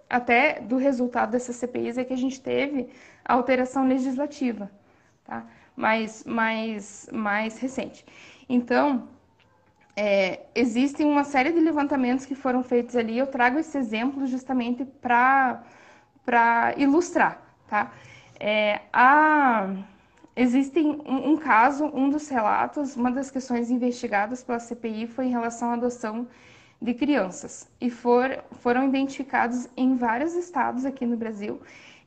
Até 0.09 0.61
do 0.61 0.77
resultado 0.77 1.31
dessas 1.31 1.57
CPIs 1.57 1.97
é 1.97 2.03
que 2.03 2.13
a 2.13 2.17
gente 2.17 2.41
teve 2.41 2.89
a 3.23 3.33
alteração 3.33 3.87
legislativa, 3.87 4.71
tá? 5.25 5.45
Mais, 5.75 6.23
mais, 6.23 7.09
mais 7.11 7.59
recente. 7.59 8.05
Então, 8.47 9.07
é, 9.95 10.45
existem 10.55 11.05
uma 11.05 11.25
série 11.25 11.51
de 11.51 11.59
levantamentos 11.59 12.25
que 12.25 12.35
foram 12.35 12.63
feitos 12.63 12.95
ali. 12.95 13.17
Eu 13.17 13.27
trago 13.27 13.59
esse 13.59 13.77
exemplo 13.77 14.25
justamente 14.25 14.85
para 14.85 15.61
ilustrar, 16.77 17.41
tá? 17.67 17.91
É, 18.39 18.81
a, 18.93 19.67
existem 20.35 21.01
um, 21.05 21.31
um, 21.31 21.37
caso, 21.37 21.85
um 21.93 22.09
dos 22.09 22.29
relatos, 22.29 22.95
uma 22.95 23.11
das 23.11 23.29
questões 23.29 23.69
investigadas 23.69 24.43
pela 24.43 24.59
CPI 24.59 25.07
foi 25.07 25.25
em 25.25 25.31
relação 25.31 25.71
à 25.71 25.73
adoção 25.73 26.27
de 26.81 26.93
crianças 26.93 27.69
e 27.81 27.89
for, 27.89 28.43
foram 28.61 28.87
identificados 28.87 29.67
em 29.75 29.95
vários 29.95 30.33
estados 30.33 30.85
aqui 30.85 31.05
no 31.05 31.17
Brasil 31.17 31.59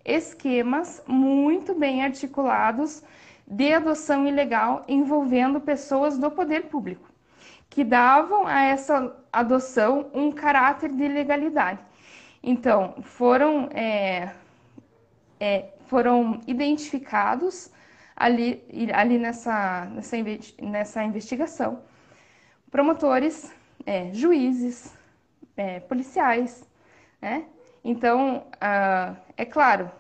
esquemas 0.05 1.03
muito 1.07 1.75
bem 1.75 2.03
articulados 2.03 3.03
de 3.47 3.73
adoção 3.73 4.27
ilegal 4.27 4.85
envolvendo 4.89 5.61
pessoas 5.61 6.17
do 6.19 6.31
poder 6.31 6.65
público 6.65 7.13
que 7.73 7.85
davam 7.85 8.47
a 8.47 8.63
essa 8.63 9.17
adoção 9.33 10.11
um 10.13 10.31
caráter 10.31 10.91
de 10.91 11.09
legalidade. 11.09 11.81
Então, 12.43 12.95
foram, 13.03 13.69
é, 13.73 14.33
é, 15.41 15.69
foram 15.87 16.41
identificados 16.47 17.71
ali, 18.17 18.63
ali 18.93 19.19
nessa, 19.19 19.87
nessa, 19.87 20.17
nessa 20.61 21.05
investigação 21.05 21.83
promotores, 22.73 23.53
é, 23.85 24.11
juízes, 24.15 24.97
é, 25.57 25.79
policiais, 25.81 26.67
né? 27.21 27.45
Então, 27.85 28.47
ah, 28.61 29.15
é 29.37 29.45
claro, 29.45 29.91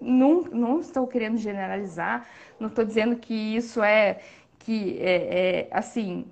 não, 0.00 0.42
não 0.42 0.80
estou 0.80 1.06
querendo 1.06 1.36
generalizar, 1.36 2.28
não 2.60 2.68
estou 2.68 2.84
dizendo 2.84 3.16
que 3.16 3.34
isso 3.34 3.82
é 3.82 4.20
que 4.60 4.98
é, 5.00 5.64
é 5.64 5.68
assim 5.72 6.26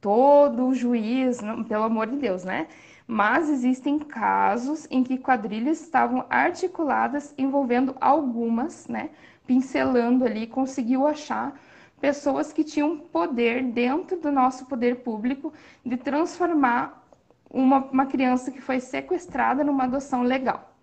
todo 0.00 0.72
juiz, 0.74 1.40
não, 1.40 1.62
pelo 1.64 1.84
amor 1.84 2.06
de 2.06 2.16
Deus, 2.16 2.44
né? 2.44 2.66
Mas 3.06 3.50
existem 3.50 3.98
casos 3.98 4.86
em 4.90 5.04
que 5.04 5.18
quadrilhas 5.18 5.80
estavam 5.82 6.24
articuladas 6.30 7.34
envolvendo 7.36 7.94
algumas, 8.00 8.88
né? 8.88 9.10
Pincelando 9.46 10.24
ali, 10.24 10.46
conseguiu 10.46 11.06
achar 11.06 11.58
pessoas 12.00 12.52
que 12.52 12.64
tinham 12.64 12.98
poder 12.98 13.62
dentro 13.62 14.18
do 14.18 14.32
nosso 14.32 14.66
poder 14.66 14.96
público 14.96 15.52
de 15.84 15.96
transformar 15.96 17.06
uma, 17.50 17.78
uma 17.84 18.06
criança 18.06 18.50
que 18.50 18.60
foi 18.60 18.80
sequestrada 18.80 19.62
numa 19.62 19.84
adoção 19.84 20.22
legal. 20.22 20.74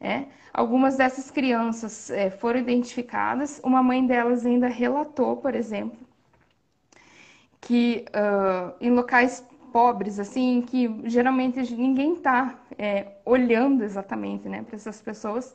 É? 0.00 0.26
Algumas 0.54 0.96
dessas 0.96 1.30
crianças 1.30 2.08
é, 2.10 2.30
foram 2.30 2.60
identificadas, 2.60 3.60
uma 3.64 3.82
mãe 3.82 4.06
delas 4.06 4.46
ainda 4.46 4.68
relatou, 4.68 5.36
por 5.36 5.54
exemplo, 5.54 5.98
que 7.60 8.04
uh, 8.10 8.74
em 8.80 8.90
locais 8.90 9.44
pobres, 9.72 10.18
assim, 10.18 10.62
que 10.62 11.00
geralmente 11.04 11.58
ninguém 11.74 12.14
está 12.14 12.58
é, 12.78 13.12
olhando 13.24 13.84
exatamente 13.84 14.48
né, 14.48 14.62
para 14.62 14.76
essas 14.76 15.00
pessoas, 15.00 15.54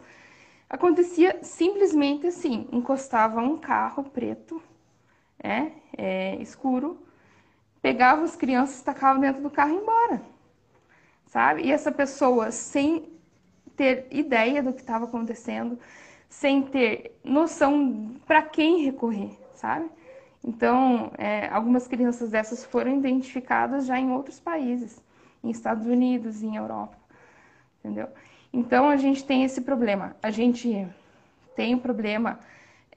acontecia 0.69 1.39
simplesmente 1.43 2.27
assim: 2.27 2.67
encostava 2.71 3.41
um 3.41 3.57
carro 3.57 4.03
preto, 4.03 4.61
é, 5.41 5.71
é, 5.97 6.35
escuro, 6.41 6.97
pegava 7.81 8.23
as 8.23 8.35
crianças, 8.35 8.81
tacava 8.81 9.19
dentro 9.19 9.41
do 9.41 9.49
carro 9.49 9.73
e 9.73 9.81
embora, 9.81 10.21
sabe? 11.27 11.63
E 11.63 11.71
essa 11.71 11.91
pessoa, 11.91 12.51
sem 12.51 13.11
ter 13.75 14.07
ideia 14.11 14.63
do 14.63 14.73
que 14.73 14.81
estava 14.81 15.05
acontecendo, 15.05 15.77
sem 16.29 16.63
ter 16.63 17.19
noção 17.23 18.15
para 18.25 18.41
quem 18.41 18.83
recorrer, 18.83 19.31
sabe? 19.53 19.89
Então, 20.43 21.11
é, 21.17 21.47
algumas 21.47 21.87
crianças 21.87 22.29
dessas 22.29 22.65
foram 22.65 22.97
identificadas 22.97 23.85
já 23.85 23.97
em 23.97 24.11
outros 24.11 24.39
países, 24.39 25.01
em 25.43 25.49
Estados 25.49 25.87
Unidos, 25.87 26.43
em 26.43 26.57
Europa, 26.57 26.97
entendeu? 27.79 28.09
Então, 28.51 28.89
a 28.89 28.97
gente 28.97 29.23
tem 29.23 29.43
esse 29.43 29.61
problema. 29.61 30.15
A 30.21 30.29
gente 30.29 30.87
tem 31.55 31.73
o 31.73 31.77
um 31.77 31.79
problema. 31.79 32.39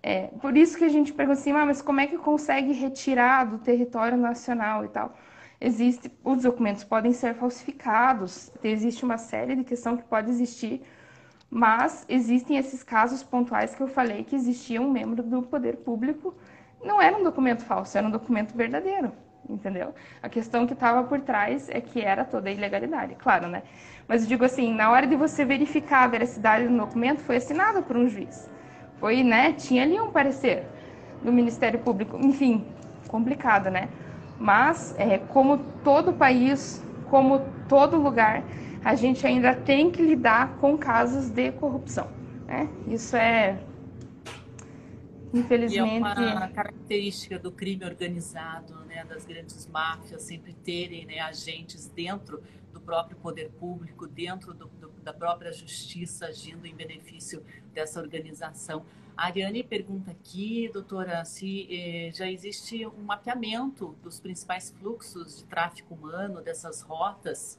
É, 0.02 0.26
por 0.40 0.56
isso 0.56 0.76
que 0.76 0.84
a 0.84 0.88
gente 0.88 1.12
pergunta 1.12 1.38
assim, 1.38 1.52
ah, 1.52 1.64
mas 1.64 1.80
como 1.80 2.00
é 2.00 2.06
que 2.06 2.18
consegue 2.18 2.72
retirar 2.72 3.44
do 3.44 3.58
território 3.58 4.18
nacional 4.18 4.84
e 4.84 4.88
tal? 4.88 5.16
Existe, 5.60 6.10
os 6.22 6.42
documentos 6.42 6.84
podem 6.84 7.12
ser 7.12 7.34
falsificados, 7.34 8.52
existe 8.62 9.04
uma 9.04 9.16
série 9.16 9.56
de 9.56 9.64
questões 9.64 10.00
que 10.00 10.06
pode 10.06 10.30
existir, 10.30 10.82
mas 11.48 12.04
existem 12.08 12.58
esses 12.58 12.82
casos 12.82 13.22
pontuais 13.22 13.74
que 13.74 13.82
eu 13.82 13.88
falei 13.88 14.22
que 14.24 14.36
existia 14.36 14.82
um 14.82 14.90
membro 14.90 15.22
do 15.22 15.42
poder 15.42 15.78
público 15.78 16.34
não 16.84 17.00
era 17.00 17.16
um 17.16 17.22
documento 17.22 17.64
falso, 17.64 17.96
era 17.96 18.06
um 18.06 18.10
documento 18.10 18.54
verdadeiro, 18.56 19.12
entendeu? 19.48 19.94
A 20.22 20.28
questão 20.28 20.66
que 20.66 20.72
estava 20.72 21.02
por 21.04 21.20
trás 21.20 21.68
é 21.68 21.80
que 21.80 22.00
era 22.00 22.24
toda 22.24 22.48
a 22.48 22.52
ilegalidade, 22.52 23.14
claro, 23.16 23.48
né? 23.48 23.62
Mas 24.08 24.22
eu 24.22 24.28
digo 24.28 24.44
assim, 24.44 24.72
na 24.74 24.90
hora 24.90 25.06
de 25.06 25.16
você 25.16 25.44
verificar 25.44 26.04
a 26.04 26.06
veracidade 26.06 26.68
do 26.68 26.76
documento, 26.76 27.22
foi 27.22 27.36
assinado 27.36 27.82
por 27.82 27.96
um 27.96 28.08
juiz. 28.08 28.48
Foi, 28.98 29.22
né? 29.22 29.52
Tinha 29.52 29.82
ali 29.82 30.00
um 30.00 30.10
parecer 30.10 30.66
do 31.22 31.32
Ministério 31.32 31.78
Público, 31.80 32.16
enfim, 32.20 32.64
complicado, 33.08 33.70
né? 33.70 33.88
Mas, 34.38 34.94
é, 34.98 35.18
como 35.18 35.58
todo 35.82 36.12
país, 36.12 36.82
como 37.08 37.40
todo 37.68 37.96
lugar, 37.96 38.42
a 38.84 38.94
gente 38.94 39.26
ainda 39.26 39.54
tem 39.54 39.90
que 39.90 40.02
lidar 40.02 40.56
com 40.60 40.76
casos 40.78 41.30
de 41.30 41.50
corrupção. 41.52 42.08
Né? 42.46 42.68
Isso 42.86 43.16
é 43.16 43.58
Infelizmente. 45.36 46.20
E 46.20 46.24
é 46.24 46.34
uma 46.34 46.48
característica 46.48 47.38
do 47.38 47.52
crime 47.52 47.84
organizado, 47.84 48.74
né, 48.86 49.04
das 49.04 49.26
grandes 49.26 49.66
máfias, 49.66 50.22
sempre 50.22 50.54
terem 50.54 51.04
né, 51.04 51.20
agentes 51.20 51.88
dentro 51.88 52.42
do 52.72 52.80
próprio 52.80 53.16
poder 53.18 53.50
público, 53.50 54.06
dentro 54.06 54.54
do, 54.54 54.66
do, 54.66 54.88
da 55.02 55.12
própria 55.12 55.52
justiça, 55.52 56.26
agindo 56.26 56.66
em 56.66 56.74
benefício 56.74 57.44
dessa 57.74 58.00
organização. 58.00 58.84
A 59.16 59.26
Ariane 59.26 59.62
pergunta 59.62 60.10
aqui, 60.10 60.70
doutora, 60.72 61.24
se 61.24 61.66
eh, 61.70 62.10
já 62.12 62.30
existe 62.30 62.86
um 62.86 63.02
mapeamento 63.02 63.96
dos 64.02 64.20
principais 64.20 64.74
fluxos 64.78 65.38
de 65.38 65.44
tráfico 65.46 65.94
humano, 65.94 66.42
dessas 66.42 66.82
rotas? 66.82 67.58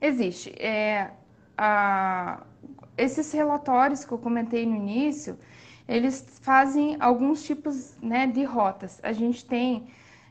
Existe. 0.00 0.50
É, 0.62 1.12
a, 1.58 2.46
esses 2.96 3.32
relatórios 3.32 4.04
que 4.04 4.12
eu 4.12 4.18
comentei 4.18 4.64
no 4.64 4.76
início, 4.76 5.36
eles 5.88 6.38
fazem 6.42 6.96
alguns 7.00 7.42
tipos 7.42 7.96
né, 8.00 8.26
de 8.26 8.44
rotas. 8.44 9.00
A 9.02 9.12
gente 9.12 9.44
tem 9.44 9.88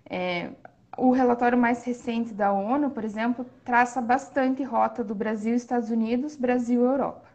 é, 0.09 0.49
o 0.97 1.11
relatório 1.11 1.57
mais 1.57 1.83
recente 1.83 2.33
da 2.33 2.51
ONU, 2.51 2.89
por 2.89 3.03
exemplo, 3.03 3.45
traça 3.63 4.01
bastante 4.01 4.63
rota 4.63 5.03
do 5.03 5.15
Brasil, 5.15 5.55
Estados 5.55 5.89
Unidos, 5.89 6.35
Brasil, 6.35 6.83
Europa. 6.83 7.27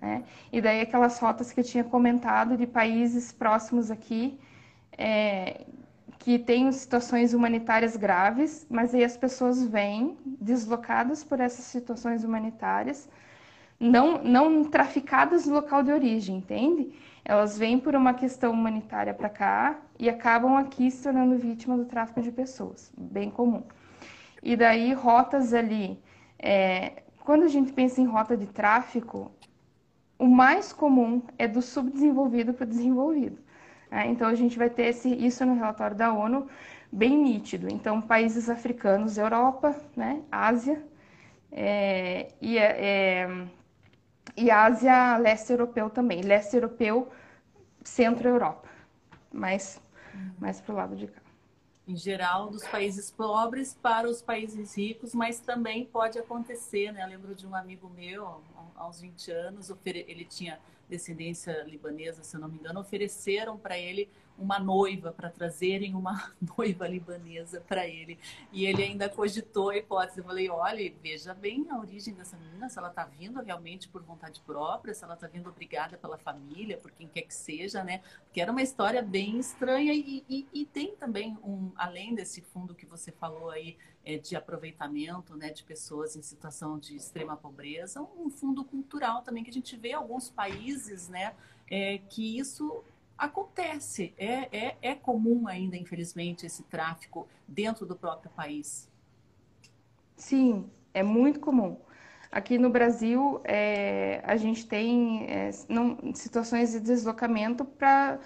Né? 0.00 0.24
E 0.52 0.60
daí 0.60 0.80
aquelas 0.80 1.18
rotas 1.18 1.52
que 1.52 1.60
eu 1.60 1.64
tinha 1.64 1.84
comentado 1.84 2.56
de 2.56 2.66
países 2.66 3.32
próximos 3.32 3.90
aqui, 3.90 4.38
é, 4.96 5.64
que 6.18 6.38
têm 6.38 6.70
situações 6.72 7.34
humanitárias 7.34 7.96
graves, 7.96 8.66
mas 8.68 8.94
aí 8.94 9.04
as 9.04 9.16
pessoas 9.16 9.64
vêm 9.64 10.16
deslocadas 10.40 11.22
por 11.22 11.40
essas 11.40 11.64
situações 11.66 12.24
humanitárias, 12.24 13.08
não, 13.78 14.22
não 14.22 14.64
traficadas 14.64 15.46
no 15.46 15.54
local 15.54 15.82
de 15.82 15.92
origem, 15.92 16.38
entende? 16.38 16.92
Elas 17.28 17.58
vêm 17.58 17.76
por 17.76 17.96
uma 17.96 18.14
questão 18.14 18.52
humanitária 18.52 19.12
para 19.12 19.28
cá 19.28 19.80
e 19.98 20.08
acabam 20.08 20.56
aqui 20.56 20.88
se 20.92 21.02
tornando 21.02 21.36
vítima 21.36 21.76
do 21.76 21.84
tráfico 21.84 22.22
de 22.22 22.30
pessoas, 22.30 22.92
bem 22.96 23.30
comum. 23.30 23.64
E 24.40 24.54
daí 24.54 24.92
rotas 24.92 25.52
ali, 25.52 26.00
é, 26.38 27.02
quando 27.24 27.42
a 27.42 27.48
gente 27.48 27.72
pensa 27.72 28.00
em 28.00 28.06
rota 28.06 28.36
de 28.36 28.46
tráfico, 28.46 29.32
o 30.16 30.28
mais 30.28 30.72
comum 30.72 31.20
é 31.36 31.48
do 31.48 31.60
subdesenvolvido 31.60 32.54
para 32.54 32.62
o 32.62 32.68
desenvolvido. 32.68 33.38
Né? 33.90 34.06
Então 34.06 34.28
a 34.28 34.34
gente 34.36 34.56
vai 34.56 34.70
ter 34.70 34.84
esse, 34.84 35.12
isso 35.12 35.44
no 35.44 35.54
relatório 35.54 35.96
da 35.96 36.12
ONU 36.12 36.46
bem 36.92 37.18
nítido. 37.18 37.66
Então 37.68 38.00
países 38.00 38.48
africanos, 38.48 39.18
Europa, 39.18 39.74
né, 39.96 40.22
Ásia 40.30 40.80
é, 41.50 42.28
e 42.40 42.56
é, 42.56 42.76
é 42.78 43.46
e 44.36 44.50
Ásia, 44.50 45.16
leste 45.16 45.50
europeu 45.52 45.88
também. 45.88 46.20
Leste 46.20 46.56
europeu, 46.56 47.10
centro-Europa. 47.82 48.68
Mais, 49.32 49.80
uhum. 50.14 50.32
mais 50.38 50.60
para 50.60 50.74
o 50.74 50.76
lado 50.76 50.96
de 50.96 51.06
cá. 51.06 51.20
Em 51.88 51.96
geral, 51.96 52.50
dos 52.50 52.66
países 52.66 53.10
pobres 53.10 53.78
para 53.80 54.08
os 54.08 54.20
países 54.20 54.76
ricos, 54.76 55.14
mas 55.14 55.38
também 55.38 55.86
pode 55.86 56.18
acontecer, 56.18 56.92
né? 56.92 57.04
Eu 57.04 57.08
lembro 57.08 57.34
de 57.34 57.46
um 57.46 57.54
amigo 57.54 57.88
meu, 57.88 58.42
aos 58.74 59.00
20 59.00 59.30
anos, 59.30 59.72
ele 59.84 60.24
tinha 60.24 60.58
descendência 60.88 61.62
libanesa, 61.64 62.24
se 62.24 62.36
eu 62.36 62.40
não 62.40 62.48
me 62.48 62.58
engano, 62.58 62.80
ofereceram 62.80 63.56
para 63.56 63.78
ele 63.78 64.08
uma 64.38 64.58
noiva, 64.58 65.12
para 65.12 65.30
trazerem 65.30 65.94
uma 65.94 66.32
noiva 66.56 66.86
libanesa 66.86 67.60
para 67.60 67.86
ele. 67.86 68.18
E 68.52 68.66
ele 68.66 68.82
ainda 68.82 69.08
cogitou 69.08 69.70
a 69.70 69.76
hipótese. 69.76 70.18
Eu 70.18 70.24
falei: 70.24 70.48
olha, 70.48 70.92
veja 71.02 71.34
bem 71.34 71.66
a 71.70 71.78
origem 71.78 72.14
dessa 72.14 72.36
menina, 72.36 72.68
se 72.68 72.78
ela 72.78 72.88
está 72.88 73.04
vindo 73.04 73.40
realmente 73.42 73.88
por 73.88 74.02
vontade 74.02 74.40
própria, 74.40 74.94
se 74.94 75.04
ela 75.04 75.14
está 75.14 75.26
vindo 75.26 75.48
obrigada 75.48 75.96
pela 75.96 76.18
família, 76.18 76.78
por 76.78 76.90
quem 76.90 77.08
quer 77.08 77.22
que 77.22 77.34
seja, 77.34 77.82
né? 77.82 78.02
Porque 78.24 78.40
era 78.40 78.52
uma 78.52 78.62
história 78.62 79.02
bem 79.02 79.38
estranha 79.38 79.92
e, 79.92 80.24
e, 80.28 80.46
e 80.52 80.64
tem 80.64 80.94
também, 80.96 81.36
um, 81.42 81.72
além 81.76 82.14
desse 82.14 82.40
fundo 82.40 82.74
que 82.74 82.86
você 82.86 83.10
falou 83.12 83.50
aí, 83.50 83.76
é, 84.06 84.18
de 84.18 84.36
aproveitamento 84.36 85.36
né, 85.36 85.50
de 85.50 85.64
pessoas 85.64 86.14
em 86.14 86.22
situação 86.22 86.78
de 86.78 86.94
extrema 86.94 87.36
pobreza, 87.36 88.00
um 88.00 88.30
fundo 88.30 88.64
cultural 88.64 89.22
também, 89.22 89.42
que 89.42 89.50
a 89.50 89.52
gente 89.52 89.76
vê 89.76 89.92
alguns 89.92 90.30
países 90.30 91.08
né, 91.08 91.34
é, 91.68 91.98
que 91.98 92.38
isso 92.38 92.84
acontece. 93.16 94.14
É, 94.18 94.48
é, 94.56 94.76
é 94.82 94.94
comum 94.94 95.48
ainda, 95.48 95.76
infelizmente, 95.76 96.46
esse 96.46 96.62
tráfico 96.64 97.28
dentro 97.46 97.86
do 97.86 97.96
próprio 97.96 98.30
país. 98.30 98.88
Sim, 100.16 100.70
é 100.92 101.02
muito 101.02 101.40
comum. 101.40 101.78
Aqui 102.30 102.58
no 102.58 102.70
Brasil, 102.70 103.40
é, 103.44 104.20
a 104.24 104.36
gente 104.36 104.66
tem 104.66 105.24
é, 105.30 105.50
não, 105.68 106.14
situações 106.14 106.72
de 106.72 106.80
deslocamento 106.80 107.64
para 107.64 108.18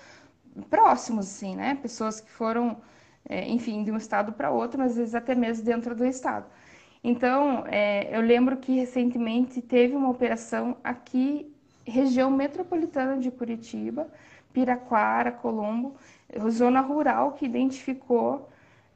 próximos, 0.68 1.26
assim, 1.26 1.54
né? 1.54 1.74
Pessoas 1.76 2.20
que 2.20 2.30
foram 2.30 2.80
é, 3.28 3.48
enfim, 3.48 3.84
de 3.84 3.90
um 3.90 3.96
estado 3.96 4.32
para 4.32 4.50
outro, 4.50 4.78
mas 4.78 4.92
às 4.92 4.96
vezes 4.96 5.14
até 5.14 5.34
mesmo 5.34 5.64
dentro 5.64 5.94
do 5.94 6.04
estado. 6.04 6.46
Então, 7.02 7.64
é, 7.66 8.14
eu 8.14 8.20
lembro 8.20 8.56
que 8.56 8.72
recentemente 8.74 9.62
teve 9.62 9.94
uma 9.94 10.10
operação 10.10 10.76
aqui, 10.84 11.50
região 11.86 12.30
metropolitana 12.30 13.16
de 13.18 13.30
Curitiba, 13.30 14.10
Piraquara, 14.52 15.32
Colombo, 15.32 15.94
zona 16.50 16.80
rural 16.80 17.32
que 17.32 17.44
identificou 17.44 18.48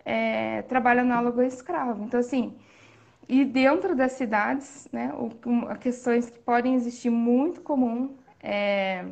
é, 0.05 0.63
trabalho 0.63 1.01
análogo 1.01 1.41
a 1.41 1.47
escravo. 1.47 2.05
Então, 2.05 2.21
assim, 2.21 2.55
e 3.29 3.45
dentro 3.45 3.97
das 3.97 4.13
cidades, 4.13 4.87
né, 4.93 5.13
o, 5.15 5.31
questões 5.77 6.29
que 6.29 6.39
podem 6.39 6.75
existir 6.75 7.11
muito 7.11 7.63
comum 7.63 8.15
é, 8.43 9.07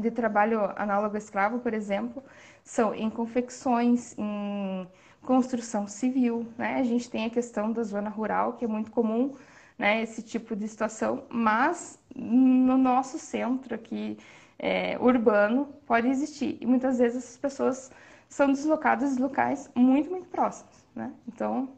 de 0.00 0.10
trabalho 0.10 0.60
análogo 0.76 1.14
a 1.14 1.18
escravo, 1.18 1.58
por 1.58 1.74
exemplo, 1.74 2.22
são 2.64 2.94
em 2.94 3.10
confecções, 3.10 4.14
em 4.18 4.86
construção 5.22 5.86
civil, 5.86 6.46
né? 6.56 6.76
A 6.76 6.82
gente 6.82 7.10
tem 7.10 7.26
a 7.26 7.30
questão 7.30 7.72
da 7.72 7.82
zona 7.82 8.08
rural, 8.08 8.54
que 8.54 8.64
é 8.64 8.68
muito 8.68 8.90
comum, 8.90 9.34
né, 9.78 10.02
esse 10.02 10.22
tipo 10.22 10.56
de 10.56 10.66
situação, 10.66 11.24
mas 11.28 11.98
no 12.14 12.76
nosso 12.76 13.18
centro 13.18 13.74
aqui 13.74 14.18
é, 14.58 14.98
urbano 14.98 15.66
pode 15.86 16.08
existir. 16.08 16.58
E 16.60 16.66
muitas 16.66 16.98
vezes 16.98 17.24
essas 17.24 17.36
pessoas 17.36 17.90
são 18.28 18.48
deslocadas 18.48 19.16
de 19.16 19.22
locais 19.22 19.70
muito, 19.74 20.10
muito 20.10 20.28
próximos, 20.28 20.84
né? 20.94 21.12
Então, 21.26 21.68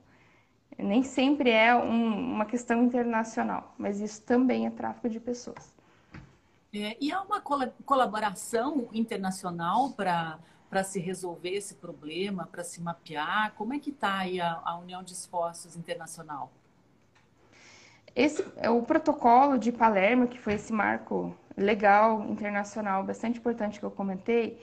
nem 0.78 1.02
sempre 1.02 1.50
é 1.50 1.74
um, 1.74 2.34
uma 2.34 2.46
questão 2.46 2.82
internacional, 2.82 3.74
mas 3.78 4.00
isso 4.00 4.22
também 4.22 4.66
é 4.66 4.70
tráfico 4.70 5.08
de 5.08 5.20
pessoas. 5.20 5.74
É, 6.72 6.96
e 7.00 7.12
há 7.12 7.20
uma 7.22 7.40
colaboração 7.40 8.88
internacional 8.92 9.90
para 9.90 10.38
para 10.70 10.84
se 10.84 11.00
resolver 11.00 11.50
esse 11.50 11.74
problema, 11.74 12.46
para 12.46 12.62
se 12.62 12.80
mapear? 12.80 13.52
Como 13.56 13.74
é 13.74 13.80
que 13.80 13.90
está 13.90 14.18
aí 14.18 14.40
a, 14.40 14.62
a, 14.64 14.78
União 14.78 15.02
de 15.02 15.12
Esforços 15.12 15.74
Internacional? 15.74 16.52
Esse 18.14 18.44
é 18.56 18.68
o 18.68 18.82
protocolo 18.82 19.58
de 19.58 19.70
Palermo, 19.70 20.26
que 20.26 20.38
foi 20.38 20.54
esse 20.54 20.72
marco 20.72 21.34
legal 21.56 22.24
internacional 22.28 23.04
bastante 23.04 23.38
importante 23.38 23.78
que 23.78 23.84
eu 23.84 23.90
comentei, 23.90 24.58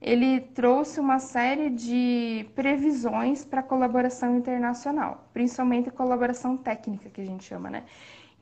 ele 0.00 0.40
trouxe 0.40 0.98
uma 0.98 1.18
série 1.18 1.68
de 1.68 2.46
previsões 2.54 3.44
para 3.44 3.62
colaboração 3.62 4.36
internacional, 4.36 5.28
principalmente 5.32 5.90
colaboração 5.90 6.56
técnica, 6.56 7.10
que 7.10 7.20
a 7.20 7.24
gente 7.24 7.44
chama, 7.44 7.68
né? 7.68 7.84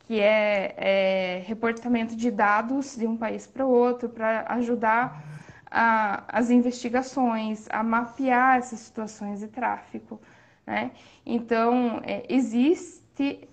Que 0.00 0.20
é, 0.20 0.74
é 0.76 1.42
reportamento 1.46 2.14
de 2.14 2.30
dados 2.30 2.96
de 2.96 3.06
um 3.06 3.16
país 3.16 3.46
para 3.46 3.66
o 3.66 3.70
outro, 3.70 4.08
para 4.08 4.46
ajudar 4.54 5.22
a, 5.70 6.22
as 6.28 6.48
investigações, 6.48 7.66
a 7.70 7.82
mapear 7.82 8.58
essas 8.58 8.78
situações 8.78 9.40
de 9.40 9.48
tráfico. 9.48 10.20
Né? 10.66 10.92
Então, 11.26 12.00
é, 12.04 12.24
existe 12.28 13.02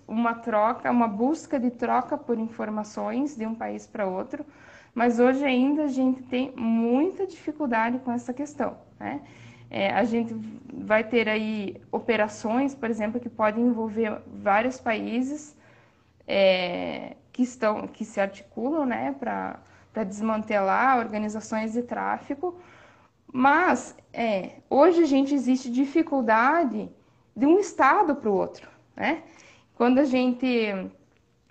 uma 0.06 0.34
troca, 0.34 0.90
uma 0.90 1.08
busca 1.08 1.58
de 1.58 1.70
troca 1.70 2.16
por 2.16 2.38
informações 2.38 3.36
de 3.36 3.46
um 3.46 3.54
país 3.54 3.86
para 3.86 4.06
outro, 4.06 4.44
mas 4.94 5.18
hoje 5.18 5.44
ainda 5.44 5.84
a 5.84 5.88
gente 5.88 6.22
tem 6.22 6.52
muita 6.56 7.26
dificuldade 7.26 7.98
com 7.98 8.12
essa 8.12 8.32
questão. 8.32 8.76
Né? 8.98 9.20
É, 9.70 9.90
a 9.90 10.04
gente 10.04 10.34
vai 10.72 11.04
ter 11.04 11.28
aí 11.28 11.76
operações, 11.90 12.74
por 12.74 12.88
exemplo, 12.88 13.20
que 13.20 13.28
podem 13.28 13.64
envolver 13.66 14.20
vários 14.26 14.80
países 14.80 15.56
é, 16.26 17.16
que 17.32 17.42
estão 17.42 17.86
que 17.86 18.04
se 18.04 18.20
articulam 18.20 18.86
né, 18.86 19.14
para 19.18 19.58
para 19.96 20.04
desmantelar 20.04 20.98
organizações 20.98 21.72
de 21.72 21.82
tráfico, 21.82 22.60
mas 23.32 23.96
é, 24.12 24.56
hoje 24.68 25.02
a 25.02 25.06
gente 25.06 25.34
existe 25.34 25.70
dificuldade 25.70 26.90
de 27.34 27.46
um 27.46 27.58
estado 27.58 28.14
para 28.14 28.28
o 28.28 28.34
outro, 28.34 28.68
né? 28.94 29.22
Quando 29.76 29.98
a 29.98 30.04
gente 30.04 30.72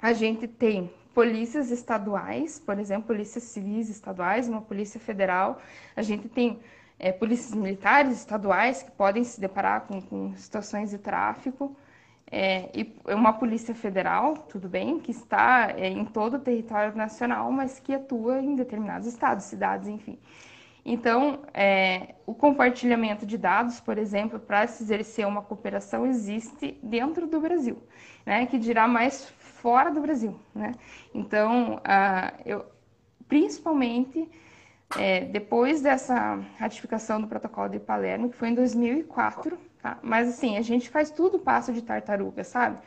a 0.01 0.11
gente 0.11 0.47
tem 0.47 0.91
polícias 1.13 1.69
estaduais, 1.69 2.59
por 2.59 2.79
exemplo, 2.79 3.07
polícias 3.07 3.43
civis 3.43 3.87
estaduais, 3.87 4.49
uma 4.49 4.61
polícia 4.61 4.99
federal, 4.99 5.61
a 5.95 6.01
gente 6.01 6.27
tem 6.27 6.59
é, 6.97 7.11
polícias 7.11 7.53
militares 7.53 8.17
estaduais 8.17 8.81
que 8.81 8.91
podem 8.91 9.23
se 9.23 9.39
deparar 9.39 9.81
com, 9.81 10.01
com 10.01 10.35
situações 10.35 10.89
de 10.89 10.97
tráfico 10.97 11.75
é, 12.31 12.69
e 12.73 12.95
uma 13.13 13.33
polícia 13.33 13.75
federal, 13.75 14.33
tudo 14.35 14.67
bem, 14.67 14.99
que 14.99 15.11
está 15.11 15.71
é, 15.77 15.87
em 15.87 16.03
todo 16.03 16.37
o 16.37 16.39
território 16.39 16.95
nacional, 16.95 17.51
mas 17.51 17.79
que 17.79 17.93
atua 17.93 18.39
em 18.41 18.55
determinados 18.55 19.07
estados, 19.07 19.45
cidades, 19.45 19.87
enfim. 19.87 20.17
Então, 20.85 21.39
é, 21.51 22.13
o 22.27 22.35
compartilhamento 22.35 23.25
de 23.25 23.39
dados, 23.39 23.79
por 23.79 23.97
exemplo, 23.97 24.39
para 24.39 24.67
se 24.67 24.83
exercer 24.83 25.25
uma 25.25 25.41
cooperação, 25.41 26.05
existe 26.05 26.77
dentro 26.83 27.25
do 27.25 27.39
Brasil, 27.39 27.81
né? 28.23 28.45
Que 28.45 28.59
dirá 28.59 28.87
mais 28.87 29.27
fora 29.39 29.89
do 29.89 29.99
Brasil, 29.99 30.39
né? 30.53 30.73
Então, 31.11 31.81
eu, 32.45 32.63
principalmente 33.27 34.29
é, 34.95 35.21
depois 35.21 35.81
dessa 35.81 36.35
ratificação 36.59 37.19
do 37.19 37.27
protocolo 37.27 37.69
de 37.69 37.79
Palermo, 37.79 38.29
que 38.29 38.37
foi 38.37 38.49
em 38.49 38.53
2004, 38.53 39.57
tá? 39.81 39.97
Mas 40.03 40.29
assim, 40.29 40.55
a 40.55 40.61
gente 40.61 40.87
faz 40.87 41.09
tudo 41.09 41.39
passo 41.39 41.73
de 41.73 41.81
tartaruga, 41.81 42.43
sabe? 42.43 42.77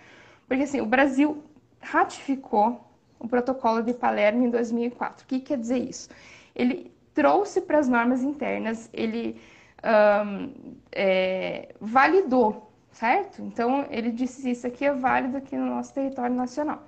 Porque 0.46 0.62
assim, 0.62 0.80
o 0.80 0.86
Brasil 0.86 1.42
ratificou 1.80 2.88
o 3.18 3.26
protocolo 3.26 3.82
de 3.82 3.92
Palermo 3.92 4.46
em 4.46 4.50
2004. 4.50 5.24
O 5.24 5.26
que 5.26 5.40
quer 5.40 5.58
dizer 5.58 5.78
isso? 5.78 6.08
Ele 6.54 6.96
trouxe 7.18 7.60
para 7.60 7.78
as 7.80 7.88
normas 7.88 8.22
internas, 8.22 8.88
ele 8.92 9.40
um, 9.82 10.76
é, 10.92 11.74
validou, 11.80 12.70
certo? 12.92 13.42
Então, 13.42 13.86
ele 13.90 14.12
disse 14.12 14.48
isso 14.48 14.68
aqui 14.68 14.84
é 14.84 14.92
válido 14.92 15.36
aqui 15.36 15.56
no 15.56 15.66
nosso 15.66 15.92
território 15.92 16.36
nacional. 16.36 16.80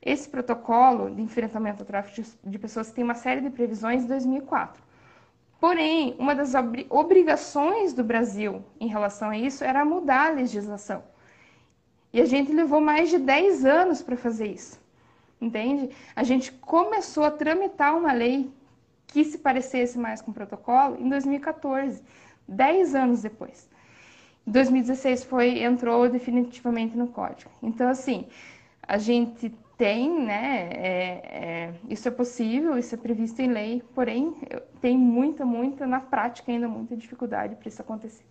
Esse 0.00 0.30
protocolo 0.30 1.14
de 1.14 1.20
enfrentamento 1.20 1.82
ao 1.82 1.86
tráfico 1.86 2.26
de 2.42 2.58
pessoas 2.58 2.90
tem 2.90 3.04
uma 3.04 3.14
série 3.14 3.42
de 3.42 3.50
previsões 3.50 4.00
de 4.00 4.08
2004. 4.08 4.82
Porém, 5.60 6.16
uma 6.18 6.34
das 6.34 6.54
obrigações 6.88 7.92
do 7.92 8.02
Brasil 8.02 8.64
em 8.80 8.88
relação 8.88 9.28
a 9.28 9.36
isso 9.36 9.62
era 9.62 9.84
mudar 9.84 10.28
a 10.28 10.34
legislação. 10.34 11.04
E 12.14 12.20
a 12.22 12.24
gente 12.24 12.50
levou 12.50 12.80
mais 12.80 13.10
de 13.10 13.18
10 13.18 13.66
anos 13.66 14.00
para 14.00 14.16
fazer 14.16 14.46
isso. 14.46 14.80
Entende? 15.38 15.90
A 16.14 16.22
gente 16.22 16.50
começou 16.50 17.24
a 17.24 17.30
tramitar 17.30 17.94
uma 17.94 18.12
lei 18.14 18.50
que 19.06 19.24
se 19.24 19.38
parecesse 19.38 19.98
mais 19.98 20.20
com 20.20 20.30
o 20.30 20.34
protocolo 20.34 20.96
em 21.00 21.08
2014, 21.08 22.02
10 22.48 22.94
anos 22.94 23.22
depois. 23.22 23.68
2016 24.46 25.24
foi 25.24 25.62
entrou 25.62 26.08
definitivamente 26.08 26.96
no 26.96 27.08
código. 27.08 27.50
Então 27.62 27.88
assim, 27.88 28.26
a 28.82 28.98
gente 28.98 29.52
tem, 29.76 30.24
né? 30.24 30.70
É, 30.72 30.88
é, 30.88 31.74
isso 31.88 32.08
é 32.08 32.10
possível, 32.10 32.78
isso 32.78 32.94
é 32.94 32.98
previsto 32.98 33.40
em 33.42 33.48
lei, 33.48 33.82
porém 33.94 34.34
tem 34.80 34.96
muita, 34.96 35.44
muita, 35.44 35.86
na 35.86 36.00
prática 36.00 36.50
ainda 36.50 36.68
muita 36.68 36.96
dificuldade 36.96 37.56
para 37.56 37.68
isso 37.68 37.82
acontecer. 37.82 38.24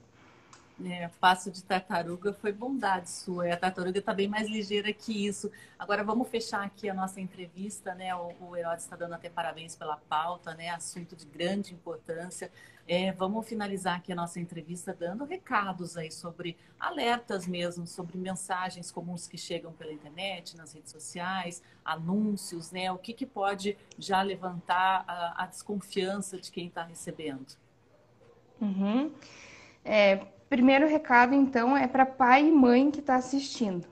É, 0.83 1.09
passo 1.21 1.49
de 1.49 1.63
tartaruga 1.63 2.33
foi 2.33 2.51
bondade 2.51 3.09
sua. 3.09 3.53
A 3.53 3.55
tartaruga 3.55 3.97
está 3.97 4.13
bem 4.13 4.27
mais 4.27 4.49
ligeira 4.49 4.91
que 4.91 5.25
isso. 5.25 5.49
Agora 5.79 6.03
vamos 6.03 6.27
fechar 6.27 6.63
aqui 6.63 6.89
a 6.89 6.93
nossa 6.93 7.21
entrevista, 7.21 7.95
né? 7.95 8.13
O, 8.13 8.33
o 8.41 8.57
está 8.73 8.95
dando 8.97 9.13
até 9.13 9.29
parabéns 9.29 9.75
pela 9.75 9.95
pauta, 9.95 10.53
né? 10.53 10.69
Assunto 10.69 11.15
de 11.15 11.25
grande 11.25 11.73
importância. 11.73 12.51
É, 12.87 13.11
vamos 13.13 13.47
finalizar 13.47 13.97
aqui 13.97 14.11
a 14.11 14.15
nossa 14.15 14.39
entrevista 14.39 14.93
dando 14.93 15.23
recados 15.23 15.97
aí 15.97 16.11
sobre 16.11 16.57
alertas 16.79 17.47
mesmo, 17.47 17.87
sobre 17.87 18.17
mensagens 18.17 18.91
comuns 18.91 19.27
que 19.27 19.37
chegam 19.37 19.71
pela 19.71 19.93
internet, 19.93 20.55
nas 20.57 20.73
redes 20.73 20.91
sociais, 20.91 21.63
anúncios, 21.85 22.71
né? 22.71 22.91
O 22.91 22.97
que, 22.97 23.13
que 23.13 23.25
pode 23.25 23.77
já 23.97 24.21
levantar 24.21 25.05
a, 25.07 25.43
a 25.43 25.47
desconfiança 25.47 26.37
de 26.37 26.51
quem 26.51 26.67
está 26.67 26.83
recebendo? 26.83 27.55
Uhum. 28.61 29.11
É, 29.83 30.27
Primeiro 30.49 30.87
recado, 30.87 31.33
então, 31.33 31.75
é 31.75 31.87
para 31.87 32.05
pai 32.05 32.47
e 32.47 32.51
mãe 32.51 32.91
que 32.91 32.99
está 32.99 33.15
assistindo. 33.15 33.87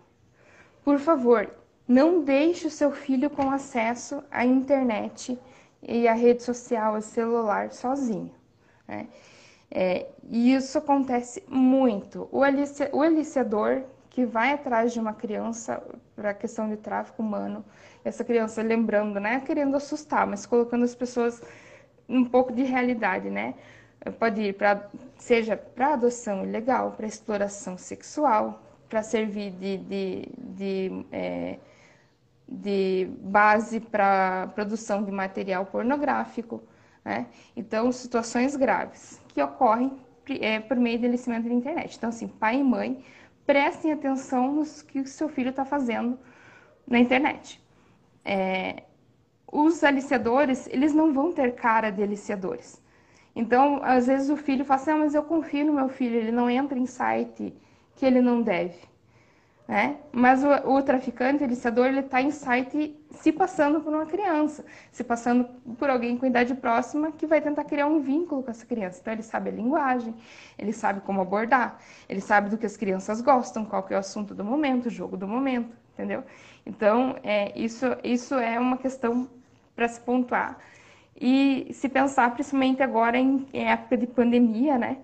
Por 0.84 1.00
favor, 1.00 1.50
não 1.88 2.24
deixe 2.24 2.68
o 2.68 2.72
seu 2.72 2.92
filho 2.92 3.30
com 3.30 3.50
acesso 3.50 4.24
à 4.30 4.46
internet 4.46 5.40
e 5.82 6.08
à 6.08 6.14
rede 6.14 6.44
social, 6.44 6.96
ao 6.96 7.02
celular, 7.02 7.72
sozinho. 7.72 8.32
Né? 8.88 9.08
É, 9.70 10.08
e 10.30 10.54
isso 10.54 10.78
acontece 10.78 11.44
muito. 11.48 12.30
O, 12.32 12.44
alicia, 12.44 12.90
o 12.94 13.02
aliciador 13.02 13.84
que 14.10 14.24
vai 14.24 14.54
atrás 14.54 14.94
de 14.94 15.00
uma 15.00 15.14
criança 15.14 15.82
para 16.16 16.30
a 16.30 16.34
questão 16.34 16.70
de 16.70 16.78
tráfico 16.78 17.24
humano, 17.24 17.66
essa 18.06 18.24
criança 18.24 18.62
lembrando, 18.62 19.20
né, 19.20 19.42
querendo 19.44 19.76
assustar, 19.76 20.28
mas 20.28 20.46
colocando 20.46 20.84
as 20.84 20.94
pessoas 20.94 21.42
um 22.08 22.24
pouco 22.24 22.54
de 22.54 22.62
realidade, 22.62 23.32
né? 23.32 23.56
Pode 24.12 24.42
ir 24.42 24.54
para 24.54 24.90
seja 25.18 25.56
para 25.56 25.94
adoção 25.94 26.44
ilegal, 26.44 26.92
para 26.92 27.08
exploração 27.08 27.78
sexual, 27.78 28.62
para 28.90 29.02
servir 29.02 29.52
de, 29.52 29.78
de, 29.78 30.30
de, 30.38 31.06
é, 31.12 31.60
de 32.48 33.10
base 33.22 33.80
para 33.80 34.48
produção 34.54 35.04
de 35.04 35.12
material 35.12 35.66
pornográfico. 35.66 36.62
Né? 37.04 37.28
Então, 37.56 37.92
situações 37.92 38.56
graves 38.56 39.22
que 39.30 39.42
ocorrem 39.42 39.94
é, 40.42 40.60
por 40.60 40.78
meio 40.78 41.00
do 41.00 41.06
aliciamento 41.06 41.48
da 41.48 41.54
internet. 41.54 41.96
Então, 41.98 42.10
assim, 42.10 42.28
pai 42.28 42.60
e 42.60 42.64
mãe, 42.64 43.04
prestem 43.46 43.94
atenção 43.94 44.54
no 44.54 44.66
que 44.84 45.00
o 45.00 45.08
seu 45.08 45.30
filho 45.30 45.50
está 45.50 45.66
fazendo 45.66 46.20
na 46.86 47.00
internet. 47.00 47.64
É, 48.26 48.84
os 49.52 49.84
aliciadores, 49.84 50.68
eles 50.68 50.94
não 50.94 51.14
vão 51.14 51.32
ter 51.32 51.56
cara 51.56 51.90
de 51.90 52.04
aliciadores. 52.04 52.83
Então, 53.36 53.80
às 53.84 54.08
vezes 54.08 54.30
o 54.30 54.38
filho 54.38 54.64
fala 54.64 54.82
assim, 54.82 54.92
ah, 54.92 54.98
mas 54.98 55.16
eu 55.16 55.24
confio 55.24 55.66
no 55.66 55.74
meu 55.74 55.90
filho, 55.90 56.16
ele 56.16 56.32
não 56.32 56.50
entra 56.50 56.78
em 56.78 56.86
site 56.86 57.54
que 57.96 58.06
ele 58.06 58.22
não 58.22 58.42
deve. 58.42 58.78
Né? 59.68 59.98
Mas 60.12 60.44
o, 60.44 60.50
o 60.76 60.82
traficante, 60.82 61.44
o 61.44 61.48
liciador, 61.48 61.88
ele 61.88 62.02
está 62.02 62.22
em 62.22 62.32
site 62.32 62.96
se 63.12 63.32
passando 63.32 63.80
por 63.80 63.94
uma 63.94 64.06
criança, 64.06 64.66
se 64.92 65.04
passando 65.04 65.46
por 65.78 65.90
alguém 65.90 66.18
com 66.18 66.26
idade 66.26 66.54
próxima 66.54 67.12
que 67.14 67.26
vai 67.26 67.40
tentar 67.40 67.64
criar 67.64 67.88
um 67.88 68.02
vínculo 68.02 68.44
com 68.44 68.52
essa 68.52 68.66
criança. 68.66 69.00
Então, 69.02 69.14
ele 69.14 69.24
sabe 69.24 69.50
a 69.50 69.54
linguagem, 69.54 70.14
ele 70.60 70.74
sabe 70.74 71.00
como 71.02 71.22
abordar, 71.22 71.80
ele 72.10 72.20
sabe 72.20 72.50
do 72.50 72.58
que 72.58 72.66
as 72.66 72.76
crianças 72.76 73.22
gostam, 73.22 73.64
qual 73.64 73.84
que 73.84 73.94
é 73.94 73.98
o 73.98 74.00
assunto 74.00 74.36
do 74.36 74.44
momento, 74.44 74.88
o 74.88 74.92
jogo 74.92 75.16
do 75.16 75.28
momento, 75.28 75.76
entendeu? 75.94 76.24
Então, 76.66 77.16
é, 77.24 77.58
isso, 77.58 77.86
isso 78.04 78.36
é 78.36 78.60
uma 78.60 78.78
questão 78.78 79.30
para 79.76 79.88
se 79.88 80.00
pontuar. 80.02 80.58
E 81.20 81.70
se 81.74 81.88
pensar 81.88 82.34
principalmente 82.34 82.82
agora 82.82 83.18
em, 83.18 83.48
época 83.54 83.98
de 83.98 84.08
pandemia, 84.08 84.78
né? 84.78 84.98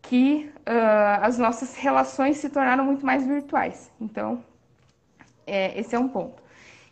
Que 0.00 0.50
uh, 0.60 1.22
as 1.22 1.38
nossas 1.38 1.76
relações 1.76 2.38
se 2.38 2.48
tornaram 2.48 2.84
muito 2.84 3.04
mais 3.04 3.26
virtuais. 3.26 3.90
Então, 4.00 4.42
é, 5.46 5.78
esse 5.78 5.94
é 5.94 5.98
um 5.98 6.08
ponto. 6.08 6.42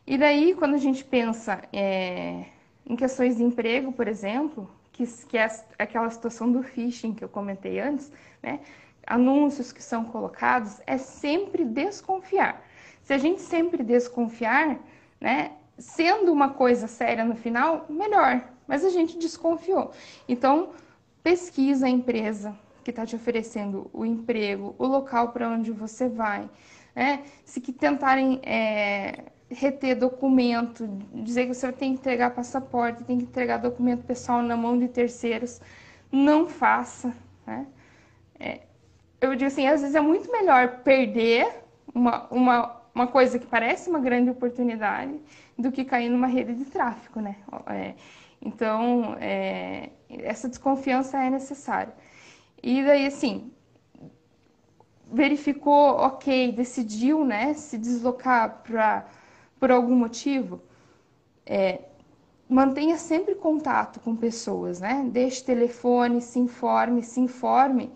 E 0.06 0.16
daí, 0.18 0.54
quando 0.54 0.74
a 0.74 0.78
gente 0.78 1.04
pensa 1.04 1.60
é, 1.72 2.44
em 2.86 2.96
questões 2.96 3.36
de 3.36 3.42
emprego, 3.42 3.92
por 3.92 4.06
exemplo, 4.08 4.70
que, 4.92 5.06
que 5.26 5.38
é 5.38 5.48
aquela 5.78 6.10
situação 6.10 6.50
do 6.50 6.62
phishing 6.62 7.14
que 7.14 7.24
eu 7.24 7.28
comentei 7.28 7.80
antes, 7.80 8.12
né? 8.42 8.60
Anúncios 9.06 9.72
que 9.72 9.82
são 9.82 10.04
colocados, 10.04 10.80
é 10.86 10.96
sempre 10.98 11.64
desconfiar. 11.64 12.62
Se 13.02 13.12
a 13.12 13.18
gente 13.18 13.40
sempre 13.40 13.82
desconfiar, 13.82 14.78
né, 15.20 15.52
sendo 15.81 16.33
uma 16.33 16.51
coisa 16.51 16.87
séria 16.87 17.24
no 17.24 17.35
final, 17.35 17.87
melhor. 17.89 18.45
Mas 18.68 18.85
a 18.85 18.91
gente 18.91 19.18
desconfiou. 19.18 19.91
Então, 20.28 20.70
pesquisa 21.22 21.87
a 21.87 21.89
empresa 21.89 22.57
que 22.85 22.91
está 22.91 23.05
te 23.05 23.16
oferecendo 23.16 23.91
o 23.93 24.05
emprego, 24.05 24.74
o 24.78 24.87
local 24.87 25.33
para 25.33 25.49
onde 25.49 25.72
você 25.72 26.09
vai. 26.09 26.49
Né? 26.95 27.24
Se 27.45 27.61
que 27.61 27.72
tentarem 27.72 28.41
é, 28.43 29.24
reter 29.51 29.97
documento, 29.97 30.89
dizer 31.12 31.47
que 31.47 31.55
você 31.55 31.72
tem 31.72 31.95
que 31.95 32.01
entregar 32.01 32.31
passaporte, 32.31 33.05
tem 33.05 33.18
que 33.18 33.24
entregar 33.24 33.59
documento 33.59 34.05
pessoal 34.05 34.43
na 34.43 34.57
mão 34.57 34.78
de 34.78 34.89
terceiros, 34.89 35.61
não 36.12 36.49
faça. 36.49 37.14
Né? 37.47 37.66
É, 38.39 38.61
eu 39.20 39.35
digo 39.35 39.49
assim, 39.49 39.66
às 39.66 39.81
vezes 39.81 39.97
é 39.97 40.01
muito 40.01 40.31
melhor 40.31 40.83
perder 40.83 41.64
uma, 41.95 42.26
uma, 42.31 42.80
uma 42.95 43.07
coisa 43.07 43.38
que 43.38 43.47
parece 43.47 43.88
uma 43.88 43.99
grande 43.99 44.30
oportunidade 44.30 45.18
do 45.57 45.70
que 45.70 45.84
cair 45.84 46.09
numa 46.09 46.26
rede 46.26 46.55
de 46.55 46.64
tráfico, 46.64 47.20
né? 47.20 47.36
É, 47.66 47.95
então, 48.41 49.16
é, 49.20 49.91
essa 50.09 50.49
desconfiança 50.49 51.18
é 51.22 51.30
necessária. 51.30 51.95
E 52.62 52.82
daí, 52.82 53.07
assim, 53.07 53.51
verificou, 55.11 55.97
ok, 55.97 56.53
decidiu, 56.53 57.24
né, 57.24 57.55
se 57.55 57.76
deslocar 57.76 58.62
para 58.62 59.07
por 59.59 59.70
algum 59.70 59.95
motivo, 59.95 60.62
é, 61.45 61.82
mantenha 62.49 62.97
sempre 62.97 63.34
contato 63.34 64.01
com 64.01 64.16
pessoas, 64.16 64.80
né? 64.80 65.07
Deixe 65.12 65.45
telefone, 65.45 66.22
se 66.22 66.38
informe, 66.38 67.03
se 67.03 67.20
informe 67.20 67.93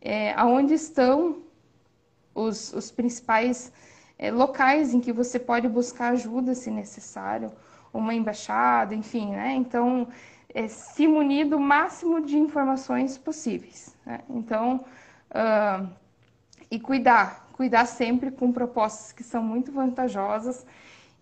é, 0.00 0.32
aonde 0.34 0.74
estão 0.74 1.42
os, 2.32 2.72
os 2.72 2.92
principais 2.92 3.72
é, 4.18 4.30
locais 4.30 4.92
em 4.92 5.00
que 5.00 5.12
você 5.12 5.38
pode 5.38 5.68
buscar 5.68 6.12
ajuda 6.12 6.54
se 6.54 6.70
necessário, 6.70 7.52
uma 7.92 8.12
embaixada, 8.14 8.94
enfim, 8.94 9.30
né? 9.30 9.54
Então, 9.54 10.08
é, 10.52 10.66
se 10.66 11.06
munir 11.06 11.46
do 11.48 11.58
máximo 11.58 12.20
de 12.20 12.36
informações 12.36 13.16
possíveis. 13.16 13.94
Né? 14.04 14.20
Então, 14.28 14.84
uh, 15.30 15.88
e 16.70 16.80
cuidar, 16.80 17.48
cuidar 17.52 17.86
sempre 17.86 18.30
com 18.30 18.52
propostas 18.52 19.12
que 19.12 19.22
são 19.22 19.42
muito 19.42 19.70
vantajosas. 19.72 20.66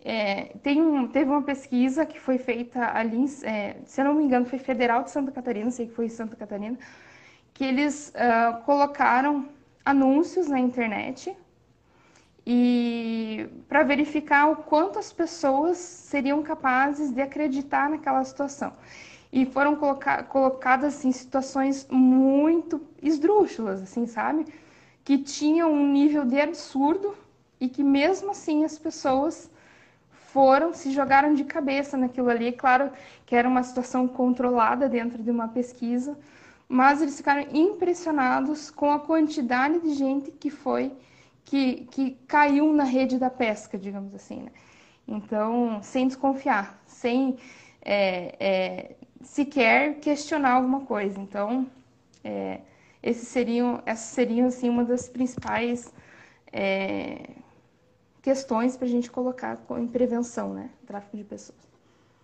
é, 0.03 0.55
tem 0.63 0.81
um, 0.81 1.07
teve 1.07 1.29
uma 1.29 1.41
pesquisa 1.41 2.05
que 2.05 2.19
foi 2.19 2.37
feita 2.37 2.91
ali, 2.93 3.25
é, 3.43 3.77
se 3.85 4.01
eu 4.01 4.05
não 4.05 4.13
me 4.15 4.23
engano, 4.23 4.45
foi 4.45 4.59
Federal 4.59 5.03
de 5.03 5.11
Santa 5.11 5.31
Catarina, 5.31 5.69
sei 5.71 5.87
que 5.87 5.93
foi 5.93 6.05
em 6.05 6.09
Santa 6.09 6.35
Catarina, 6.35 6.77
que 7.53 7.63
eles 7.63 8.13
uh, 8.15 8.61
colocaram 8.63 9.49
anúncios 9.83 10.47
na 10.47 10.59
internet 10.59 11.35
e 12.49 13.49
para 13.67 13.83
verificar 13.83 14.49
o 14.49 14.55
quanto 14.55 14.97
as 14.97 15.11
pessoas 15.11 15.75
seriam 15.77 16.41
capazes 16.41 17.11
de 17.11 17.21
acreditar 17.21 17.89
naquela 17.89 18.23
situação. 18.23 18.71
E 19.33 19.45
foram 19.45 19.75
coloca 19.75 20.23
colocadas 20.23 21.03
em 21.03 21.11
situações 21.11 21.85
muito 21.91 22.81
esdrúxulas, 23.01 23.83
assim, 23.83 24.07
sabe? 24.07 24.45
Que 25.03 25.17
tinham 25.17 25.73
um 25.73 25.91
nível 25.91 26.23
de 26.23 26.39
absurdo 26.39 27.13
e 27.59 27.67
que 27.67 27.83
mesmo 27.83 28.31
assim 28.31 28.63
as 28.63 28.79
pessoas 28.79 29.51
foram, 30.31 30.73
se 30.73 30.91
jogaram 30.91 31.33
de 31.33 31.43
cabeça 31.43 31.97
naquilo 31.97 32.29
ali. 32.29 32.53
Claro 32.53 32.91
que 33.25 33.35
era 33.35 33.49
uma 33.49 33.61
situação 33.61 34.07
controlada 34.07 34.87
dentro 34.87 35.21
de 35.21 35.29
uma 35.29 35.49
pesquisa, 35.49 36.17
mas 36.69 37.01
eles 37.01 37.17
ficaram 37.17 37.45
impressionados 37.51 38.71
com 38.71 38.89
a 38.89 38.99
quantidade 39.01 39.81
de 39.81 39.93
gente 39.95 40.31
que 40.31 40.49
foi, 40.49 40.93
que, 41.47 41.85
que 41.91 42.11
caiu 42.27 42.73
na 42.73 42.83
rede 42.83 43.17
da 43.17 43.29
pesca, 43.29 43.77
digamos 43.77 44.13
assim. 44.13 44.43
Né? 44.43 44.51
Então, 45.07 45.81
sem 45.81 46.05
desconfiar, 46.07 46.81
sem 46.85 47.37
é, 47.81 48.35
é, 48.39 48.95
sequer 49.21 49.99
questionar 49.99 50.55
alguma 50.55 50.81
coisa. 50.81 51.17
Então, 51.19 51.65
é, 52.21 52.59
esses 53.01 53.29
seriam, 53.29 53.81
essas 53.85 54.07
seriam 54.07 54.47
assim, 54.47 54.67
uma 54.67 54.83
das 54.83 55.07
principais 55.07 55.93
é, 56.51 57.29
questões 58.21 58.75
para 58.75 58.85
a 58.85 58.89
gente 58.89 59.09
colocar 59.09 59.57
em 59.79 59.87
prevenção, 59.87 60.53
né? 60.53 60.69
Tráfico 60.85 61.15
de 61.15 61.23
pessoas. 61.23 61.57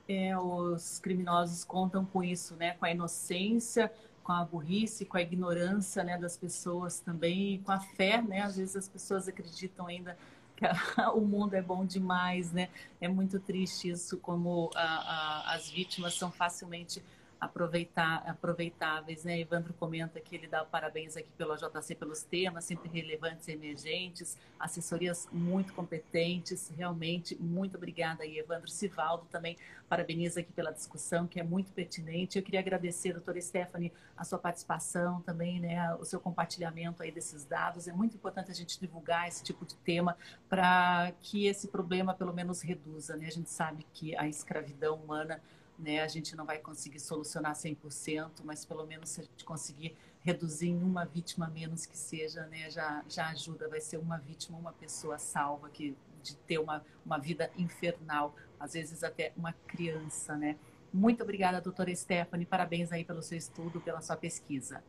É, 0.05 0.37
os 0.37 0.99
criminosos 0.99 1.63
contam 1.63 2.03
com 2.03 2.21
isso, 2.21 2.57
né? 2.57 2.73
Com 2.73 2.85
a 2.85 2.91
inocência, 2.91 3.89
com 4.23 4.31
a 4.31 4.43
burrice, 4.45 5.05
com 5.05 5.17
a 5.17 5.21
ignorância 5.21 6.03
né, 6.03 6.17
das 6.17 6.37
pessoas 6.37 6.99
também, 6.99 7.61
com 7.63 7.71
a 7.71 7.79
fé, 7.79 8.21
né? 8.21 8.41
Às 8.41 8.55
vezes 8.55 8.75
as 8.75 8.87
pessoas 8.87 9.27
acreditam 9.27 9.87
ainda 9.87 10.17
que 10.55 10.65
o 11.13 11.21
mundo 11.21 11.53
é 11.53 11.61
bom 11.61 11.85
demais, 11.85 12.51
né? 12.51 12.69
É 13.01 13.07
muito 13.07 13.39
triste 13.39 13.89
isso, 13.89 14.17
como 14.17 14.71
a, 14.75 14.81
a, 14.81 15.55
as 15.55 15.69
vítimas 15.69 16.15
são 16.15 16.31
facilmente 16.31 17.03
aproveitar, 17.43 18.23
aproveitáveis, 18.27 19.23
né? 19.23 19.39
Evandro 19.39 19.73
comenta 19.73 20.19
que 20.19 20.35
ele 20.35 20.47
dá 20.47 20.63
parabéns 20.63 21.17
aqui 21.17 21.29
pelo 21.37 21.55
JC 21.55 21.95
pelos 21.95 22.23
temas, 22.23 22.65
sempre 22.65 22.89
relevantes 22.89 23.47
e 23.47 23.51
emergentes, 23.51 24.37
assessorias 24.59 25.27
muito 25.31 25.73
competentes, 25.73 26.71
realmente, 26.75 27.35
muito 27.35 27.75
obrigada 27.77 28.23
aí, 28.23 28.39
Evandro 28.39 28.69
Sivaldo 28.69 29.25
também 29.31 29.57
parabeniza 29.87 30.39
aqui 30.39 30.51
pela 30.51 30.71
discussão, 30.71 31.27
que 31.27 31.39
é 31.39 31.43
muito 31.43 31.71
pertinente. 31.71 32.37
Eu 32.37 32.43
queria 32.43 32.59
agradecer, 32.59 33.13
doutora 33.13 33.39
Stephanie, 33.39 33.93
a 34.17 34.23
sua 34.23 34.39
participação 34.39 35.21
também, 35.21 35.59
né, 35.59 35.93
o 35.95 36.05
seu 36.05 36.19
compartilhamento 36.19 37.03
aí 37.03 37.11
desses 37.11 37.45
dados. 37.45 37.87
É 37.87 37.93
muito 37.93 38.15
importante 38.15 38.49
a 38.49 38.55
gente 38.55 38.79
divulgar 38.79 39.27
esse 39.27 39.43
tipo 39.43 39.65
de 39.65 39.75
tema 39.75 40.17
para 40.49 41.11
que 41.21 41.45
esse 41.45 41.67
problema 41.67 42.13
pelo 42.13 42.33
menos 42.33 42.61
reduza, 42.61 43.15
né? 43.15 43.27
A 43.27 43.31
gente 43.31 43.49
sabe 43.49 43.85
que 43.93 44.15
a 44.15 44.27
escravidão 44.27 44.95
humana 44.95 45.39
né? 45.83 46.01
A 46.01 46.07
gente 46.07 46.35
não 46.35 46.45
vai 46.45 46.57
conseguir 46.57 46.99
solucionar 46.99 47.53
100%, 47.53 48.41
mas 48.43 48.65
pelo 48.65 48.85
menos 48.85 49.09
se 49.09 49.21
a 49.21 49.23
gente 49.23 49.43
conseguir 49.43 49.95
reduzir 50.23 50.69
em 50.69 50.81
uma 50.81 51.05
vítima 51.05 51.47
menos 51.47 51.85
que 51.85 51.97
seja, 51.97 52.47
né? 52.47 52.69
Já, 52.71 53.03
já 53.07 53.27
ajuda, 53.27 53.67
vai 53.67 53.81
ser 53.81 53.97
uma 53.97 54.17
vítima, 54.17 54.57
uma 54.57 54.73
pessoa 54.73 55.19
salva 55.19 55.69
que 55.69 55.95
de 56.23 56.35
ter 56.37 56.57
uma, 56.57 56.83
uma 57.05 57.19
vida 57.19 57.51
infernal, 57.57 58.33
às 58.59 58.73
vezes 58.73 59.03
até 59.03 59.33
uma 59.35 59.53
criança, 59.67 60.35
né? 60.37 60.55
Muito 60.93 61.21
obrigada, 61.21 61.59
doutora 61.59 61.93
Stephanie, 61.93 62.45
parabéns 62.45 62.91
aí 62.91 63.03
pelo 63.03 63.21
seu 63.21 63.37
estudo, 63.37 63.81
pela 63.81 63.99
sua 64.01 64.15
pesquisa. 64.15 64.81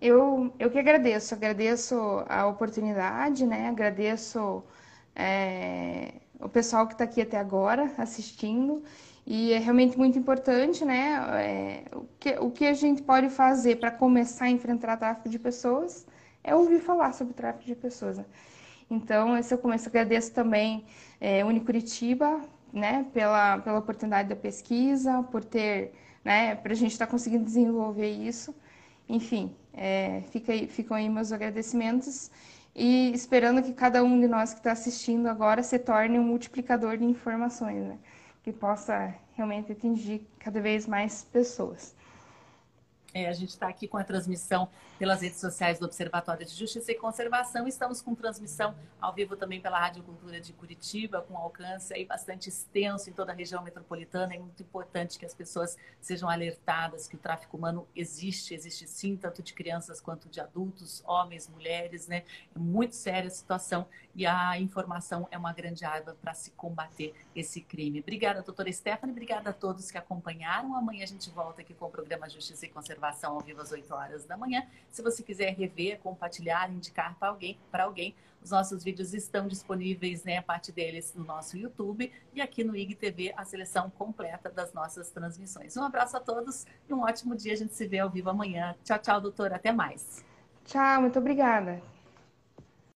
Eu, 0.00 0.52
eu 0.58 0.70
que 0.70 0.78
agradeço, 0.78 1.34
agradeço 1.34 1.94
a 2.28 2.46
oportunidade, 2.46 3.46
né? 3.46 3.68
Agradeço 3.68 4.64
é, 5.14 6.14
o 6.40 6.48
pessoal 6.48 6.86
que 6.86 6.94
está 6.94 7.04
aqui 7.04 7.20
até 7.20 7.36
agora 7.36 7.92
assistindo 7.98 8.82
e 9.30 9.52
é 9.52 9.58
realmente 9.58 9.98
muito 9.98 10.18
importante, 10.18 10.86
né? 10.86 11.22
É, 11.34 11.84
o, 11.94 12.06
que, 12.18 12.30
o 12.38 12.50
que 12.50 12.64
a 12.64 12.72
gente 12.72 13.02
pode 13.02 13.28
fazer 13.28 13.76
para 13.76 13.90
começar 13.90 14.46
a 14.46 14.50
enfrentar 14.50 14.96
o 14.96 14.98
tráfico 14.98 15.28
de 15.28 15.38
pessoas 15.38 16.06
é 16.42 16.54
ouvir 16.54 16.80
falar 16.80 17.12
sobre 17.12 17.34
o 17.34 17.36
tráfico 17.36 17.66
de 17.66 17.74
pessoas. 17.74 18.16
Né? 18.16 18.24
Então, 18.90 19.36
esse 19.36 19.52
eu 19.52 19.58
começo. 19.58 19.86
Agradeço 19.86 20.32
também 20.32 20.86
é, 21.20 21.44
Unicuritiba, 21.44 22.40
né, 22.72 23.04
pela, 23.12 23.58
pela 23.58 23.78
oportunidade 23.80 24.30
da 24.30 24.36
pesquisa, 24.36 25.22
por 25.24 25.44
ter, 25.44 25.92
né, 26.24 26.54
para 26.54 26.72
a 26.72 26.76
gente 26.76 26.92
estar 26.92 27.04
tá 27.04 27.12
conseguindo 27.12 27.44
desenvolver 27.44 28.08
isso. 28.08 28.54
Enfim, 29.06 29.54
é, 29.74 30.22
fica 30.30 30.52
aí, 30.52 30.66
ficam 30.66 30.96
aí 30.96 31.06
meus 31.10 31.32
agradecimentos 31.32 32.30
e 32.74 33.12
esperando 33.12 33.62
que 33.62 33.74
cada 33.74 34.02
um 34.02 34.18
de 34.18 34.26
nós 34.26 34.54
que 34.54 34.60
está 34.60 34.72
assistindo 34.72 35.26
agora 35.26 35.62
se 35.62 35.78
torne 35.78 36.18
um 36.18 36.24
multiplicador 36.24 36.96
de 36.96 37.04
informações, 37.04 37.84
né? 37.84 37.98
Que 38.48 38.52
possa 38.58 39.14
realmente 39.34 39.72
atingir 39.72 40.26
cada 40.38 40.58
vez 40.58 40.86
mais 40.86 41.22
pessoas. 41.22 41.94
É, 43.14 43.26
a 43.26 43.32
gente 43.32 43.50
está 43.50 43.68
aqui 43.68 43.88
com 43.88 43.96
a 43.96 44.04
transmissão 44.04 44.68
pelas 44.98 45.22
redes 45.22 45.40
sociais 45.40 45.78
do 45.78 45.86
Observatório 45.86 46.44
de 46.44 46.54
Justiça 46.54 46.92
e 46.92 46.94
Conservação. 46.94 47.66
Estamos 47.66 48.02
com 48.02 48.14
transmissão 48.14 48.74
ao 49.00 49.14
vivo 49.14 49.34
também 49.34 49.62
pela 49.62 49.78
Rádio 49.78 50.02
Cultura 50.02 50.38
de 50.38 50.52
Curitiba, 50.52 51.22
com 51.22 51.36
alcance 51.36 51.94
aí 51.94 52.04
bastante 52.04 52.50
extenso 52.50 53.08
em 53.08 53.12
toda 53.14 53.32
a 53.32 53.34
região 53.34 53.62
metropolitana. 53.62 54.34
É 54.34 54.38
muito 54.38 54.62
importante 54.62 55.18
que 55.18 55.24
as 55.24 55.32
pessoas 55.32 55.78
sejam 55.98 56.28
alertadas 56.28 57.08
que 57.08 57.16
o 57.16 57.18
tráfico 57.18 57.56
humano 57.56 57.88
existe, 57.96 58.52
existe 58.52 58.86
sim, 58.86 59.16
tanto 59.16 59.42
de 59.42 59.54
crianças 59.54 60.02
quanto 60.02 60.28
de 60.28 60.38
adultos, 60.38 61.02
homens, 61.06 61.48
mulheres, 61.48 62.06
né? 62.08 62.24
É 62.54 62.58
muito 62.58 62.94
séria 62.94 63.28
a 63.28 63.30
situação 63.30 63.86
e 64.14 64.26
a 64.26 64.60
informação 64.60 65.26
é 65.30 65.38
uma 65.38 65.52
grande 65.54 65.84
arma 65.84 66.14
para 66.20 66.34
se 66.34 66.50
combater 66.50 67.14
esse 67.34 67.62
crime. 67.62 68.00
Obrigada, 68.00 68.42
doutora 68.42 68.70
Stephanie, 68.70 69.12
obrigada 69.12 69.48
a 69.48 69.52
todos 69.52 69.90
que 69.90 69.96
acompanharam. 69.96 70.76
Amanhã 70.76 71.04
a 71.04 71.06
gente 71.06 71.30
volta 71.30 71.62
aqui 71.62 71.72
com 71.72 71.86
o 71.86 71.90
programa 71.90 72.28
Justiça 72.28 72.66
e 72.66 72.68
Conservação 72.68 72.97
ao 73.26 73.40
vivo 73.40 73.60
às 73.60 73.72
8 73.72 73.92
horas 73.94 74.24
da 74.24 74.36
manhã. 74.36 74.66
Se 74.90 75.02
você 75.02 75.22
quiser 75.22 75.54
rever, 75.54 75.98
compartilhar, 76.00 76.70
indicar 76.70 77.16
para 77.18 77.28
alguém, 77.28 77.58
para 77.70 77.84
alguém, 77.84 78.14
os 78.42 78.50
nossos 78.50 78.84
vídeos 78.84 79.14
estão 79.14 79.46
disponíveis, 79.46 80.24
né, 80.24 80.38
a 80.38 80.42
parte 80.42 80.70
deles 80.70 81.12
no 81.14 81.24
nosso 81.24 81.56
YouTube 81.56 82.12
e 82.32 82.40
aqui 82.40 82.62
no 82.62 82.76
IGTV 82.76 83.34
a 83.36 83.44
seleção 83.44 83.90
completa 83.90 84.48
das 84.48 84.72
nossas 84.72 85.10
transmissões. 85.10 85.76
Um 85.76 85.82
abraço 85.82 86.16
a 86.16 86.20
todos 86.20 86.66
e 86.88 86.94
um 86.94 87.02
ótimo 87.02 87.34
dia. 87.34 87.52
A 87.52 87.56
gente 87.56 87.74
se 87.74 87.86
vê 87.86 87.98
ao 87.98 88.10
vivo 88.10 88.30
amanhã. 88.30 88.74
Tchau, 88.84 88.98
tchau, 88.98 89.20
doutora. 89.20 89.56
Até 89.56 89.72
mais. 89.72 90.24
Tchau, 90.64 91.00
muito 91.00 91.18
obrigada. 91.18 91.97